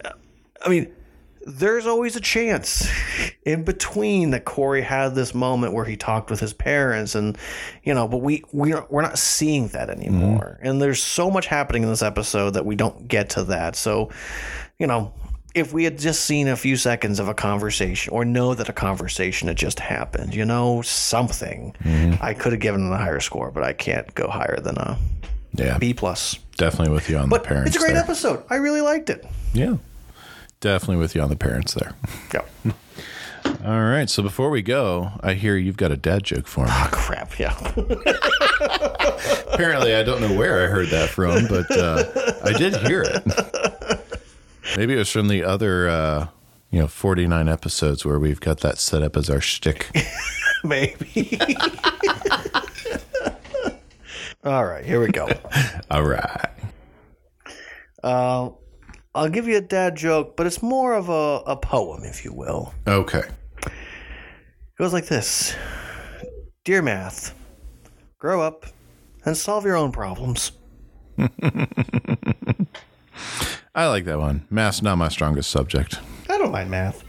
I 0.04 0.68
mean, 0.68 0.92
there's 1.46 1.86
always 1.86 2.16
a 2.16 2.20
chance 2.20 2.88
in 3.44 3.64
between 3.64 4.30
that 4.30 4.44
Cory 4.44 4.80
had 4.82 5.14
this 5.14 5.34
moment 5.34 5.74
where 5.74 5.84
he 5.84 5.96
talked 5.96 6.30
with 6.30 6.40
his 6.40 6.54
parents, 6.54 7.14
and 7.14 7.36
you 7.82 7.92
know, 7.92 8.08
but 8.08 8.18
we 8.18 8.42
we're 8.52 8.84
we're 8.88 9.02
not 9.02 9.18
seeing 9.18 9.68
that 9.68 9.90
anymore. 9.90 10.56
Mm-hmm. 10.56 10.66
And 10.66 10.82
there's 10.82 11.02
so 11.02 11.30
much 11.30 11.46
happening 11.46 11.82
in 11.82 11.90
this 11.90 12.02
episode 12.02 12.52
that 12.52 12.64
we 12.64 12.76
don't 12.76 13.06
get 13.08 13.30
to 13.30 13.44
that. 13.44 13.76
So, 13.76 14.10
you 14.78 14.86
know, 14.86 15.12
if 15.54 15.72
we 15.72 15.84
had 15.84 15.98
just 15.98 16.24
seen 16.24 16.48
a 16.48 16.56
few 16.56 16.76
seconds 16.76 17.18
of 17.20 17.28
a 17.28 17.34
conversation 17.34 18.12
or 18.12 18.24
know 18.24 18.54
that 18.54 18.68
a 18.68 18.72
conversation 18.72 19.48
had 19.48 19.56
just 19.56 19.78
happened, 19.80 20.34
you 20.34 20.44
know, 20.44 20.82
something, 20.82 21.74
I 22.20 22.34
could 22.34 22.52
have 22.52 22.60
given 22.60 22.86
it 22.86 22.92
a 22.92 22.96
higher 22.96 23.20
score, 23.20 23.50
but 23.52 23.62
I 23.62 23.72
can't 23.72 24.12
go 24.14 24.28
higher 24.28 24.58
than 24.60 24.76
a 24.78 24.98
Yeah. 25.54 25.78
B 25.78 25.94
plus. 25.94 26.38
Definitely 26.56 26.92
with 26.94 27.08
you 27.08 27.18
on 27.18 27.28
But 27.28 27.42
the 27.44 27.48
parents. 27.48 27.68
it's 27.68 27.76
a 27.76 27.80
great 27.80 27.94
there. 27.94 28.02
episode. 28.02 28.42
I 28.50 28.56
really 28.56 28.80
liked 28.80 29.10
it. 29.10 29.24
Yeah. 29.52 29.76
Definitely 30.60 30.96
with 30.96 31.14
you 31.14 31.20
on 31.20 31.28
the 31.28 31.36
parents 31.36 31.74
there. 31.74 31.92
Yep. 32.32 32.48
All 33.64 33.82
right. 33.82 34.08
So 34.08 34.22
before 34.22 34.50
we 34.50 34.62
go, 34.62 35.10
I 35.20 35.34
hear 35.34 35.56
you've 35.56 35.76
got 35.76 35.92
a 35.92 35.96
dad 35.96 36.24
joke 36.24 36.46
for 36.46 36.64
me. 36.64 36.70
Oh 36.72 36.88
crap! 36.90 37.38
Yeah. 37.38 37.54
Apparently, 39.52 39.94
I 39.94 40.02
don't 40.02 40.20
know 40.20 40.34
where 40.36 40.64
I 40.64 40.66
heard 40.68 40.88
that 40.88 41.10
from, 41.10 41.46
but 41.48 41.70
uh, 41.70 42.04
I 42.42 42.52
did 42.52 42.74
hear 42.86 43.02
it. 43.02 43.22
Maybe 44.76 44.94
it 44.94 44.98
was 44.98 45.10
from 45.10 45.28
the 45.28 45.44
other, 45.44 45.88
uh, 45.88 46.28
you 46.70 46.80
know, 46.80 46.88
49 46.88 47.48
episodes 47.48 48.04
where 48.04 48.18
we've 48.18 48.40
got 48.40 48.60
that 48.60 48.78
set 48.78 49.02
up 49.02 49.16
as 49.16 49.30
our 49.30 49.40
shtick. 49.40 49.90
Maybe. 50.64 51.38
All 54.44 54.64
right, 54.66 54.84
here 54.84 55.00
we 55.00 55.08
go. 55.08 55.28
All 55.90 56.02
right. 56.02 56.50
Uh, 58.02 58.50
I'll 59.14 59.28
give 59.30 59.46
you 59.48 59.56
a 59.56 59.62
dad 59.62 59.96
joke, 59.96 60.36
but 60.36 60.46
it's 60.46 60.62
more 60.62 60.94
of 60.94 61.08
a, 61.08 61.42
a 61.46 61.56
poem, 61.56 62.04
if 62.04 62.24
you 62.24 62.32
will. 62.32 62.74
Okay. 62.86 63.22
It 63.64 63.72
goes 64.78 64.92
like 64.92 65.06
this 65.06 65.54
Dear 66.64 66.82
Math, 66.82 67.34
grow 68.18 68.42
up 68.42 68.66
and 69.24 69.36
solve 69.36 69.64
your 69.64 69.76
own 69.76 69.92
problems. 69.92 70.52
I 73.74 73.88
like 73.88 74.04
that 74.04 74.20
one. 74.20 74.46
Math's 74.50 74.82
not 74.82 74.98
my 74.98 75.08
strongest 75.08 75.50
subject. 75.50 75.98
I 76.30 76.38
don't 76.38 76.52
mind 76.52 76.70
math. 76.70 77.02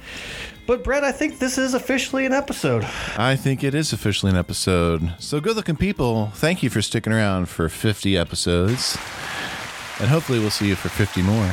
But, 0.65 0.83
Brett, 0.83 1.03
I 1.03 1.11
think 1.11 1.37
this 1.37 1.59
is 1.59 1.75
officially 1.75 2.25
an 2.25 2.33
episode. 2.33 2.83
I 3.17 3.35
think 3.35 3.63
it 3.63 3.75
is 3.75 3.93
officially 3.93 4.31
an 4.31 4.37
episode. 4.37 5.13
So, 5.19 5.39
good 5.39 5.55
looking 5.55 5.75
people, 5.75 6.31
thank 6.33 6.63
you 6.63 6.71
for 6.71 6.81
sticking 6.81 7.13
around 7.13 7.49
for 7.49 7.69
50 7.69 8.17
episodes. 8.17 8.97
And 9.99 10.09
hopefully, 10.09 10.39
we'll 10.39 10.49
see 10.49 10.67
you 10.67 10.75
for 10.75 10.89
50 10.89 11.21
more. 11.21 11.51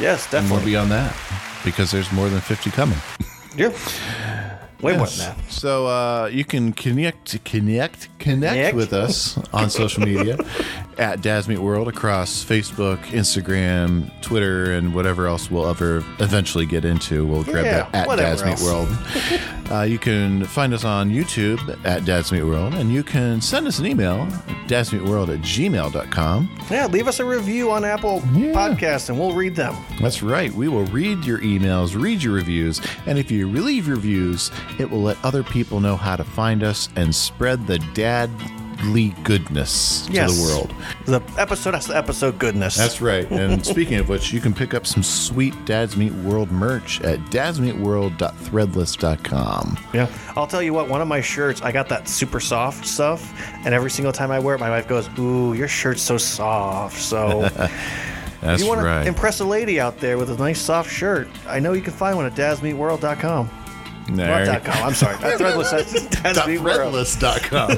Yes, 0.00 0.24
definitely. 0.24 0.38
And 0.38 0.48
more 0.48 0.60
beyond 0.60 0.90
that, 0.90 1.16
because 1.64 1.92
there's 1.92 2.10
more 2.10 2.28
than 2.28 2.40
50 2.40 2.70
coming. 2.72 2.98
Yeah. 3.56 3.70
Way 4.82 4.92
more 4.96 5.06
Yes. 5.06 5.18
than 5.26 5.36
that. 5.36 5.52
So 5.52 5.86
uh, 5.86 6.30
you 6.32 6.44
can 6.44 6.72
connect, 6.72 7.44
connect, 7.44 8.08
connect 8.18 8.54
Connect. 8.54 8.76
with 8.76 8.92
us 8.92 9.38
on 9.52 9.70
social 9.70 10.02
media 10.02 10.38
at 10.98 11.20
Dads 11.22 11.48
World 11.48 11.88
across 11.88 12.44
Facebook, 12.44 12.98
Instagram, 13.06 14.10
Twitter, 14.22 14.72
and 14.72 14.94
whatever 14.94 15.26
else 15.26 15.50
we'll 15.50 15.68
ever 15.68 15.98
eventually 16.18 16.66
get 16.66 16.84
into. 16.84 17.26
We'll 17.26 17.44
grab 17.44 17.64
Yeah, 17.64 17.72
that 17.90 17.94
at 17.94 18.06
whatever 18.08 18.28
Dads 18.28 18.44
Meet 18.44 18.50
else. 18.52 18.62
World. 18.64 18.88
Uh, 19.70 19.82
you 19.82 20.00
can 20.00 20.42
find 20.46 20.74
us 20.74 20.84
on 20.84 21.12
YouTube 21.12 21.60
at 21.84 22.04
Dads 22.04 22.32
World, 22.32 22.74
and 22.74 22.92
you 22.92 23.04
can 23.04 23.40
send 23.40 23.68
us 23.68 23.78
an 23.78 23.86
email, 23.86 24.26
dadsmeetworld 24.66 25.32
at 25.32 25.40
gmail.com. 25.42 26.58
Yeah, 26.68 26.86
leave 26.86 27.06
us 27.06 27.20
a 27.20 27.24
review 27.24 27.70
on 27.70 27.84
Apple 27.84 28.18
Podcasts 28.20 29.10
and 29.10 29.16
we'll 29.18 29.32
read 29.32 29.54
them. 29.54 29.76
That's 30.00 30.24
right. 30.24 30.52
We 30.52 30.66
will 30.66 30.86
read 30.86 31.24
your 31.24 31.38
emails, 31.38 31.94
read 32.00 32.20
your 32.20 32.32
reviews, 32.34 32.80
and 33.06 33.16
if 33.16 33.30
you 33.30 33.48
leave 33.48 33.86
reviews, 33.86 34.50
it 34.78 34.90
will 34.90 35.02
let 35.02 35.16
other 35.24 35.42
people 35.42 35.80
know 35.80 35.96
how 35.96 36.16
to 36.16 36.24
find 36.24 36.62
us 36.62 36.88
and 36.96 37.14
spread 37.14 37.66
the 37.66 37.78
dadly 37.94 39.10
goodness 39.24 40.06
to 40.06 40.12
the 40.12 40.42
world. 40.42 40.74
The 41.06 41.22
episode 41.40 41.74
has 41.74 41.86
the 41.86 41.96
episode 41.96 42.38
goodness. 42.38 42.76
That's 42.76 43.00
right. 43.00 43.30
And 43.30 43.64
speaking 43.74 43.96
of 43.96 44.08
which, 44.08 44.32
you 44.32 44.40
can 44.40 44.54
pick 44.54 44.74
up 44.74 44.86
some 44.86 45.02
sweet 45.02 45.54
Dads 45.64 45.96
Meet 45.96 46.12
World 46.14 46.50
merch 46.50 47.00
at 47.02 47.18
dadsmeetworld.threadless.com. 47.30 49.78
Yeah, 49.92 50.08
I'll 50.36 50.46
tell 50.46 50.62
you 50.62 50.72
what. 50.72 50.88
One 50.88 51.00
of 51.00 51.08
my 51.08 51.20
shirts, 51.20 51.62
I 51.62 51.72
got 51.72 51.88
that 51.88 52.08
super 52.08 52.40
soft 52.40 52.86
stuff, 52.86 53.32
and 53.64 53.74
every 53.74 53.90
single 53.90 54.12
time 54.12 54.30
I 54.30 54.38
wear 54.38 54.54
it, 54.54 54.60
my 54.60 54.70
wife 54.70 54.88
goes, 54.88 55.08
"Ooh, 55.18 55.52
your 55.54 55.68
shirt's 55.68 56.02
so 56.02 56.16
soft." 56.16 56.98
So, 57.00 57.42
That's 57.42 57.72
if 58.42 58.60
you 58.60 58.66
want 58.66 58.80
right. 58.82 59.02
to 59.02 59.08
impress 59.08 59.40
a 59.40 59.44
lady 59.44 59.78
out 59.78 59.98
there 59.98 60.16
with 60.16 60.30
a 60.30 60.36
nice 60.36 60.60
soft 60.60 60.90
shirt, 60.90 61.28
I 61.46 61.60
know 61.60 61.74
you 61.74 61.82
can 61.82 61.92
find 61.92 62.16
one 62.16 62.24
at 62.26 62.34
dadsmeetworld.com. 62.34 63.50
There. 64.16 64.46
Not 64.46 64.64
.com. 64.64 64.84
I'm 64.88 64.94
sorry. 64.94 65.16
At 65.16 65.38
Threadless. 65.38 65.70
That's 66.22 66.38
dadsmeetworld. 66.38 66.92
Threadless.com. 67.20 67.68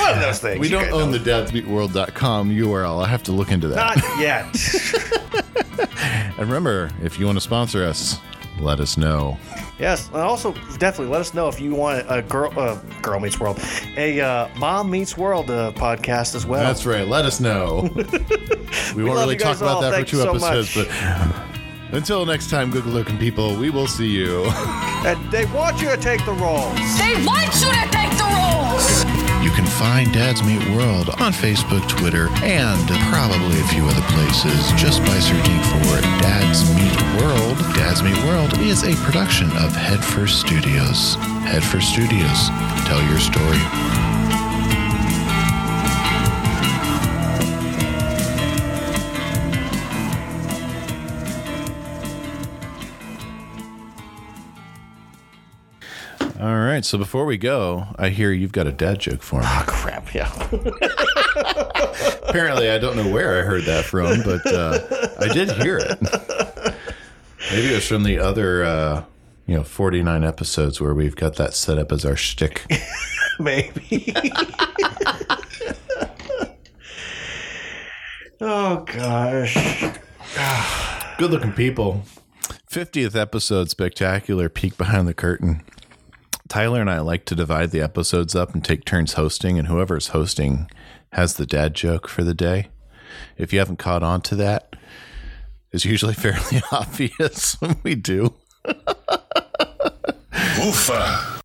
One 0.00 0.14
of 0.14 0.20
those 0.20 0.38
things. 0.38 0.60
we 0.60 0.68
don't 0.68 0.84
guys 0.84 0.92
own 0.92 1.10
know. 1.10 1.18
the 1.18 1.30
dadsmeetworld.com 1.30 2.50
URL. 2.50 3.04
I 3.04 3.08
have 3.08 3.22
to 3.24 3.32
look 3.32 3.50
into 3.50 3.68
that. 3.68 3.96
Not 3.96 4.20
yet. 4.20 4.46
And 6.38 6.46
remember, 6.46 6.90
if 7.02 7.18
you 7.18 7.24
want 7.24 7.36
to 7.36 7.40
sponsor 7.40 7.82
us, 7.82 8.18
let 8.60 8.78
us 8.78 8.98
know. 8.98 9.38
yes, 9.78 10.08
and 10.08 10.16
also 10.16 10.52
definitely 10.78 11.06
let 11.06 11.22
us 11.22 11.32
know 11.32 11.48
if 11.48 11.58
you 11.60 11.74
want 11.74 12.04
a 12.10 12.20
girl, 12.20 12.52
uh, 12.58 12.78
girl 13.00 13.20
meets 13.20 13.40
world, 13.40 13.58
a 13.96 14.20
uh, 14.20 14.48
mom 14.58 14.90
meets 14.90 15.16
world 15.16 15.50
uh, 15.50 15.72
podcast 15.72 16.34
as 16.34 16.44
well. 16.44 16.62
That's 16.62 16.84
right. 16.84 17.08
Let 17.08 17.24
us 17.24 17.40
know. 17.40 17.88
we, 18.94 19.02
won't 19.04 19.18
really 19.18 19.36
talk 19.36 19.52
guys 19.52 19.62
about 19.62 19.76
all. 19.76 19.80
that 19.80 19.92
Thank 19.92 20.08
for 20.08 20.10
two 20.10 20.16
so 20.18 20.30
episodes, 20.30 20.76
much. 20.76 20.88
but 20.88 21.55
until 21.92 22.26
next 22.26 22.50
time, 22.50 22.70
good 22.70 22.86
looking 22.86 23.18
people, 23.18 23.56
we 23.56 23.70
will 23.70 23.86
see 23.86 24.08
you. 24.08 24.50
And 25.06 25.30
they 25.30 25.44
want 25.46 25.80
you 25.80 25.88
to 25.88 25.96
take 25.96 26.24
the 26.24 26.32
roles. 26.32 26.74
They 26.98 27.14
want 27.24 27.54
you 27.62 27.70
to 27.70 27.86
take 27.94 28.10
the 28.18 28.26
roles. 28.26 29.04
You 29.44 29.52
can 29.52 29.64
find 29.64 30.12
Dads 30.12 30.42
Meet 30.42 30.68
World 30.74 31.10
on 31.10 31.32
Facebook, 31.32 31.88
Twitter, 31.88 32.28
and 32.42 32.88
probably 33.06 33.60
a 33.60 33.66
few 33.68 33.84
other 33.84 34.02
places 34.08 34.72
just 34.72 35.00
by 35.02 35.16
searching 35.20 35.62
for 35.70 36.00
Dads 36.26 36.68
Meet 36.74 37.22
World. 37.22 37.56
Dads 37.76 38.02
Meet 38.02 38.18
World 38.24 38.58
is 38.58 38.82
a 38.82 38.96
production 39.04 39.48
of 39.58 39.70
Headfirst 39.76 40.40
Studios. 40.40 41.14
Headfirst 41.46 41.92
Studios, 41.92 42.48
tell 42.88 43.00
your 43.08 43.20
story. 43.20 44.05
All 56.46 56.58
right, 56.58 56.84
so 56.84 56.96
before 56.96 57.24
we 57.24 57.38
go, 57.38 57.88
I 57.98 58.10
hear 58.10 58.30
you've 58.30 58.52
got 58.52 58.68
a 58.68 58.72
dad 58.72 59.00
joke 59.00 59.20
for 59.20 59.40
me. 59.40 59.46
Oh 59.48 59.64
crap! 59.66 60.14
Yeah. 60.14 60.30
Apparently, 62.28 62.70
I 62.70 62.78
don't 62.78 62.94
know 62.94 63.08
where 63.12 63.40
I 63.40 63.42
heard 63.42 63.64
that 63.64 63.84
from, 63.84 64.22
but 64.22 64.46
uh, 64.46 64.78
I 65.18 65.26
did 65.26 65.50
hear 65.60 65.76
it. 65.78 66.00
Maybe 67.50 67.72
it 67.72 67.74
was 67.74 67.88
from 67.88 68.04
the 68.04 68.20
other, 68.20 68.62
uh, 68.62 69.02
you 69.46 69.56
know, 69.56 69.64
49 69.64 70.22
episodes 70.22 70.80
where 70.80 70.94
we've 70.94 71.16
got 71.16 71.34
that 71.34 71.52
set 71.52 71.78
up 71.78 71.90
as 71.90 72.04
our 72.04 72.14
shtick. 72.14 72.64
Maybe. 73.40 74.14
oh 78.40 78.84
gosh. 78.86 79.54
Good 81.18 81.32
looking 81.32 81.54
people. 81.54 82.04
50th 82.70 83.16
episode 83.16 83.68
spectacular 83.68 84.48
peek 84.48 84.78
behind 84.78 85.08
the 85.08 85.14
curtain. 85.14 85.64
Tyler 86.48 86.80
and 86.80 86.90
I 86.90 87.00
like 87.00 87.24
to 87.26 87.34
divide 87.34 87.70
the 87.70 87.80
episodes 87.80 88.34
up 88.34 88.54
and 88.54 88.64
take 88.64 88.84
turns 88.84 89.14
hosting, 89.14 89.58
and 89.58 89.68
whoever's 89.68 90.08
hosting 90.08 90.70
has 91.12 91.34
the 91.34 91.46
dad 91.46 91.74
joke 91.74 92.08
for 92.08 92.22
the 92.22 92.34
day. 92.34 92.68
If 93.36 93.52
you 93.52 93.58
haven't 93.58 93.78
caught 93.78 94.02
on 94.02 94.20
to 94.22 94.36
that, 94.36 94.76
it's 95.72 95.84
usually 95.84 96.14
fairly 96.18 96.62
obvious 96.72 97.60
when 97.60 97.76
we 97.82 97.94
do. 97.94 98.34
Oofa. 100.32 101.35